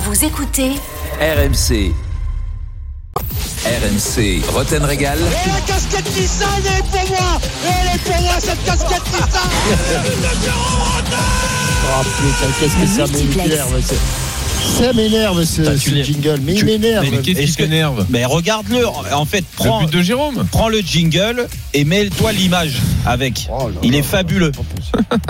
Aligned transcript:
Vous 0.00 0.24
écoutez 0.24 0.72
RMC. 1.20 1.92
RMC, 3.64 4.42
Roten 4.52 4.84
Régal. 4.84 5.18
Et 5.18 5.48
la 5.48 5.60
casquette 5.66 6.16
Nissan, 6.16 6.48
elle 6.58 6.78
est 6.78 6.82
pour 6.90 7.08
moi 7.10 7.40
Elle 7.66 7.94
est 7.96 8.02
pour 8.04 8.22
moi 8.22 8.34
cette 8.38 8.64
casquette 8.64 9.02
Nissan 9.12 9.50
Oh 11.90 12.04
putain, 12.04 12.52
qu'est-ce 12.60 12.76
que 12.76 12.86
ça 12.86 13.06
m'énerve 13.12 13.80
c'est- 13.82 14.27
Ça 14.62 14.92
m'énerve 14.92 15.44
ce, 15.44 15.62
Putain, 15.62 15.72
tu 15.74 15.90
ce 15.90 15.94
l'es- 15.94 16.04
jingle, 16.04 16.38
mais 16.44 16.52
il 16.52 16.58
tu- 16.58 16.64
m'énerve. 16.64 17.04
mais 17.04 17.10
qu'est-ce 17.18 17.22
qui 17.22 17.30
Est-ce 17.44 17.56
que- 17.56 17.62
t'énerve? 17.64 18.06
Mais 18.10 18.24
regarde-le. 18.24 18.86
En 18.86 19.24
fait, 19.24 19.44
prends, 19.56 19.80
Le 19.80 19.86
but 19.86 19.96
de 19.96 20.02
Jérôme 20.02 20.46
prends 20.52 20.68
le 20.68 20.80
jingle 20.80 21.48
et 21.74 21.84
mets-toi 21.84 22.32
l'image 22.32 22.74
avec. 23.04 23.48
Oh 23.52 23.68
là 23.68 23.74
Il 23.82 23.90
là 23.92 23.98
est 23.98 24.00
là, 24.02 24.06
fabuleux. 24.06 24.52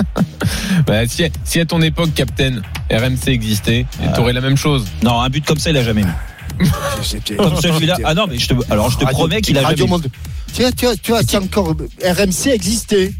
bah, 0.86 1.06
si, 1.06 1.24
si 1.44 1.60
à 1.60 1.64
ton 1.64 1.80
époque, 1.80 2.10
Captain, 2.14 2.60
RMC 2.90 3.28
existait, 3.28 3.86
t'aurais 4.14 4.32
la 4.34 4.40
même 4.42 4.56
chose. 4.56 4.84
Non, 5.02 5.20
un 5.20 5.28
but 5.30 5.44
comme 5.46 5.58
ça, 5.58 5.70
il 5.70 5.76
a 5.78 5.82
jamais 5.84 6.02
mis. 6.02 6.66
C'était- 7.02 7.36
Comme 7.36 7.56
celui-là. 7.60 7.96
Ah 8.04 8.14
non, 8.14 8.26
mais 8.28 8.38
je 8.38 8.48
te, 8.48 8.54
alors 8.70 8.90
je 8.90 8.98
te 8.98 9.04
Radio- 9.04 9.18
promets 9.18 9.40
qu'il 9.40 9.56
a 9.58 9.62
Radio 9.62 9.86
jamais 9.86 9.98
mis. 9.98 10.10
Tu 10.54 10.62
vois, 10.62 10.72
tu 10.72 10.84
vois, 10.86 10.96
tu 10.96 11.10
vois, 11.12 11.20
c'est 11.26 11.36
encore 11.36 11.74
RMC 12.04 12.50
existait. 12.52 13.12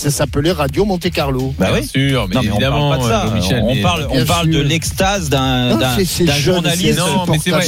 Ça 0.00 0.10
s'appelait 0.10 0.52
Radio 0.52 0.86
Monte 0.86 1.10
Carlo. 1.10 1.52
Bah 1.58 1.66
Bien 1.72 1.80
oui. 1.82 1.86
sûr, 1.86 2.26
mais 2.26 2.34
Non, 2.36 2.40
mais 2.42 2.48
on 2.48 2.52
évidemment, 2.54 2.88
parle 2.88 3.00
pas 3.00 3.04
de 3.04 3.10
ça. 3.10 3.26
euh, 3.26 3.34
Michel. 3.34 3.62
on 3.68 3.82
parle, 3.82 4.06
on 4.08 4.14
Bien 4.14 4.24
parle 4.24 4.48
de 4.48 4.60
l'extase 4.60 5.28
d'un 5.28 5.78
journaliste. 6.38 6.98
Non, 6.98 7.26
mais 7.28 7.38
c'est 7.38 7.50
vrai. 7.50 7.66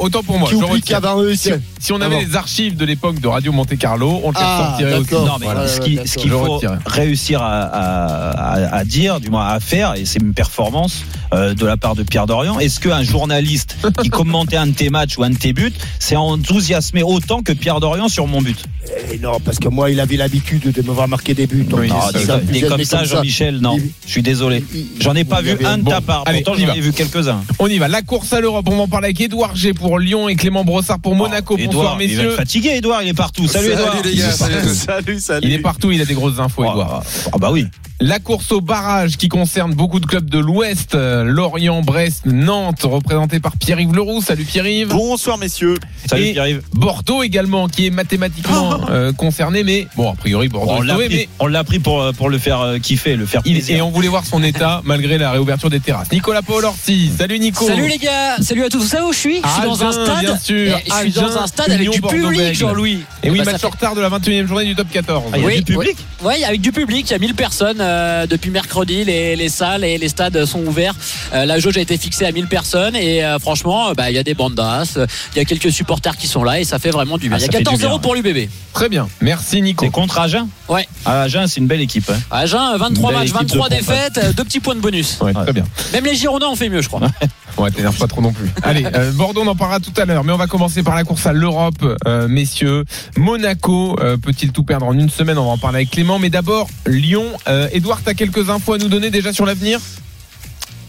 Autant 0.00 0.24
pour 0.24 0.36
moi, 0.40 0.48
qui 0.48 0.54
je 0.56 0.60
oublie 0.64 0.70
retire. 0.80 1.00
qu'avant 1.00 1.22
eux, 1.22 1.36
Si, 1.36 1.52
on 1.92 2.00
avait 2.00 2.16
Ah 2.16 2.18
bon. 2.22 2.26
les 2.28 2.34
archives 2.36 2.76
de 2.76 2.84
l'époque 2.84 3.20
de 3.20 3.28
Radio 3.28 3.52
Monte 3.52 3.78
Carlo, 3.78 4.20
on 4.24 4.32
te 4.32 4.38
les 4.38 4.44
Ah, 4.44 4.66
sortirait 4.70 4.94
aussi. 4.98 5.10
d'accord. 5.10 5.26
Non, 5.26 5.32
mais 5.38 5.46
Voilà, 5.46 5.68
ce 5.68 5.80
qu'il 5.80 6.30
faut 6.30 6.54
retire. 6.54 6.78
réussir 6.86 7.40
à, 7.40 7.60
à- 7.62 8.30
à- 8.64 8.74
à 8.78 8.84
dire, 8.84 9.20
du 9.20 9.30
moins 9.30 9.46
à 9.46 9.60
faire, 9.60 9.94
et 9.94 10.04
c'est 10.06 10.20
une 10.20 10.34
performance 10.34 11.04
euh, 11.32 11.54
de 11.54 11.64
la 11.66 11.76
part 11.76 11.94
de 11.94 12.02
Pierre 12.02 12.26
Dorian, 12.26 12.58
est-ce 12.58 12.80
qu'un 12.80 13.04
journaliste 13.04 13.76
qui 14.02 14.10
commentait 14.10 14.56
un 14.56 14.66
de 14.66 14.72
tes 14.74 14.90
matchs 14.90 15.16
ou 15.18 15.22
un 15.22 15.30
de 15.30 15.36
tes 15.36 15.52
buts 15.52 15.72
s'est 16.00 16.16
enthousiasmé 16.16 17.04
autant 17.04 17.42
que 17.42 17.52
Pierre 17.52 17.78
Dorian 17.78 18.08
sur 18.08 18.26
mon 18.26 18.42
but? 18.42 18.64
Eh 19.12 19.18
non, 19.18 19.38
parce 19.38 19.60
que 19.60 19.68
moi, 19.68 19.90
il 19.90 20.00
avait 20.00 20.16
l'habitude 20.16 20.72
de 20.72 20.82
me 20.82 20.90
voir 20.92 21.06
marquer 21.06 21.34
des 21.34 21.46
buts. 21.46 21.59
Oui, 21.72 21.86
il- 21.86 21.92
Non, 21.92 22.00
ça, 22.00 22.68
comme, 22.68 22.84
ça, 22.84 23.04
Jean-Michel, 23.04 23.58
non. 23.58 23.76
Je 24.06 24.10
suis 24.10 24.22
désolé. 24.22 24.64
J'en 25.00 25.14
ai 25.14 25.24
pas 25.24 25.40
vu 25.42 25.50
avait- 25.50 25.64
un 25.64 25.78
de 25.78 25.88
ta 25.88 26.00
part. 26.00 26.22
allez, 26.26 26.42
Pourtant, 26.42 26.58
on 26.60 26.62
y 26.62 26.66
j'en 26.66 26.74
ai 26.74 26.80
vu 26.80 26.92
quelques-uns. 26.92 27.42
On 27.58 27.66
y 27.68 27.78
va. 27.78 27.88
La 27.88 28.02
course 28.02 28.32
à 28.32 28.40
l'Europe, 28.40 28.66
on 28.68 28.76
va 28.76 28.82
en 28.82 28.88
parler 28.88 29.06
avec 29.06 29.20
Édouard 29.20 29.54
G 29.56 29.72
pour 29.74 29.98
Lyon 29.98 30.28
et 30.28 30.36
Clément 30.36 30.64
Brossard 30.64 30.98
pour 31.00 31.14
Monaco. 31.14 31.56
Bonsoir, 31.56 31.70
Edouard, 31.70 32.02
il 32.02 32.08
va 32.08 32.14
messieurs. 32.14 32.30
être 32.32 32.36
fatigué, 32.36 32.70
Edouard, 32.76 33.02
il 33.02 33.08
est 33.08 33.14
partout. 33.14 33.46
Salut, 33.48 33.72
Edouard. 33.72 33.96
les 34.04 34.14
gars, 34.16 34.30
salut, 34.32 34.54
salut, 34.74 35.20
salut. 35.20 35.46
Il 35.46 35.52
est 35.52 35.58
partout, 35.58 35.90
il 35.90 36.00
a 36.00 36.04
des 36.04 36.14
grosses 36.14 36.38
infos, 36.38 36.64
Édouard. 36.64 37.02
Ah 37.32 37.38
bah 37.38 37.50
oui. 37.50 37.66
La 38.02 38.18
course 38.18 38.50
au 38.52 38.62
barrage 38.62 39.18
qui 39.18 39.28
concerne 39.28 39.74
beaucoup 39.74 40.00
de 40.00 40.06
clubs 40.06 40.28
de 40.30 40.38
l'Ouest, 40.38 40.94
euh, 40.94 41.22
Lorient, 41.22 41.82
Brest, 41.82 42.22
Nantes, 42.24 42.80
représenté 42.84 43.40
par 43.40 43.58
Pierre-Yves 43.58 43.92
Leroux. 43.94 44.22
Salut 44.22 44.44
Pierre-Yves. 44.44 44.88
Bonsoir 44.88 45.36
messieurs. 45.36 45.74
Salut 46.06 46.32
Pierre-Yves. 46.32 46.62
Bordeaux 46.72 47.22
également, 47.22 47.68
qui 47.68 47.86
est 47.86 47.90
mathématiquement 47.90 48.80
euh, 48.90 49.12
concerné, 49.12 49.64
mais 49.64 49.86
bon, 49.96 50.10
a 50.12 50.14
priori 50.14 50.48
Bordeaux 50.48 50.72
On 50.78 50.82
est 50.82 50.86
l'a 50.86 50.94
pris, 50.94 51.08
mais 51.10 51.28
on 51.40 51.46
l'a 51.46 51.62
pris 51.62 51.78
pour, 51.78 52.00
euh, 52.00 52.12
pour 52.12 52.30
le 52.30 52.38
faire 52.38 52.62
euh, 52.62 52.78
kiffer, 52.78 53.16
le 53.16 53.26
faire 53.26 53.42
plaisir. 53.42 53.76
et 53.76 53.82
on 53.82 53.90
voulait 53.90 54.08
voir 54.08 54.24
son 54.24 54.42
état 54.42 54.80
malgré 54.86 55.18
la 55.18 55.32
réouverture 55.32 55.68
des 55.68 55.80
terrasses. 55.80 56.10
Nicolas 56.10 56.40
Paul 56.40 56.64
Orsi, 56.64 57.10
salut 57.18 57.38
Nico. 57.38 57.66
Salut 57.66 57.86
les 57.86 57.98
gars, 57.98 58.38
salut 58.40 58.64
à 58.64 58.70
tous. 58.70 58.78
Vous 58.78 58.88
savez 58.88 59.04
où 59.04 59.12
je 59.12 59.18
suis? 59.18 59.42
Je 59.44 59.48
suis 59.48 59.62
dans 59.62 59.84
un 59.84 59.92
stade. 59.92 60.20
bien 60.20 60.38
sûr. 60.38 60.78
Eh, 60.86 60.90
Je 60.90 60.94
suis 61.02 61.12
dans 61.12 61.36
un 61.36 61.46
stade 61.46 61.70
avec 61.70 61.90
du 61.90 62.00
public. 62.00 62.54
Jean-Louis. 62.54 63.00
Et 63.22 63.28
oui, 63.28 63.40
Bah, 63.40 63.44
match 63.52 63.60
fait- 63.60 63.66
en 63.66 63.70
retard 63.70 63.94
de 63.94 64.00
la 64.00 64.08
21e 64.08 64.46
journée 64.46 64.64
du 64.64 64.74
top 64.74 64.88
14. 64.90 65.24
Ah, 65.34 65.36
il 65.36 65.42
y 65.42 65.44
a 65.44 65.46
Oui, 65.48 65.56
du 65.62 65.74
public 65.74 65.96
Oui, 66.24 66.42
avec 66.44 66.62
du 66.62 66.72
public, 66.72 67.06
il 67.10 67.12
y 67.12 67.16
a 67.16 67.18
1000 67.18 67.34
personnes 67.34 67.82
euh, 67.90 68.26
depuis 68.26 68.50
mercredi. 68.50 69.04
Les, 69.04 69.36
les 69.36 69.48
salles 69.48 69.84
et 69.84 69.98
les 69.98 70.08
stades 70.08 70.44
sont 70.44 70.64
ouverts. 70.64 70.94
Euh, 71.32 71.44
la 71.44 71.58
jauge 71.58 71.76
a 71.76 71.80
été 71.80 71.96
fixée 71.96 72.24
à 72.24 72.32
1000 72.32 72.46
personnes 72.46 72.96
et 72.96 73.24
euh, 73.24 73.38
franchement, 73.38 73.92
bah, 73.92 74.10
il 74.10 74.14
y 74.14 74.18
a 74.18 74.22
des 74.22 74.34
bandas, 74.34 74.98
il 75.34 75.38
y 75.38 75.40
a 75.40 75.44
quelques 75.44 75.72
supporters 75.72 76.16
qui 76.16 76.26
sont 76.26 76.44
là 76.44 76.60
et 76.60 76.64
ça 76.64 76.78
fait 76.78 76.90
vraiment 76.90 77.18
du 77.18 77.28
bien. 77.28 77.38
Ah, 77.40 77.44
il 77.44 77.52
y 77.52 77.56
a 77.56 77.58
fait 77.58 77.64
du 77.64 77.70
14-0 77.70 77.88
bien. 77.88 77.98
pour 77.98 78.14
l'UBB. 78.14 78.48
Très 78.72 78.88
bien. 78.88 79.08
Merci 79.20 79.62
Nico. 79.62 79.84
C'est 79.84 79.90
contre 79.90 80.18
Agen 80.18 80.48
Ouais. 80.70 80.86
Ah, 81.04 81.22
Agen, 81.22 81.46
c'est 81.48 81.60
une 81.60 81.66
belle 81.66 81.80
équipe. 81.82 82.08
hein. 82.08 82.18
À 82.30 82.38
Agen, 82.40 82.76
23 82.78 83.10
Belle 83.10 83.18
matchs, 83.20 83.28
équipe 83.30 83.40
de 83.40 83.58
23 83.58 83.68
pompe. 83.68 83.78
défaites, 83.78 84.18
euh, 84.18 84.32
deux 84.32 84.44
petits 84.44 84.60
points 84.60 84.74
de 84.76 84.80
bonus. 84.80 85.18
Ouais, 85.20 85.32
très 85.34 85.52
bien. 85.52 85.64
Même 85.92 86.04
les 86.04 86.14
Girondins 86.14 86.46
ont 86.46 86.56
fait 86.56 86.68
mieux, 86.68 86.80
je 86.80 86.88
crois. 86.88 87.00
Ouais, 87.58 87.70
t'énerve 87.70 87.98
pas 87.98 88.06
trop 88.06 88.22
non 88.22 88.32
plus. 88.32 88.48
Allez, 88.62 88.86
euh, 88.94 89.10
Bordeaux, 89.12 89.42
on 89.44 89.46
en 89.48 89.56
parlera 89.56 89.80
tout 89.80 89.92
à 90.00 90.04
l'heure, 90.06 90.22
mais 90.24 90.32
on 90.32 90.36
va 90.38 90.46
commencer 90.46 90.82
par 90.82 90.94
la 90.94 91.02
course 91.04 91.26
à 91.26 91.32
l'Europe, 91.34 91.84
euh, 92.06 92.26
messieurs. 92.28 92.84
Monaco 93.18 93.98
euh, 94.00 94.16
peut-il 94.16 94.52
tout 94.52 94.62
perdre 94.62 94.86
en 94.86 94.94
une 94.94 95.10
semaine? 95.10 95.36
On 95.36 95.44
va 95.44 95.50
en 95.50 95.58
parler 95.58 95.78
avec 95.78 95.90
Clément, 95.90 96.18
mais 96.18 96.30
d'abord 96.30 96.68
Lyon. 96.86 97.24
Euh, 97.48 97.68
Edouard, 97.72 98.00
t'as 98.02 98.14
quelques 98.14 98.48
infos 98.48 98.74
à 98.74 98.78
nous 98.78 98.88
donner 98.88 99.10
déjà 99.10 99.32
sur 99.34 99.44
l'avenir? 99.44 99.78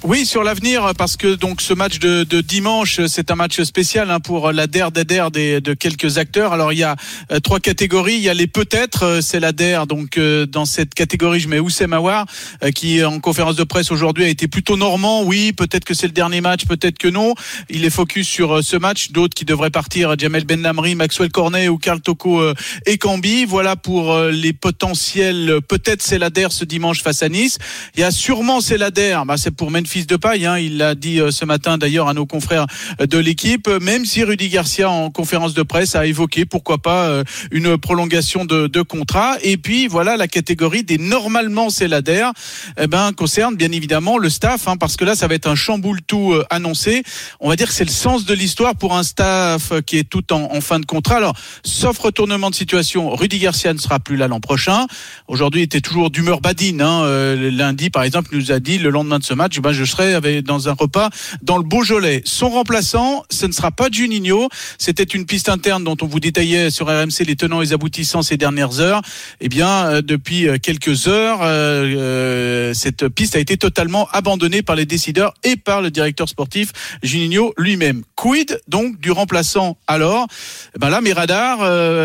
Oui, 0.03 0.25
sur 0.25 0.43
l'avenir, 0.43 0.93
parce 0.97 1.15
que 1.15 1.35
donc 1.35 1.61
ce 1.61 1.75
match 1.75 1.99
de, 1.99 2.23
de 2.23 2.41
dimanche, 2.41 3.01
c'est 3.05 3.29
un 3.29 3.35
match 3.35 3.61
spécial 3.61 4.09
hein, 4.09 4.19
pour 4.19 4.51
la 4.51 4.65
DER 4.65 4.87
des 4.91 5.61
de 5.61 5.73
quelques 5.75 6.17
acteurs. 6.17 6.53
Alors 6.53 6.73
il 6.73 6.79
y 6.79 6.83
a 6.83 6.95
euh, 7.31 7.39
trois 7.39 7.59
catégories. 7.59 8.15
Il 8.15 8.21
y 8.21 8.29
a 8.29 8.33
les 8.33 8.47
peut-être, 8.47 9.03
euh, 9.03 9.21
c'est 9.21 9.39
la. 9.39 9.51
Donc 9.85 10.17
euh, 10.17 10.47
dans 10.47 10.65
cette 10.65 10.95
catégorie, 10.95 11.39
je 11.39 11.47
mets 11.47 11.59
Oussem 11.59 11.93
Aouar, 11.93 12.25
euh, 12.63 12.71
qui 12.71 13.03
en 13.03 13.19
conférence 13.19 13.55
de 13.57 13.63
presse 13.63 13.91
aujourd'hui 13.91 14.23
a 14.23 14.27
été 14.27 14.47
plutôt 14.47 14.75
normand. 14.75 15.21
Oui, 15.21 15.53
peut-être 15.53 15.85
que 15.85 15.93
c'est 15.93 16.07
le 16.07 16.13
dernier 16.13 16.41
match, 16.41 16.65
peut-être 16.65 16.97
que 16.97 17.07
non. 17.07 17.35
Il 17.69 17.85
est 17.85 17.91
focus 17.91 18.27
sur 18.27 18.55
euh, 18.55 18.61
ce 18.63 18.77
match. 18.77 19.11
D'autres 19.11 19.35
qui 19.35 19.45
devraient 19.45 19.69
partir, 19.69 20.17
Jamel 20.17 20.45
Ben 20.45 20.63
Lamri, 20.63 20.95
Maxwell 20.95 21.29
Cornet 21.29 21.67
ou 21.67 21.77
Karl 21.77 22.01
Toko 22.01 22.41
euh, 22.41 22.55
et 22.87 22.97
Cambi. 22.97 23.45
Voilà 23.45 23.75
pour 23.75 24.17
les 24.19 24.53
potentiels. 24.53 25.59
Peut-être 25.67 26.01
c'est 26.01 26.17
la 26.17 26.31
ce 26.49 26.65
dimanche 26.65 27.03
face 27.03 27.21
à 27.21 27.29
Nice. 27.29 27.59
Il 27.95 27.99
y 27.99 28.03
a 28.03 28.09
sûrement 28.09 28.61
c'est 28.61 28.79
la. 28.79 28.89
Bah, 28.89 29.37
c'est 29.37 29.51
pour 29.51 29.69
de 29.99 30.15
paille. 30.15 30.45
Hein. 30.45 30.57
Il 30.57 30.77
l'a 30.77 30.95
dit 30.95 31.19
euh, 31.19 31.31
ce 31.31 31.43
matin 31.43 31.77
d'ailleurs 31.77 32.07
à 32.07 32.13
nos 32.13 32.25
confrères 32.25 32.65
euh, 33.01 33.05
de 33.05 33.17
l'équipe. 33.17 33.67
Même 33.67 34.05
si 34.05 34.23
Rudy 34.23 34.47
Garcia 34.47 34.89
en 34.89 35.09
conférence 35.09 35.53
de 35.53 35.63
presse 35.63 35.95
a 35.95 36.05
évoqué 36.05 36.45
pourquoi 36.45 36.77
pas 36.77 37.07
euh, 37.07 37.23
une 37.51 37.77
prolongation 37.77 38.45
de, 38.45 38.67
de 38.67 38.81
contrat. 38.81 39.35
Et 39.43 39.57
puis 39.57 39.87
voilà 39.87 40.15
la 40.15 40.27
catégorie 40.27 40.83
des 40.83 40.97
normalement 40.97 41.67
DER. 41.67 42.31
Eh 42.79 42.87
ben 42.87 43.11
concerne 43.11 43.55
bien 43.55 43.71
évidemment 43.71 44.17
le 44.17 44.29
staff 44.29 44.67
hein, 44.67 44.77
parce 44.77 44.95
que 44.95 45.03
là 45.03 45.15
ça 45.15 45.27
va 45.27 45.35
être 45.35 45.47
un 45.47 45.55
chamboule 45.55 46.01
tout 46.01 46.33
annoncé. 46.49 47.03
On 47.41 47.49
va 47.49 47.55
dire 47.55 47.67
que 47.67 47.73
c'est 47.73 47.83
le 47.83 47.89
sens 47.89 48.25
de 48.25 48.33
l'histoire 48.33 48.75
pour 48.75 48.95
un 48.95 49.03
staff 49.03 49.73
qui 49.85 49.97
est 49.97 50.07
tout 50.07 50.31
en, 50.31 50.55
en 50.55 50.61
fin 50.61 50.79
de 50.79 50.85
contrat. 50.85 51.17
Alors 51.17 51.35
sauf 51.63 51.97
retournement 51.97 52.49
de 52.49 52.55
situation, 52.55 53.13
Rudy 53.13 53.39
Garcia 53.39 53.73
ne 53.73 53.79
sera 53.79 53.99
plus 53.99 54.15
là 54.15 54.29
l'an 54.29 54.39
prochain. 54.39 54.87
Aujourd'hui, 55.27 55.61
il 55.61 55.65
était 55.65 55.81
toujours 55.81 56.11
d'humeur 56.11 56.39
badine. 56.39 56.81
Hein. 56.81 57.35
Lundi, 57.35 57.89
par 57.89 58.03
exemple, 58.03 58.29
il 58.31 58.37
nous 58.37 58.51
a 58.51 58.59
dit 58.59 58.77
le 58.77 58.89
lendemain 58.89 59.19
de 59.19 59.23
ce 59.23 59.33
match, 59.33 59.59
ben, 59.59 59.73
je 59.73 59.80
serai 59.85 60.13
avec, 60.13 60.43
dans 60.43 60.69
un 60.69 60.73
repas 60.73 61.09
dans 61.41 61.57
le 61.57 61.63
Beaujolais. 61.63 62.21
Son 62.25 62.49
remplaçant, 62.49 63.23
ce 63.29 63.45
ne 63.45 63.51
sera 63.51 63.71
pas 63.71 63.87
Juninho. 63.91 64.49
C'était 64.77 65.03
une 65.03 65.25
piste 65.25 65.49
interne 65.49 65.83
dont 65.83 65.97
on 66.01 66.05
vous 66.05 66.19
détaillait 66.19 66.69
sur 66.69 66.87
RMC 66.87 67.25
les 67.25 67.35
tenants 67.35 67.61
et 67.61 67.65
les 67.65 67.73
aboutissants 67.73 68.21
ces 68.21 68.37
dernières 68.37 68.79
heures. 68.79 69.01
Eh 69.39 69.49
bien, 69.49 69.85
euh, 69.87 70.01
depuis 70.01 70.47
euh, 70.47 70.57
quelques 70.61 71.07
heures, 71.07 71.39
euh, 71.41 72.73
cette 72.73 73.07
piste 73.09 73.35
a 73.35 73.39
été 73.39 73.57
totalement 73.57 74.07
abandonnée 74.11 74.61
par 74.61 74.75
les 74.75 74.85
décideurs 74.85 75.33
et 75.43 75.55
par 75.55 75.81
le 75.81 75.91
directeur 75.91 76.29
sportif 76.29 76.71
Juninho 77.03 77.53
lui-même. 77.57 78.03
Quid 78.15 78.59
donc 78.67 78.99
du 78.99 79.11
remplaçant 79.11 79.77
alors? 79.87 80.27
Eh 80.75 80.79
Ben 80.79 80.89
là, 80.89 81.01
mes 81.01 81.13
radars 81.13 81.59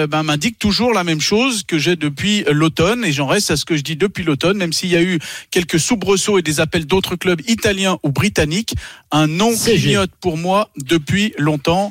ben, 0.09 0.23
m'indiquent 0.23 0.59
toujours 0.59 0.93
la 0.93 1.05
même 1.05 1.21
chose 1.21 1.63
que 1.63 1.79
j'ai 1.79 1.97
depuis 1.97 2.45
l'automne 2.51 3.05
et 3.05 3.13
j'en 3.13 3.27
reste 3.27 3.51
à 3.51 3.57
ce 3.57 3.65
que 3.65 3.77
je 3.77 3.83
dis 3.83 3.97
depuis 3.97 4.25
l'automne, 4.25 4.57
même 4.57 4.73
s'il 4.73 4.91
y 4.91 4.97
a 4.97 5.03
eu 5.03 5.19
quelques 5.51 5.79
soubresauts 5.79 6.39
et 6.39 6.43
des 6.43 6.61
appels 6.61 6.87
d'autres 6.87 7.17
clubs 7.17 7.41
italiens 7.49 7.66
ou 8.03 8.13
britanniques. 8.13 8.75
Un 9.11 9.27
nom 9.27 9.53
clignote 9.57 10.11
pour 10.21 10.37
moi 10.37 10.71
depuis 10.77 11.33
longtemps. 11.39 11.91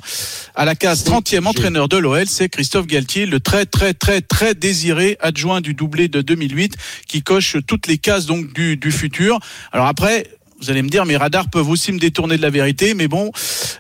À 0.56 0.64
la 0.64 0.76
case 0.76 1.04
30e 1.06 1.46
entraîneur 1.46 1.90
de 1.90 1.98
l'OL, 1.98 2.28
c'est 2.28 2.48
Christophe 2.50 2.88
Galtier, 2.88 3.26
le 3.26 3.40
très 3.40 3.66
très 3.66 3.94
très 3.94 4.22
très 4.22 4.54
désiré 4.56 5.18
adjoint 5.22 5.60
du 5.62 5.74
doublé 5.74 6.08
de 6.08 6.22
2008 6.22 6.76
qui 7.08 7.24
coche 7.24 7.58
toutes 7.68 7.88
les 7.88 7.98
cases 7.98 8.26
donc 8.26 8.54
du, 8.54 8.78
du 8.78 8.92
futur. 8.92 9.40
Alors 9.74 9.88
après, 9.88 10.28
vous 10.62 10.70
allez 10.70 10.82
me 10.82 10.88
dire, 10.90 11.06
mes 11.06 11.18
radars 11.18 11.50
peuvent 11.50 11.68
aussi 11.70 11.92
me 11.92 12.00
détourner 12.00 12.38
de 12.38 12.42
la 12.42 12.50
vérité, 12.50 12.94
mais 12.94 13.10
bon, 13.10 13.30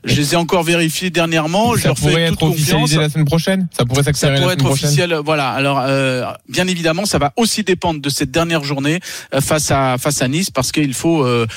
je 0.03 0.13
les 0.15 0.33
ai 0.33 0.35
encore 0.35 0.61
vérifiés 0.63 1.09
dernièrement. 1.09 1.73
je 1.75 1.81
Ça 1.83 1.87
leur 1.87 1.95
pourrait 1.97 2.13
fais 2.15 2.21
être 2.23 2.29
toute 2.31 2.39
confiance. 2.39 2.61
officialisé 2.63 2.97
la 2.97 3.09
semaine 3.09 3.25
prochaine? 3.25 3.67
Ça 3.75 3.85
pourrait 3.85 4.01
Ça 4.03 4.07
s'accélérer 4.11 4.39
la 4.39 4.43
pourrait 4.43 4.53
semaine 4.55 4.65
être 4.65 4.69
prochaine? 4.69 4.87
officiel. 4.89 5.19
Voilà. 5.23 5.49
Alors, 5.51 5.79
euh, 5.87 6.25
bien 6.49 6.67
évidemment, 6.67 7.05
ça 7.05 7.17
va 7.17 7.31
aussi 7.37 7.63
dépendre 7.63 8.01
de 8.01 8.09
cette 8.09 8.29
dernière 8.31 8.65
journée 8.65 8.99
euh, 9.33 9.39
face 9.39 9.71
à 9.71 9.97
face 9.97 10.21
à 10.21 10.27
Nice, 10.27 10.51
parce 10.51 10.73
qu'il 10.73 10.93
faut. 10.93 11.23
euh, 11.23 11.47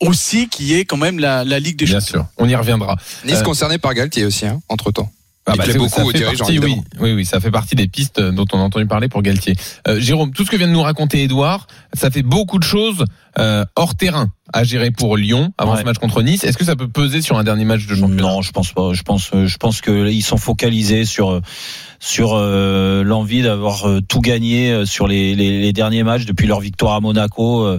aussi 0.00 0.48
qui 0.48 0.74
est 0.74 0.84
quand 0.84 0.96
même 0.96 1.18
la, 1.18 1.44
la 1.44 1.58
Ligue 1.60 1.76
des 1.78 1.84
Bien 1.86 2.00
Champions. 2.00 2.20
sûr, 2.20 2.26
on 2.38 2.48
y 2.48 2.54
reviendra. 2.54 2.96
Nice 3.24 3.36
Euh, 3.38 3.42
concerné 3.42 3.78
par 3.78 3.94
Galtier 3.94 4.24
aussi, 4.24 4.46
hein, 4.46 4.60
entre 4.68 4.90
temps. 4.90 5.10
Ah 5.46 5.52
Il 5.54 5.58
bah, 5.58 5.64
beaucoup 5.78 5.88
ça 5.88 6.04
aux 6.04 6.10
fait 6.10 6.18
dirigeants, 6.18 6.44
partie, 6.44 6.58
oui, 6.58 6.76
oui, 7.00 7.12
oui, 7.14 7.24
ça 7.24 7.40
fait 7.40 7.50
partie 7.50 7.74
des 7.74 7.88
pistes 7.88 8.20
dont 8.20 8.44
on 8.52 8.58
a 8.58 8.62
entendu 8.62 8.86
parler 8.86 9.08
pour 9.08 9.22
Galtier. 9.22 9.56
Euh, 9.88 9.98
Jérôme, 9.98 10.32
tout 10.32 10.44
ce 10.44 10.50
que 10.50 10.56
vient 10.56 10.68
de 10.68 10.72
nous 10.72 10.82
raconter 10.82 11.22
Edouard, 11.22 11.66
ça 11.94 12.10
fait 12.10 12.22
beaucoup 12.22 12.58
de 12.58 12.62
choses 12.64 13.04
euh, 13.38 13.64
hors 13.74 13.94
terrain 13.96 14.28
à 14.52 14.64
gérer 14.64 14.90
pour 14.90 15.16
Lyon 15.16 15.52
avant 15.56 15.72
Ouais. 15.74 15.80
ce 15.80 15.84
match 15.84 15.96
contre 15.98 16.22
Nice. 16.22 16.44
Est-ce 16.44 16.58
que 16.58 16.64
ça 16.64 16.76
peut 16.76 16.88
peser 16.88 17.22
sur 17.22 17.38
un 17.38 17.42
dernier 17.44 17.64
match 17.64 17.86
de 17.86 17.94
championnat? 17.94 18.22
Non, 18.22 18.42
je 18.42 18.52
pense 18.52 18.72
pas. 18.72 18.92
Je 18.92 19.02
pense, 19.02 19.30
euh, 19.34 19.46
je 19.46 19.56
pense 19.56 19.80
que 19.80 20.10
ils 20.10 20.22
sont 20.22 20.36
focalisés 20.36 21.06
sur 21.06 21.30
euh, 21.30 21.40
sur 22.00 22.32
euh, 22.34 23.02
l'envie 23.02 23.42
d'avoir 23.42 23.88
euh, 23.88 24.00
tout 24.06 24.20
gagné 24.20 24.84
sur 24.84 25.08
les, 25.08 25.34
les, 25.34 25.60
les 25.62 25.72
derniers 25.72 26.02
matchs 26.04 26.26
depuis 26.26 26.46
leur 26.48 26.60
victoire 26.60 26.94
à 26.94 27.00
Monaco. 27.00 27.78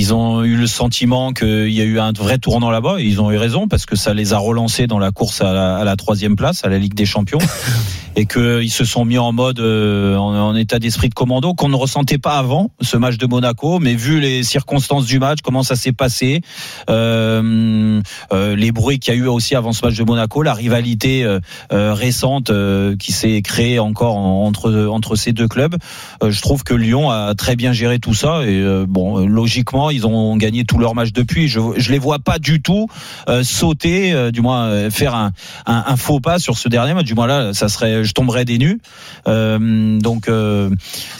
Ils 0.00 0.14
ont 0.14 0.44
eu 0.44 0.54
le 0.56 0.68
sentiment 0.68 1.32
qu'il 1.32 1.70
y 1.72 1.80
a 1.80 1.84
eu 1.84 1.98
un 1.98 2.12
vrai 2.12 2.38
tournant 2.38 2.70
là-bas. 2.70 2.96
et 3.00 3.04
Ils 3.04 3.20
ont 3.20 3.32
eu 3.32 3.36
raison 3.36 3.66
parce 3.66 3.84
que 3.84 3.96
ça 3.96 4.14
les 4.14 4.32
a 4.32 4.38
relancés 4.38 4.86
dans 4.86 5.00
la 5.00 5.10
course 5.10 5.40
à 5.40 5.52
la, 5.52 5.76
à 5.76 5.82
la 5.84 5.96
troisième 5.96 6.36
place, 6.36 6.64
à 6.64 6.68
la 6.68 6.78
Ligue 6.78 6.94
des 6.94 7.04
Champions, 7.04 7.38
et 8.16 8.26
qu'ils 8.26 8.70
se 8.70 8.84
sont 8.84 9.04
mis 9.04 9.18
en 9.18 9.32
mode 9.32 9.58
euh, 9.58 10.16
en, 10.16 10.34
en 10.36 10.54
état 10.56 10.78
d'esprit 10.78 11.08
de 11.08 11.14
commando 11.14 11.52
qu'on 11.54 11.68
ne 11.68 11.74
ressentait 11.76 12.18
pas 12.18 12.38
avant 12.38 12.70
ce 12.80 12.96
match 12.96 13.16
de 13.18 13.26
Monaco. 13.26 13.80
Mais 13.80 13.94
vu 13.94 14.20
les 14.20 14.44
circonstances 14.44 15.06
du 15.06 15.18
match, 15.18 15.38
comment 15.42 15.62
ça 15.64 15.74
s'est 15.74 15.92
passé, 15.92 16.42
euh, 16.90 18.00
euh, 18.32 18.56
les 18.56 18.72
bruits 18.72 18.98
qu'il 19.00 19.14
y 19.14 19.16
a 19.16 19.20
eu 19.20 19.26
aussi 19.26 19.54
avant 19.54 19.72
ce 19.72 19.84
match 19.84 19.96
de 19.96 20.04
Monaco, 20.04 20.42
la 20.42 20.54
rivalité 20.54 21.26
récente 21.70 22.50
qui 22.98 23.12
s'est 23.12 23.42
créée 23.42 23.78
encore 23.78 24.16
en- 24.16 24.46
entre 24.46 24.86
entre 24.90 25.16
ces 25.16 25.32
deux 25.32 25.48
clubs. 25.48 25.76
Je 26.26 26.40
trouve 26.40 26.62
que 26.64 26.74
Lyon 26.74 27.10
a 27.10 27.34
très 27.34 27.56
bien 27.56 27.72
géré 27.72 27.98
tout 27.98 28.14
ça 28.14 28.42
et 28.46 28.64
bon, 28.86 29.18
euh, 29.20 29.26
ils 29.90 30.06
ont 30.06 30.36
gagné 30.36 30.64
tous 30.64 30.78
leurs 30.78 30.94
matchs 30.94 31.12
depuis. 31.12 31.48
Je 31.48 31.60
je 31.76 31.90
les 31.92 31.98
vois 31.98 32.18
pas 32.18 32.38
du 32.38 32.60
tout 32.62 32.86
euh, 33.28 33.42
sauter, 33.44 34.12
euh, 34.12 34.30
du 34.30 34.40
moins 34.40 34.66
euh, 34.66 34.90
faire 34.90 35.14
un, 35.14 35.32
un 35.66 35.84
un 35.86 35.96
faux 35.96 36.20
pas 36.20 36.38
sur 36.38 36.56
ce 36.58 36.68
dernier 36.68 36.94
match. 36.94 37.06
Du 37.06 37.14
moins 37.14 37.26
là, 37.26 37.52
ça 37.54 37.68
serait, 37.68 38.04
je 38.04 38.12
tomberais 38.12 38.44
des 38.44 38.58
nues. 38.58 38.80
Euh, 39.26 39.98
donc 39.98 40.28
euh, 40.28 40.70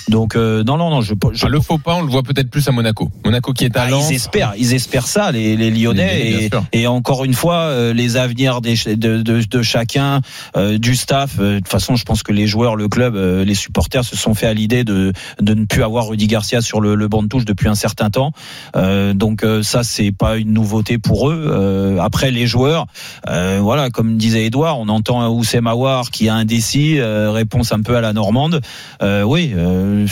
donc 0.08 0.36
euh, 0.36 0.62
non 0.64 0.76
non 0.76 0.90
non, 0.90 1.00
je, 1.00 1.14
je 1.32 1.46
Ah, 1.46 1.48
Le 1.48 1.60
faux 1.60 1.78
pas, 1.78 1.94
on 1.94 2.02
le 2.02 2.10
voit 2.10 2.22
peut-être 2.22 2.50
plus 2.50 2.66
à 2.68 2.72
Monaco. 2.72 3.10
Monaco 3.24 3.52
qui 3.52 3.64
est 3.64 3.76
à 3.76 3.82
ah, 3.82 3.90
Lens. 3.90 4.08
ils 4.10 4.16
espèrent, 4.16 4.52
ils 4.58 4.74
espèrent 4.74 5.06
ça, 5.06 5.32
les, 5.32 5.56
les 5.56 5.70
Lyonnais. 5.70 6.48
Et, 6.72 6.80
et 6.80 6.86
encore 6.86 7.24
une 7.24 7.34
fois, 7.34 7.56
euh, 7.56 7.92
les 7.92 8.16
avenirs 8.16 8.60
des, 8.60 8.74
de, 8.96 9.22
de, 9.22 9.42
de 9.42 9.62
chacun, 9.62 10.20
euh, 10.56 10.78
du 10.78 10.94
staff. 10.94 11.36
euh, 11.38 11.54
de 11.54 11.58
toute 11.58 11.68
façon, 11.68 11.96
je 11.96 12.04
pense 12.04 12.22
que 12.22 12.32
les 12.32 12.46
joueurs, 12.46 12.76
le 12.76 12.88
club, 12.88 13.16
euh, 13.16 13.44
les 13.44 13.54
supporters 13.54 14.04
se 14.04 14.16
sont 14.16 14.34
fait 14.34 14.46
à 14.46 14.54
l'idée 14.54 14.84
de, 14.84 15.12
de 15.40 15.54
ne 15.54 15.64
plus 15.64 15.82
avoir 15.82 16.08
Rudy 16.08 16.26
Garcia 16.26 16.60
sur 16.60 16.80
le, 16.80 16.94
le 16.94 17.08
banc 17.08 17.22
de 17.22 17.28
touche 17.28 17.44
depuis 17.44 17.68
un 17.68 17.74
certain 17.74 18.10
temps. 18.10 18.32
Euh, 18.76 19.14
donc 19.14 19.44
euh, 19.44 19.62
ça, 19.62 19.82
c'est 19.82 20.12
pas 20.12 20.36
une 20.36 20.52
nouveauté 20.52 20.98
pour 20.98 21.30
eux. 21.30 21.46
Euh, 21.48 21.98
après, 22.00 22.30
les 22.30 22.46
joueurs, 22.46 22.86
euh, 23.28 23.58
voilà, 23.62 23.90
comme 23.90 24.16
disait 24.16 24.46
Edouard, 24.46 24.78
on 24.78 24.88
entend 24.88 25.28
Oussem 25.28 25.66
Aouar 25.66 26.10
qui 26.10 26.28
a 26.28 26.34
un 26.34 26.44
décis, 26.44 26.98
euh, 26.98 27.30
réponse 27.30 27.72
un 27.72 27.80
peu 27.82 27.96
à 27.96 28.00
la 28.00 28.12
normande. 28.12 28.60
Euh, 29.02 29.22
oui, 29.22 29.52
euh, 29.56 30.06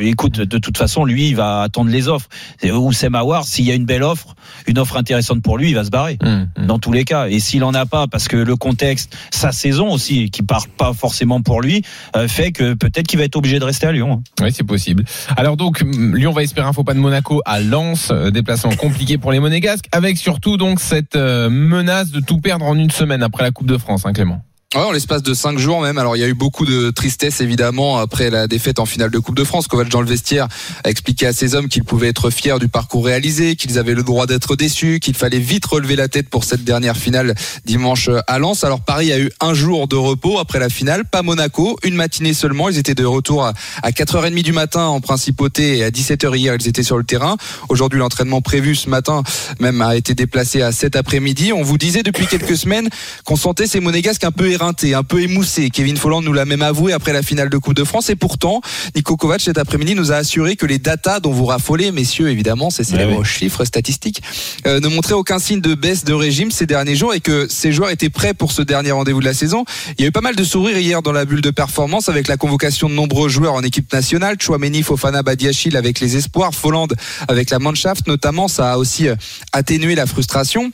écoute, 0.00 0.40
de 0.40 0.58
toute 0.58 0.76
façon, 0.78 1.04
lui, 1.04 1.28
il 1.28 1.36
va 1.36 1.62
attendre 1.62 1.90
les 1.90 2.08
offres. 2.08 2.28
Oussem 2.64 3.14
Aouar, 3.14 3.44
s'il 3.44 3.64
y 3.64 3.70
a 3.70 3.74
une 3.74 3.84
belle 3.86 4.02
offre, 4.02 4.34
une 4.66 4.78
offre 4.78 4.96
intéressante 4.96 5.42
pour 5.42 5.58
lui, 5.58 5.70
il 5.70 5.74
va 5.74 5.84
se 5.84 5.90
barrer. 5.90 6.18
Hum, 6.22 6.48
hum. 6.56 6.66
Dans 6.66 6.78
tous 6.78 6.92
les 6.92 7.04
cas. 7.04 7.28
Et 7.28 7.40
s'il 7.40 7.64
en 7.64 7.74
a 7.74 7.86
pas, 7.86 8.06
parce 8.06 8.28
que 8.28 8.36
le 8.36 8.56
contexte, 8.56 9.16
sa 9.30 9.52
saison 9.52 9.90
aussi, 9.90 10.30
qui 10.30 10.42
part 10.42 10.66
pas 10.68 10.92
forcément 10.92 11.40
pour 11.42 11.60
lui, 11.60 11.82
euh, 12.16 12.28
fait 12.28 12.52
que 12.52 12.74
peut-être 12.74 13.06
qu'il 13.06 13.18
va 13.18 13.24
être 13.24 13.36
obligé 13.36 13.58
de 13.58 13.64
rester 13.64 13.86
à 13.86 13.92
Lyon. 13.92 14.22
hein. 14.40 14.44
Oui, 14.44 14.52
c'est 14.52 14.64
possible. 14.64 15.04
Alors 15.36 15.56
donc, 15.56 15.80
Lyon 15.82 16.32
va 16.32 16.42
espérer 16.42 16.66
un 16.66 16.72
faux 16.72 16.84
pas 16.84 16.94
de 16.94 16.98
Monaco 16.98 17.42
à 17.44 17.60
Lens, 17.60 17.77
euh, 18.10 18.30
déplacement 18.30 18.74
compliqué 18.76 19.18
pour 19.18 19.32
les 19.32 19.40
Monégasques, 19.40 19.86
avec 19.92 20.16
surtout 20.16 20.56
donc 20.56 20.80
cette 20.80 21.16
euh, 21.16 21.48
menace 21.50 22.10
de 22.10 22.20
tout 22.20 22.38
perdre 22.38 22.66
en 22.66 22.76
une 22.76 22.90
semaine 22.90 23.22
après 23.22 23.44
la 23.44 23.50
Coupe 23.50 23.66
de 23.66 23.78
France, 23.78 24.04
hein, 24.04 24.12
Clément. 24.12 24.42
En 24.74 24.92
l'espace 24.92 25.22
de 25.22 25.32
cinq 25.32 25.58
jours 25.58 25.80
même. 25.80 25.96
Alors 25.96 26.14
il 26.14 26.20
y 26.20 26.22
a 26.22 26.28
eu 26.28 26.34
beaucoup 26.34 26.66
de 26.66 26.90
tristesse 26.90 27.40
évidemment 27.40 27.96
après 27.96 28.28
la 28.28 28.46
défaite 28.46 28.78
en 28.80 28.84
finale 28.84 29.10
de 29.10 29.18
Coupe 29.18 29.34
de 29.34 29.44
France. 29.44 29.66
Kovac 29.66 29.88
dans 29.88 30.02
le 30.02 30.06
vestiaire 30.06 30.46
a 30.84 30.90
expliqué 30.90 31.26
à 31.26 31.32
ses 31.32 31.54
hommes 31.54 31.68
qu'ils 31.68 31.84
pouvaient 31.84 32.08
être 32.08 32.28
fiers 32.28 32.58
du 32.58 32.68
parcours 32.68 33.06
réalisé, 33.06 33.56
qu'ils 33.56 33.78
avaient 33.78 33.94
le 33.94 34.02
droit 34.02 34.26
d'être 34.26 34.56
déçus, 34.56 35.00
qu'il 35.00 35.14
fallait 35.14 35.38
vite 35.38 35.64
relever 35.64 35.96
la 35.96 36.08
tête 36.08 36.28
pour 36.28 36.44
cette 36.44 36.64
dernière 36.64 36.98
finale 36.98 37.34
dimanche 37.64 38.10
à 38.26 38.38
Lens. 38.38 38.62
Alors 38.62 38.82
Paris 38.82 39.10
a 39.10 39.18
eu 39.18 39.30
un 39.40 39.54
jour 39.54 39.88
de 39.88 39.96
repos 39.96 40.38
après 40.38 40.58
la 40.58 40.68
finale, 40.68 41.06
pas 41.06 41.22
Monaco, 41.22 41.78
une 41.82 41.94
matinée 41.94 42.34
seulement. 42.34 42.68
Ils 42.68 42.76
étaient 42.76 42.94
de 42.94 43.06
retour 43.06 43.46
à 43.46 43.54
à 43.82 43.90
4h30 43.90 44.42
du 44.42 44.52
matin 44.52 44.84
en 44.84 45.00
principauté 45.00 45.78
et 45.78 45.84
à 45.84 45.88
17h 45.88 46.36
hier 46.36 46.54
ils 46.54 46.68
étaient 46.68 46.82
sur 46.82 46.98
le 46.98 47.04
terrain. 47.04 47.38
Aujourd'hui 47.70 48.00
l'entraînement 48.00 48.42
prévu 48.42 48.74
ce 48.74 48.90
matin 48.90 49.22
même 49.60 49.80
a 49.80 49.96
été 49.96 50.14
déplacé 50.14 50.60
à 50.60 50.72
cet 50.72 50.94
après-midi. 50.94 51.54
On 51.54 51.62
vous 51.62 51.78
disait 51.78 52.02
depuis 52.02 52.26
quelques 52.26 52.58
semaines 52.58 52.90
qu'on 53.24 53.36
sentait 53.36 53.66
ces 53.66 53.80
monégasques 53.80 54.24
un 54.24 54.30
peu 54.30 54.57
éreintés, 54.58 54.94
un 54.94 55.04
peu 55.04 55.22
émoussés. 55.22 55.70
Kevin 55.70 55.96
Folland 55.96 56.20
nous 56.20 56.32
l'a 56.32 56.44
même 56.44 56.62
avoué 56.62 56.92
après 56.92 57.12
la 57.12 57.22
finale 57.22 57.48
de 57.48 57.58
Coupe 57.58 57.74
de 57.74 57.84
France. 57.84 58.10
Et 58.10 58.16
pourtant, 58.16 58.60
Nico 58.96 59.16
Kovac 59.16 59.40
cet 59.40 59.56
après-midi 59.56 59.94
nous 59.94 60.10
a 60.10 60.16
assuré 60.16 60.56
que 60.56 60.66
les 60.66 60.78
datas 60.78 61.20
dont 61.20 61.30
vous 61.30 61.46
raffolez, 61.46 61.92
messieurs, 61.92 62.28
évidemment, 62.28 62.70
ces 62.70 62.84
célèbres 62.84 63.24
chiffres 63.24 63.64
statistiques, 63.64 64.20
euh, 64.66 64.80
ne 64.80 64.88
montraient 64.88 65.14
aucun 65.14 65.38
signe 65.38 65.60
de 65.60 65.74
baisse 65.74 66.04
de 66.04 66.12
régime 66.12 66.50
ces 66.50 66.66
derniers 66.66 66.96
jours 66.96 67.14
et 67.14 67.20
que 67.20 67.46
ces 67.48 67.72
joueurs 67.72 67.90
étaient 67.90 68.10
prêts 68.10 68.34
pour 68.34 68.50
ce 68.50 68.62
dernier 68.62 68.90
rendez-vous 68.90 69.20
de 69.20 69.24
la 69.24 69.34
saison. 69.34 69.64
Il 69.96 70.02
y 70.02 70.04
a 70.04 70.08
eu 70.08 70.12
pas 70.12 70.20
mal 70.20 70.34
de 70.34 70.44
sourires 70.44 70.78
hier 70.78 71.02
dans 71.02 71.12
la 71.12 71.24
bulle 71.24 71.40
de 71.40 71.50
performance 71.50 72.08
avec 72.08 72.26
la 72.26 72.36
convocation 72.36 72.88
de 72.88 72.94
nombreux 72.94 73.28
joueurs 73.28 73.54
en 73.54 73.62
équipe 73.62 73.92
nationale. 73.92 74.36
Chouameni, 74.40 74.82
Fofana, 74.82 75.22
Badiachil 75.22 75.76
avec 75.76 76.00
les 76.00 76.16
espoirs, 76.16 76.54
Folland 76.54 76.88
avec 77.28 77.50
la 77.50 77.60
Mannschaft 77.60 78.06
notamment. 78.08 78.48
Ça 78.48 78.72
a 78.72 78.76
aussi 78.78 79.08
euh, 79.08 79.14
atténué 79.52 79.94
la 79.94 80.06
frustration. 80.06 80.72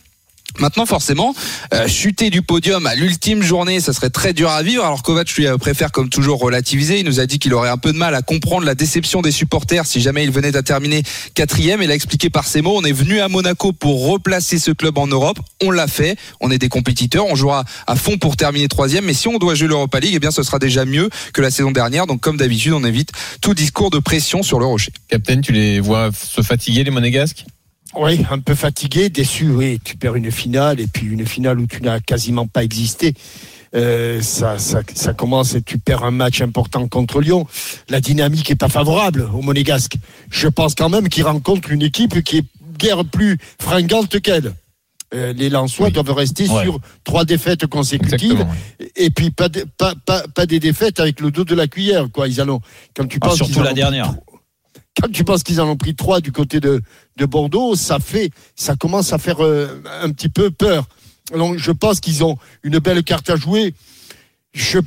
Maintenant, 0.59 0.87
forcément, 0.87 1.35
euh, 1.73 1.89
chuter 1.89 2.31
du 2.31 2.43
podium 2.43 2.87
à 2.87 2.95
l'ultime 2.95 3.43
journée, 3.43 3.81
ça 3.81 3.93
serait 3.93 4.11
très 4.11 4.33
dur 4.33 4.51
à 4.51 4.63
vivre. 4.63 4.85
Alors 4.85 5.03
Kovac 5.03 5.33
lui 5.35 5.47
euh, 5.47 5.57
préfère 5.57 5.91
comme 5.91 6.09
toujours 6.09 6.39
relativiser. 6.39 7.01
Il 7.01 7.07
nous 7.07 7.21
a 7.21 7.27
dit 7.27 7.39
qu'il 7.39 7.55
aurait 7.55 7.71
un 7.71 7.77
peu 7.77 7.93
de 7.93 7.99
mal 7.99 8.15
à 8.15 8.23
comprendre 8.23 8.65
la 8.65 8.75
déception 8.75 9.21
des 9.21 9.33
supporters 9.33 9.87
si 9.87 10.01
jamais 10.01 10.25
il 10.25 10.31
venait 10.31 10.57
à 10.57 10.63
terminer 10.63 11.03
quatrième. 11.35 11.83
Il 11.83 11.91
a 11.91 11.95
expliqué 11.95 12.31
par 12.31 12.47
ces 12.47 12.63
mots, 12.63 12.75
on 12.77 12.85
est 12.85 12.93
venu 12.93 13.21
à 13.21 13.29
Monaco 13.29 13.73
pour 13.73 14.07
replacer 14.07 14.59
ce 14.59 14.71
club 14.71 14.99
en 14.99 15.07
Europe. 15.07 15.39
On 15.63 15.71
l'a 15.71 15.87
fait. 15.87 16.17
On 16.41 16.51
est 16.51 16.59
des 16.59 16.69
compétiteurs. 16.69 17.27
On 17.27 17.35
jouera 17.35 17.65
à 17.87 17.97
fond 17.97 18.19
pour 18.19 18.37
terminer 18.37 18.69
troisième. 18.69 19.05
Mais 19.05 19.15
si 19.15 19.29
on 19.29 19.39
doit 19.39 19.55
jouer 19.55 19.69
l'Europa 19.69 20.01
League, 20.01 20.15
eh 20.15 20.19
bien, 20.21 20.31
ce 20.31 20.43
sera 20.43 20.59
déjà 20.59 20.85
mieux 20.85 21.11
que 21.33 21.41
la 21.41 21.51
saison 21.51 21.71
dernière. 21.71 22.07
Donc, 22.07 22.21
comme 22.21 22.37
d'habitude, 22.37 22.73
on 22.73 22.85
évite 22.85 23.11
tout 23.41 23.55
discours 23.55 23.91
de 23.91 23.99
pression 23.99 24.43
sur 24.43 24.59
le 24.59 24.67
rocher. 24.67 24.93
Captain, 25.09 25.41
tu 25.41 25.53
les 25.53 25.81
vois 25.81 26.11
se 26.13 26.43
fatiguer 26.43 26.85
les 26.85 26.91
Monégasques? 26.91 27.45
Oui, 27.97 28.25
un 28.31 28.39
peu 28.41 28.55
fatigué, 28.55 29.09
déçu, 29.09 29.49
oui. 29.51 29.79
Tu 29.85 29.97
perds 29.97 30.17
une 30.17 30.31
finale 30.33 30.81
et 30.81 30.87
puis 30.87 31.07
une 31.07 31.27
finale 31.27 31.61
où 31.61 31.67
tu 31.67 31.81
n'as 31.83 32.01
quasiment 32.01 32.47
pas 32.47 32.65
existé. 32.65 33.15
Euh, 33.75 34.21
ça, 34.23 34.59
ça, 34.59 34.83
ça 34.95 35.15
commence 35.15 35.55
et 35.55 35.63
tu 35.63 35.79
perds 35.79 36.05
un 36.05 36.11
match 36.13 36.41
important 36.41 36.87
contre 36.89 37.21
Lyon. 37.21 37.47
La 37.89 38.01
dynamique 38.01 38.51
est 38.51 38.57
pas 38.57 38.69
favorable 38.69 39.29
au 39.35 39.43
Monégasque. 39.43 39.97
Je 40.31 40.49
pense 40.49 40.75
quand 40.75 40.89
même 40.89 41.09
qu'ils 41.09 41.25
rencontrent 41.25 41.71
une 41.71 41.83
équipe 41.83 42.23
qui 42.23 42.39
est 42.39 42.45
guère 42.79 43.05
plus 43.05 43.39
fringante 43.61 44.21
qu'elle. 44.21 44.55
Euh, 45.13 45.33
les 45.33 45.49
Lensois 45.49 45.87
Oui. 45.89 45.93
doivent 45.93 46.11
rester 46.13 46.49
Ouais. 46.49 46.65
sur 46.65 46.81
trois 47.05 47.25
défaites 47.25 47.67
consécutives 47.67 48.45
et 48.97 49.11
puis 49.11 49.31
pas, 49.31 49.49
de- 49.49 49.65
pas, 49.79 49.95
pas, 50.07 50.25
pas 50.35 50.47
des 50.47 50.59
défaites 50.59 50.99
avec 50.99 51.21
le 51.21 51.31
dos 51.31 51.45
de 51.45 51.55
la 51.55 51.69
cuillère. 51.69 52.09
Quoi. 52.13 52.27
Ils 52.27 52.41
en 52.43 52.49
ont, 52.49 52.61
quand 52.97 53.07
tu 53.07 53.19
Ah, 53.21 53.27
penses 53.29 53.37
surtout 53.37 53.63
la 53.63 53.73
dernière. 53.75 54.13
Quand 55.01 55.11
tu 55.11 55.25
penses 55.25 55.43
qu'ils 55.43 55.61
en 55.61 55.69
ont 55.69 55.77
pris 55.77 55.95
trois 55.95 56.21
du 56.21 56.31
côté 56.31 56.61
de, 56.61 56.81
de 57.17 57.27
Bordeaux, 57.27 57.75
ça 57.75 57.99
fait, 57.99 58.31
ça 58.55 58.77
commence 58.77 59.13
à 59.13 59.19
faire 59.19 59.45
euh, 59.45 59.83
un 60.03 60.11
petit 60.11 60.29
peu 60.29 60.51
peur. 60.51 60.87
Donc 61.33 61.59
je 61.59 61.73
pense 61.73 62.01
qu'ils 62.01 62.23
ont 62.23 62.39
une 62.63 62.79
belle 62.79 63.03
carte 63.03 63.29
à 63.31 63.37
jouer. 63.37 63.75
Je, 64.53 64.79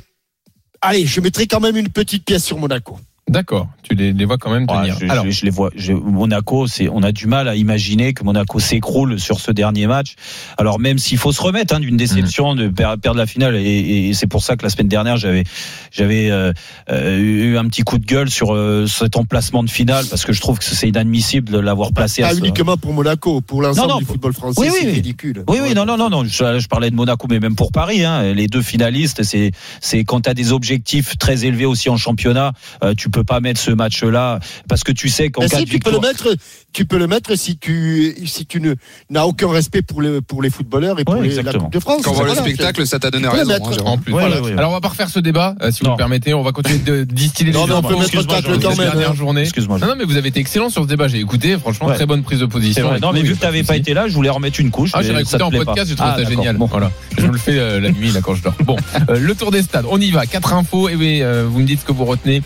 allez, 0.80 1.04
je 1.04 1.20
mettrai 1.20 1.46
quand 1.46 1.60
même 1.60 1.76
une 1.76 1.90
petite 1.90 2.24
pièce 2.24 2.44
sur 2.44 2.58
Monaco. 2.58 2.98
D'accord, 3.28 3.68
tu 3.82 3.94
les, 3.94 4.12
les 4.12 4.24
vois 4.24 4.38
quand 4.38 4.50
même 4.50 4.62
Ouais, 4.70 4.76
tenir. 4.88 4.96
je, 4.98 5.06
Alors, 5.06 5.24
je- 5.26 5.30
je 5.30 5.44
les 5.44 5.50
vois. 5.50 5.70
je- 5.76 5.92
Monaco, 5.92 6.66
c'est, 6.66 6.88
on 6.88 7.02
a 7.02 7.12
du 7.12 7.26
mal 7.26 7.46
à 7.48 7.54
imaginer 7.56 8.14
que 8.14 8.24
Monaco 8.24 8.58
s'écroule 8.58 9.20
sur 9.20 9.38
ce 9.40 9.50
dernier 9.52 9.86
match. 9.86 10.14
Alors 10.56 10.78
même 10.80 10.98
s'il 10.98 11.18
faut 11.18 11.32
se 11.32 11.42
remettre 11.42 11.74
hein, 11.74 11.80
d'une 11.80 11.96
déception 11.96 12.54
de 12.54 12.68
per- 12.68 12.94
perdre 13.02 13.18
la 13.18 13.26
finale, 13.26 13.56
et, 13.56 14.08
et 14.08 14.14
c'est 14.14 14.26
pour 14.26 14.42
ça 14.42 14.56
que 14.56 14.62
la 14.62 14.70
semaine 14.70 14.88
dernière 14.88 15.16
j'avais 15.18 15.44
j'avais 15.90 16.30
euh, 16.30 16.52
euh, 16.90 17.18
eu 17.18 17.56
un 17.58 17.64
petit 17.68 17.82
coup 17.82 17.98
de 17.98 18.06
gueule 18.06 18.30
sur 18.30 18.54
euh, 18.54 18.86
cet 18.86 19.16
emplacement 19.16 19.62
de 19.62 19.70
finale 19.70 20.04
parce 20.08 20.24
que 20.24 20.32
je 20.32 20.40
trouve 20.40 20.58
que 20.58 20.64
c'est 20.64 20.88
inadmissible 20.88 21.50
de 21.52 21.58
l'avoir 21.58 21.92
placé. 21.92 22.22
à 22.22 22.28
Pas 22.28 22.34
ce- 22.34 22.38
uniquement 22.40 22.76
pour 22.76 22.92
Monaco, 22.94 23.40
pour 23.42 23.60
l'ensemble 23.62 23.98
du 23.98 24.04
football 24.06 24.32
français, 24.32 24.60
Oui, 24.60 24.68
oui, 24.72 24.78
c'est 24.80 24.86
oui. 24.86 24.92
ridicule. 24.94 25.44
Oui, 25.48 25.58
oui, 25.62 25.74
non, 25.74 25.84
non, 25.84 25.96
non, 25.96 26.08
non. 26.08 26.24
Je, 26.24 26.58
je 26.58 26.66
parlais 26.68 26.90
de 26.90 26.96
Monaco, 26.96 27.26
mais 27.28 27.40
même 27.40 27.56
pour 27.56 27.72
Paris, 27.72 28.04
hein, 28.04 28.32
les 28.32 28.46
deux 28.46 28.62
finalistes, 28.62 29.22
c'est, 29.22 29.50
c'est 29.80 30.04
quand 30.04 30.22
tu 30.22 30.30
as 30.30 30.34
des 30.34 30.52
objectifs 30.52 31.18
très 31.18 31.44
élevés 31.44 31.66
aussi 31.66 31.88
en 31.90 31.96
championnat, 31.96 32.52
euh, 32.82 32.94
tu 32.96 33.10
peux 33.10 33.17
peux 33.18 33.24
pas 33.24 33.40
mettre 33.40 33.60
ce 33.60 33.70
match-là 33.70 34.38
parce 34.68 34.84
que 34.84 34.92
tu 34.92 35.08
sais 35.08 35.30
qu'en 35.30 35.42
Mais 35.42 35.48
cas 35.48 35.58
si, 35.58 35.64
de 35.64 35.70
tu 35.70 35.78
peux 35.78 35.90
le 35.90 36.00
mettre, 36.00 36.28
tu 36.72 36.84
peux 36.86 36.98
le 36.98 37.06
mettre 37.06 37.36
si 37.36 37.56
tu 37.58 38.14
si 38.26 38.46
tu 38.46 38.60
ne 38.60 38.74
n'as 39.10 39.24
aucun 39.24 39.50
respect 39.50 39.82
pour 39.82 40.02
les 40.02 40.20
pour 40.20 40.42
les 40.42 40.50
footballeurs 40.50 40.98
et 41.00 41.04
pour 41.04 41.16
Ouais, 41.16 41.28
les- 41.28 41.42
la. 41.42 41.52
Coupe 41.52 41.72
de 41.72 41.80
France. 41.80 42.02
Quand 42.04 42.10
on 42.12 42.14
voit 42.14 42.24
le 42.24 42.30
Voilà, 42.32 42.42
spectacle, 42.46 42.86
ça 42.86 42.98
t'a 42.98 43.10
donné 43.10 43.28
Tu 43.28 43.34
raison. 43.36 43.52
hein. 43.54 43.82
En 43.84 43.98
plus. 43.98 44.12
Ouais, 44.12 44.20
Voilà. 44.20 44.40
ouais, 44.40 44.50
ouais. 44.52 44.58
Alors 44.58 44.70
on 44.70 44.74
va 44.74 44.80
pas 44.80 44.88
refaire 44.88 45.08
ce 45.08 45.18
débat, 45.18 45.54
euh, 45.62 45.70
si 45.72 45.82
vous 45.82 45.90
le 45.90 45.96
permettez. 45.96 46.34
On 46.34 46.42
va 46.42 46.52
continuer 46.52 46.78
de 46.78 47.04
distiller 47.04 47.50
les 47.52 47.58
Non, 47.58 47.66
mais 47.66 47.74
on 47.74 47.82
peut 47.82 47.96
mettre 47.96 48.10
quand 48.26 48.52
même. 48.76 48.76
dernière 48.76 49.10
hein. 49.10 49.14
journée. 49.14 49.42
Excuse-moi. 49.42 49.78
Non, 49.78 49.88
non, 49.88 49.94
mais 49.98 50.04
vous 50.04 50.16
avez 50.16 50.28
été 50.28 50.40
excellent 50.40 50.70
sur 50.70 50.82
ce 50.84 50.88
débat. 50.88 51.08
J'ai 51.08 51.18
écouté, 51.18 51.58
franchement, 51.58 51.88
très 51.92 52.06
bonne 52.06 52.22
prise 52.22 52.40
de 52.40 52.46
position. 52.46 52.90
Non, 53.00 53.12
mais 53.12 53.22
vu 53.22 53.28
a 53.28 53.32
que 53.32 53.36
de 53.36 53.40
t'avais 53.40 53.62
pas 53.62 53.76
été 53.76 53.94
là, 53.94 54.06
je 54.08 54.14
voulais 54.14 54.30
remettre 54.30 54.60
une 54.60 54.70
couche. 54.70 54.90
Ah, 54.94 55.02
j'ai 55.02 55.12
te 55.12 55.42
en 55.42 55.50
podcast, 55.50 55.88
j'ai 55.88 55.96
trouvé 55.96 56.12
Ah, 56.14 56.22
ça 56.22 56.28
génial. 56.28 56.56
Bon. 56.56 56.66
Voilà. 56.66 56.90
Je 57.16 57.26
le 57.26 57.38
fais 57.38 57.58
euh, 57.58 57.80
la 57.80 57.90
nuit, 57.90 58.10
là, 58.12 58.20
quand 58.20 58.34
je 58.34 58.42
dors. 58.42 58.54
Bon, 58.64 58.76
euh, 59.08 59.18
le 59.18 59.34
tour 59.34 59.50
des 59.50 59.62
stades. 59.62 59.86
On 59.88 60.00
y 60.00 60.10
va. 60.10 60.26
Quatre 60.26 60.52
infos. 60.52 60.88
Et 60.88 60.96
euh, 61.22 61.46
vous 61.48 61.60
me 61.60 61.64
dites 61.66 61.80
ce 61.80 61.84
que 61.84 61.92
vous 61.92 62.04
retenez. 62.04 62.42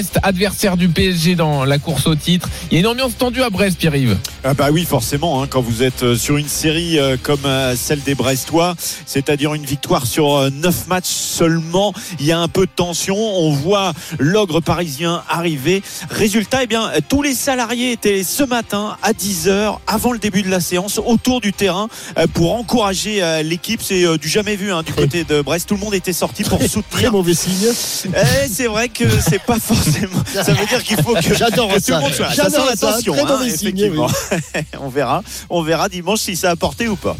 Brest, 0.00 0.18
adversaire 0.22 0.78
du 0.78 0.88
PSG 0.88 1.34
dans 1.34 1.66
la 1.66 1.78
course 1.78 2.06
au 2.06 2.14
titre. 2.14 2.48
Il 2.70 2.74
y 2.74 2.76
a 2.78 2.80
une 2.80 2.86
ambiance 2.86 3.18
tendue 3.18 3.42
à 3.42 3.50
Brest, 3.50 3.76
Pierre-Yves. 3.76 4.16
Ah 4.44 4.54
bah 4.54 4.68
oui, 4.72 4.86
forcément, 4.86 5.42
hein, 5.42 5.46
quand 5.46 5.60
vous 5.60 5.82
êtes 5.82 6.02
euh, 6.04 6.16
sur 6.16 6.38
une 6.38 6.48
série 6.48 6.98
euh, 6.98 7.18
comme 7.22 7.44
euh, 7.44 7.76
celle 7.76 8.00
des 8.00 8.14
Brestois, 8.14 8.74
c'est-à-dire 9.04 9.52
une 9.52 9.66
victoire 9.66 10.06
sur 10.06 10.34
euh, 10.36 10.48
neuf 10.48 10.86
matchs 10.86 11.04
seulement, 11.10 11.92
il 12.18 12.24
y 12.24 12.32
a 12.32 12.38
un 12.38 12.48
peu 12.48 12.64
de 12.64 12.70
tension. 12.74 13.14
On 13.14 13.50
voit 13.52 13.92
l'ogre 14.18 14.60
parisien 14.60 15.22
arriver. 15.28 15.82
Résultat, 16.08 16.62
eh 16.62 16.66
bien, 16.66 16.90
tous 17.10 17.20
les 17.20 17.34
salariés 17.34 17.92
étaient 17.92 18.24
ce 18.24 18.42
matin 18.44 18.96
à 19.02 19.12
10h, 19.12 19.76
avant 19.86 20.12
le 20.12 20.18
début 20.18 20.40
de 20.42 20.48
la 20.48 20.60
séance, 20.60 20.98
autour 21.04 21.42
du 21.42 21.52
terrain 21.52 21.88
pour 22.32 22.54
encourager 22.54 23.42
l'équipe. 23.44 23.82
C'est 23.82 24.16
du 24.16 24.28
jamais 24.30 24.56
vu 24.56 24.72
hein, 24.72 24.82
du 24.82 24.94
côté 24.94 25.24
de 25.24 25.42
Brest. 25.42 25.68
Tout 25.68 25.74
le 25.74 25.80
monde 25.80 25.94
était 25.94 26.14
sorti 26.14 26.42
pour 26.44 26.58
Très 26.58 26.68
soutenir. 26.68 27.12
mauvais 27.12 27.34
signe. 27.34 27.66
Eh, 28.06 28.48
c'est 28.50 28.66
vrai 28.66 28.88
que 28.88 29.04
c'est 29.28 29.42
pas 29.42 29.58
forcément. 29.58 29.89
Ça 30.32 30.52
veut 30.52 30.66
dire 30.66 30.82
qu'il 30.82 30.96
faut 31.02 31.14
que 31.14 31.34
J'adore 31.34 31.68
que 31.68 31.74
tout 31.74 31.80
ça. 31.80 31.96
le 31.96 32.00
monde 32.02 32.12
soit 32.12 32.30
Ça 32.32 32.44
sent 32.44 32.50
ça. 32.50 32.64
l'attention, 32.66 33.12
Très 33.12 33.22
hein, 33.32 33.40
effectivement. 33.46 34.08
on 34.80 34.88
verra. 34.88 35.22
On 35.48 35.62
verra 35.62 35.88
dimanche 35.88 36.20
si 36.20 36.36
ça 36.36 36.50
a 36.50 36.56
porté 36.56 36.88
ou 36.88 36.96
pas. 36.96 37.16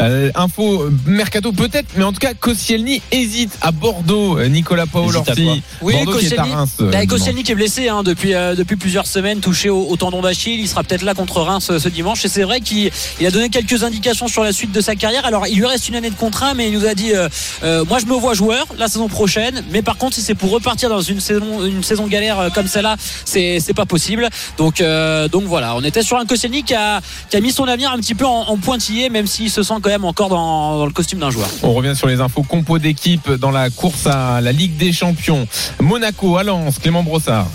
Euh, 0.00 0.30
info 0.36 0.82
euh, 0.84 0.92
mercato 1.06 1.50
peut-être, 1.50 1.88
mais 1.96 2.04
en 2.04 2.12
tout 2.12 2.20
cas 2.20 2.32
Koscielny 2.32 3.02
hésite 3.10 3.50
à 3.60 3.72
Bordeaux. 3.72 4.38
Euh, 4.38 4.46
Nicolas 4.48 4.86
Paul 4.86 5.06
Hésite 5.06 5.16
à 5.28 5.30
Orsi. 5.32 5.44
quoi 5.44 5.54
Oui, 5.82 5.92
Bordeaux 6.04 6.18
qui 6.20 6.26
est 6.26 6.32
à 6.34 6.36
Koscielny. 6.36 6.54
Reims. 6.54 6.70
euh, 6.80 6.90
Bah. 6.92 7.06
Koscielny 7.06 7.42
qui 7.42 7.50
est 7.52 7.54
blessé 7.56 7.88
hein, 7.88 8.04
depuis 8.04 8.32
euh, 8.34 8.54
depuis 8.54 8.76
plusieurs 8.76 9.06
semaines, 9.08 9.40
touché 9.40 9.70
au, 9.70 9.88
au 9.88 9.96
tendon 9.96 10.22
d'Achille. 10.22 10.60
Il 10.60 10.68
sera 10.68 10.84
peut-être 10.84 11.02
là 11.02 11.14
contre 11.14 11.40
Reims 11.40 11.72
ce 11.78 11.88
dimanche. 11.88 12.24
Et 12.24 12.28
c'est 12.28 12.44
vrai 12.44 12.60
qu'il 12.60 12.90
il 13.20 13.26
a 13.26 13.30
donné 13.32 13.48
quelques 13.48 13.82
indications 13.82 14.28
sur 14.28 14.44
la 14.44 14.52
suite 14.52 14.70
de 14.70 14.80
sa 14.80 14.94
carrière. 14.94 15.24
Alors 15.26 15.48
il 15.48 15.56
lui 15.58 15.66
reste 15.66 15.88
une 15.88 15.96
année 15.96 16.10
de 16.10 16.14
contrat, 16.16 16.54
mais 16.54 16.68
il 16.68 16.74
nous 16.78 16.86
a 16.86 16.94
dit 16.94 17.12
euh, 17.14 17.28
euh, 17.64 17.84
moi 17.84 17.98
je 17.98 18.06
me 18.06 18.14
vois 18.14 18.34
joueur 18.34 18.66
la 18.78 18.86
saison 18.86 19.08
prochaine. 19.08 19.64
Mais 19.72 19.82
par 19.82 19.96
contre, 19.96 20.14
si 20.14 20.22
c'est 20.22 20.36
pour 20.36 20.50
repartir 20.52 20.88
dans 20.90 21.00
une 21.02 21.18
saison 21.20 21.64
une 21.64 21.82
saison 21.82 22.06
galère 22.06 22.50
comme 22.54 22.68
celle-là, 22.68 22.94
c'est 23.24 23.58
c'est 23.58 23.74
pas 23.74 23.86
possible. 23.86 24.28
Donc 24.58 24.80
euh, 24.80 25.26
donc 25.26 25.42
voilà, 25.44 25.74
on 25.74 25.82
était 25.82 26.02
sur 26.04 26.18
un 26.18 26.24
Koscielny 26.24 26.62
qui 26.62 26.74
a 26.74 27.00
qui 27.30 27.36
a 27.36 27.40
mis 27.40 27.50
son 27.50 27.64
avenir 27.66 27.90
un 27.90 27.96
petit 27.98 28.14
peu 28.14 28.26
en, 28.26 28.42
en 28.48 28.56
pointillé, 28.58 29.10
même 29.10 29.26
s'il 29.26 29.50
se 29.50 29.64
sent 29.64 29.74
encore 29.96 30.28
dans, 30.28 30.84
le 30.84 30.92
costume 30.92 31.20
d'un 31.20 31.30
joueur. 31.30 31.48
On 31.62 31.72
revient 31.72 31.96
sur 31.96 32.06
les 32.06 32.20
infos 32.20 32.42
compo 32.42 32.78
d'équipe 32.78 33.30
dans 33.32 33.50
la 33.50 33.70
course 33.70 34.06
à 34.06 34.40
la 34.40 34.52
Ligue 34.52 34.76
des 34.76 34.92
Champions. 34.92 35.46
Monaco, 35.80 36.36
à 36.36 36.44
Clément 36.80 37.02
Brossard. 37.02 37.46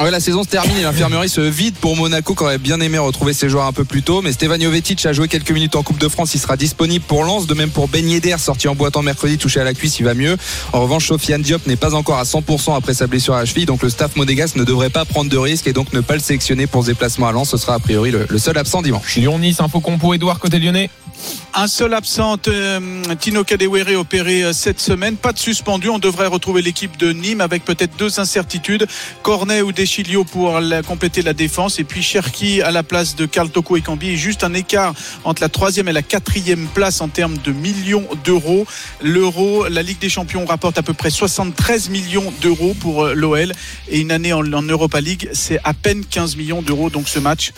Ouais, 0.00 0.10
la 0.10 0.20
saison 0.20 0.42
se 0.42 0.48
termine 0.48 0.78
et 0.78 0.82
l'infirmerie 0.82 1.28
se 1.28 1.42
vide 1.42 1.74
pour 1.74 1.94
Monaco 1.96 2.34
qui 2.34 2.42
aurait 2.42 2.56
bien 2.56 2.80
aimé 2.80 2.96
retrouver 2.96 3.34
ses 3.34 3.50
joueurs 3.50 3.66
un 3.66 3.74
peu 3.74 3.84
plus 3.84 4.02
tôt. 4.02 4.22
Mais 4.22 4.32
Stefan 4.32 4.58
Jovetic 4.58 5.04
a 5.04 5.12
joué 5.12 5.28
quelques 5.28 5.50
minutes 5.50 5.76
en 5.76 5.82
Coupe 5.82 5.98
de 5.98 6.08
France. 6.08 6.34
Il 6.34 6.38
sera 6.38 6.56
disponible 6.56 7.04
pour 7.04 7.24
Lens. 7.24 7.46
De 7.46 7.52
même 7.52 7.68
pour 7.68 7.88
Ben 7.88 8.08
Yedder, 8.08 8.36
sorti 8.38 8.68
en 8.68 8.74
boitant 8.74 9.02
mercredi, 9.02 9.36
touché 9.36 9.60
à 9.60 9.64
la 9.64 9.74
cuisse, 9.74 9.98
il 9.98 10.04
va 10.04 10.14
mieux. 10.14 10.38
En 10.72 10.80
revanche, 10.80 11.08
Sofiane 11.08 11.42
Diop 11.42 11.66
n'est 11.66 11.76
pas 11.76 11.94
encore 11.94 12.18
à 12.18 12.24
100% 12.24 12.74
après 12.74 12.94
sa 12.94 13.06
blessure 13.06 13.34
à 13.34 13.40
la 13.40 13.44
cheville. 13.44 13.66
Donc 13.66 13.82
le 13.82 13.90
staff 13.90 14.16
monégasque 14.16 14.56
ne 14.56 14.64
devrait 14.64 14.90
pas 14.90 15.04
prendre 15.04 15.30
de 15.30 15.36
risques 15.36 15.66
et 15.66 15.74
donc 15.74 15.92
ne 15.92 16.00
pas 16.00 16.14
le 16.14 16.20
sélectionner 16.20 16.66
pour 16.66 16.82
ce 16.82 16.88
déplacement 16.88 17.28
à 17.28 17.32
Lens. 17.32 17.50
Ce 17.50 17.58
sera 17.58 17.74
a 17.74 17.78
priori 17.78 18.10
le, 18.10 18.26
le 18.26 18.38
seul 18.38 18.56
absent 18.56 18.80
dimanche. 18.80 19.16
Lyon-Nice, 19.16 19.60
info 19.60 19.80
compo, 19.80 20.14
Edouard 20.14 20.38
côté 20.38 20.58
lyonnais. 20.58 20.88
Un 21.54 21.66
seul 21.66 21.92
absent, 21.92 22.38
euh, 22.48 22.80
Tino 23.20 23.44
Kadewere 23.44 23.98
opéré 23.98 24.42
euh, 24.42 24.52
cette 24.52 24.80
semaine. 24.80 25.16
Pas 25.16 25.32
de 25.32 25.38
suspendu. 25.38 25.90
On 25.90 25.98
devrait 25.98 26.26
retrouver 26.26 26.62
l'équipe 26.62 26.96
de 26.96 27.12
Nîmes 27.12 27.42
avec 27.42 27.64
peut-être 27.64 27.96
deux 27.96 28.20
incertitudes. 28.20 28.86
Cornet 29.22 29.60
ou 29.60 29.70
Pour 30.30 30.60
compléter 30.86 31.22
la 31.22 31.32
défense. 31.32 31.80
Et 31.80 31.84
puis 31.84 32.02
Cherki 32.02 32.62
à 32.62 32.70
la 32.70 32.84
place 32.84 33.16
de 33.16 33.26
Karl 33.26 33.50
Toko 33.50 33.76
et 33.76 33.80
Cambi. 33.80 34.16
Juste 34.16 34.44
un 34.44 34.54
écart 34.54 34.94
entre 35.24 35.42
la 35.42 35.48
troisième 35.48 35.88
et 35.88 35.92
la 35.92 36.02
quatrième 36.02 36.68
place 36.68 37.00
en 37.00 37.08
termes 37.08 37.36
de 37.38 37.50
millions 37.50 38.06
d'euros. 38.24 38.64
L'euro, 39.02 39.66
la 39.68 39.82
Ligue 39.82 39.98
des 39.98 40.08
Champions 40.08 40.44
rapporte 40.44 40.78
à 40.78 40.82
peu 40.84 40.92
près 40.92 41.10
73 41.10 41.90
millions 41.90 42.32
d'euros 42.40 42.74
pour 42.78 43.06
euh, 43.06 43.14
l'OL. 43.14 43.52
Et 43.88 44.00
une 44.00 44.12
année 44.12 44.32
en, 44.32 44.52
en 44.52 44.62
Europa 44.62 45.00
League, 45.00 45.28
c'est 45.32 45.58
à 45.64 45.74
peine 45.74 46.04
15 46.04 46.36
millions 46.36 46.62
d'euros. 46.62 46.88
Donc 46.88 47.08
ce 47.08 47.18
match 47.18 47.52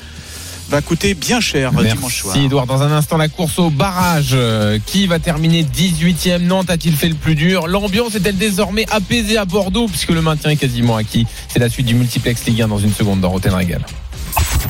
va 0.68 0.80
coûter 0.82 1.14
bien 1.14 1.40
cher 1.40 1.72
euh, 1.78 1.84
dimanche 1.84 2.22
soir. 2.22 2.34
Merci 2.34 2.46
Edouard. 2.46 2.66
Dans 2.66 2.82
un 2.82 2.92
instant, 2.92 3.16
la 3.16 3.28
course 3.28 3.58
au 3.58 3.70
barrage. 3.70 4.30
Euh, 4.32 4.78
Qui 4.86 5.06
va 5.06 5.18
terminer 5.18 5.64
18e 5.64 6.38
Nantes 6.38 6.70
a-t-il 6.70 6.96
fait 6.96 7.08
le 7.08 7.14
plus 7.14 7.34
dur? 7.34 7.66
L'ambiance 7.66 8.14
est-elle 8.14 8.36
désormais 8.36 8.86
apaisée 8.90 9.36
à 9.36 9.44
Bordeaux 9.44 9.86
puisque 9.86 10.10
le 10.10 10.22
maintien 10.22 10.50
est 10.50 10.56
quasiment 10.56 10.96
acquis? 10.96 11.26
C'est 11.48 11.58
la 11.58 11.68
suite 11.68 11.86
du 11.86 11.94
multiplex 11.94 12.44
Ligue 12.46 12.62
1 12.62 12.68
dans 12.68 12.78
une 12.78 12.92
seconde 12.92 13.20
dans 13.20 13.30
Roten 13.30 13.54
Régal. 13.54 13.84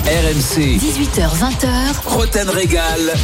RMC, 0.05 0.79
18h20h, 0.79 2.07
Roten 2.07 2.51
Régal. 2.51 3.15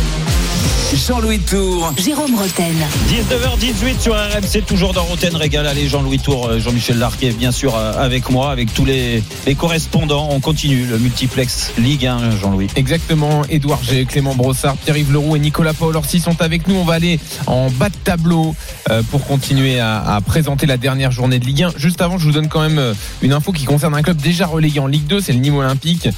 Jean-Louis 0.95 1.39
Tour. 1.39 1.93
Jérôme 1.97 2.35
Roten. 2.35 2.75
19h18 3.09 4.01
sur 4.01 4.15
RMC, 4.15 4.65
toujours 4.67 4.93
dans 4.93 5.05
Roten 5.05 5.37
Régal. 5.37 5.65
Allez, 5.67 5.89
Jean-Louis 5.89 6.19
Tour, 6.19 6.49
euh, 6.49 6.59
Jean-Michel 6.59 6.99
Larquet, 6.99 7.31
bien 7.31 7.53
sûr, 7.53 7.77
euh, 7.77 7.93
avec 7.97 8.29
moi, 8.29 8.51
avec 8.51 8.75
tous 8.75 8.85
les, 8.85 9.23
les 9.47 9.55
correspondants. 9.55 10.29
On 10.31 10.41
continue 10.41 10.85
le 10.87 10.99
multiplex 10.99 11.73
Ligue 11.79 12.07
1, 12.07 12.37
Jean-Louis. 12.39 12.67
Exactement, 12.75 13.43
Édouard 13.49 13.85
G, 13.85 14.05
Clément 14.05 14.35
Brossard, 14.35 14.77
Pierre-Yves 14.79 15.13
Leroux 15.13 15.37
et 15.37 15.39
Nicolas 15.39 15.75
Paul 15.75 15.97
Orsi 15.97 16.19
sont 16.19 16.43
avec 16.43 16.67
nous. 16.67 16.75
On 16.75 16.85
va 16.85 16.95
aller 16.95 17.21
en 17.47 17.71
bas 17.71 17.89
de 17.89 17.97
tableau 18.03 18.57
euh, 18.91 19.03
pour 19.13 19.25
continuer 19.25 19.79
à, 19.79 20.01
à 20.17 20.21
présenter 20.21 20.67
la 20.67 20.77
dernière 20.77 21.13
journée 21.13 21.39
de 21.39 21.45
Ligue 21.45 21.63
1. 21.63 21.73
Juste 21.77 22.03
avant, 22.03 22.19
je 22.19 22.25
vous 22.25 22.33
donne 22.33 22.49
quand 22.49 22.69
même 22.69 22.95
une 23.23 23.33
info 23.33 23.53
qui 23.53 23.65
concerne 23.65 23.95
un 23.95 24.03
club 24.03 24.17
déjà 24.17 24.47
relégué 24.47 24.81
en 24.81 24.89
Ligue 24.89 25.07
2, 25.07 25.21
c'est 25.21 25.33
le 25.33 25.39
Nîmes 25.39 25.57
Olympique. 25.57 26.09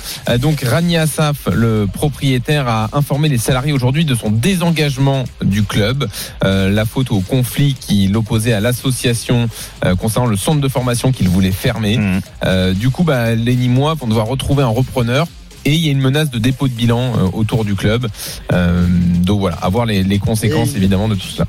Donc 0.41 0.63
Rani 0.63 0.97
Assaf, 0.97 1.49
le 1.53 1.87
propriétaire, 1.93 2.69
a 2.69 2.89
informé 2.95 3.29
les 3.29 3.39
salariés 3.39 3.73
aujourd'hui 3.73 4.07
de 4.07 4.15
son 4.15 4.31
désengagement 4.63 5.25
du 5.43 5.63
club. 5.65 6.09
Euh, 6.45 6.71
la 6.71 6.85
faute 6.85 7.11
au 7.11 7.21
conflit 7.21 7.75
qui 7.75 8.07
l'opposait 8.09 8.53
à 8.53 8.61
l'association 8.61 9.49
euh, 9.85 9.95
concernant 9.97 10.27
le 10.29 10.37
centre 10.37 10.61
de 10.61 10.69
formation 10.69 11.11
qu'il 11.13 11.29
voulait 11.29 11.51
fermer. 11.53 11.99
Mmh. 11.99 12.21
Euh, 12.45 12.73
du 12.73 12.91
coup, 12.91 13.03
bah, 13.03 13.35
les 13.35 13.57
Nîmois 13.57 13.95
vont 13.95 14.07
devoir 14.07 14.27
retrouver 14.27 14.63
un 14.63 14.69
repreneur. 14.69 15.27
Et 15.65 15.75
il 15.75 15.81
y 15.85 15.89
a 15.89 15.93
une 15.93 16.01
menace 16.01 16.31
de 16.31 16.39
dépôt 16.39 16.67
de 16.67 16.73
bilan 16.73 17.13
euh, 17.17 17.29
autour 17.33 17.65
du 17.65 17.75
club. 17.77 18.09
Euh, 18.53 18.87
donc 18.89 19.41
voilà, 19.41 19.57
à 19.57 19.69
voir 19.69 19.87
les, 19.87 20.03
les 20.03 20.19
conséquences 20.19 20.73
Et- 20.75 20.77
évidemment 20.77 21.09
de 21.09 21.15
tout 21.15 21.27
cela. 21.29 21.47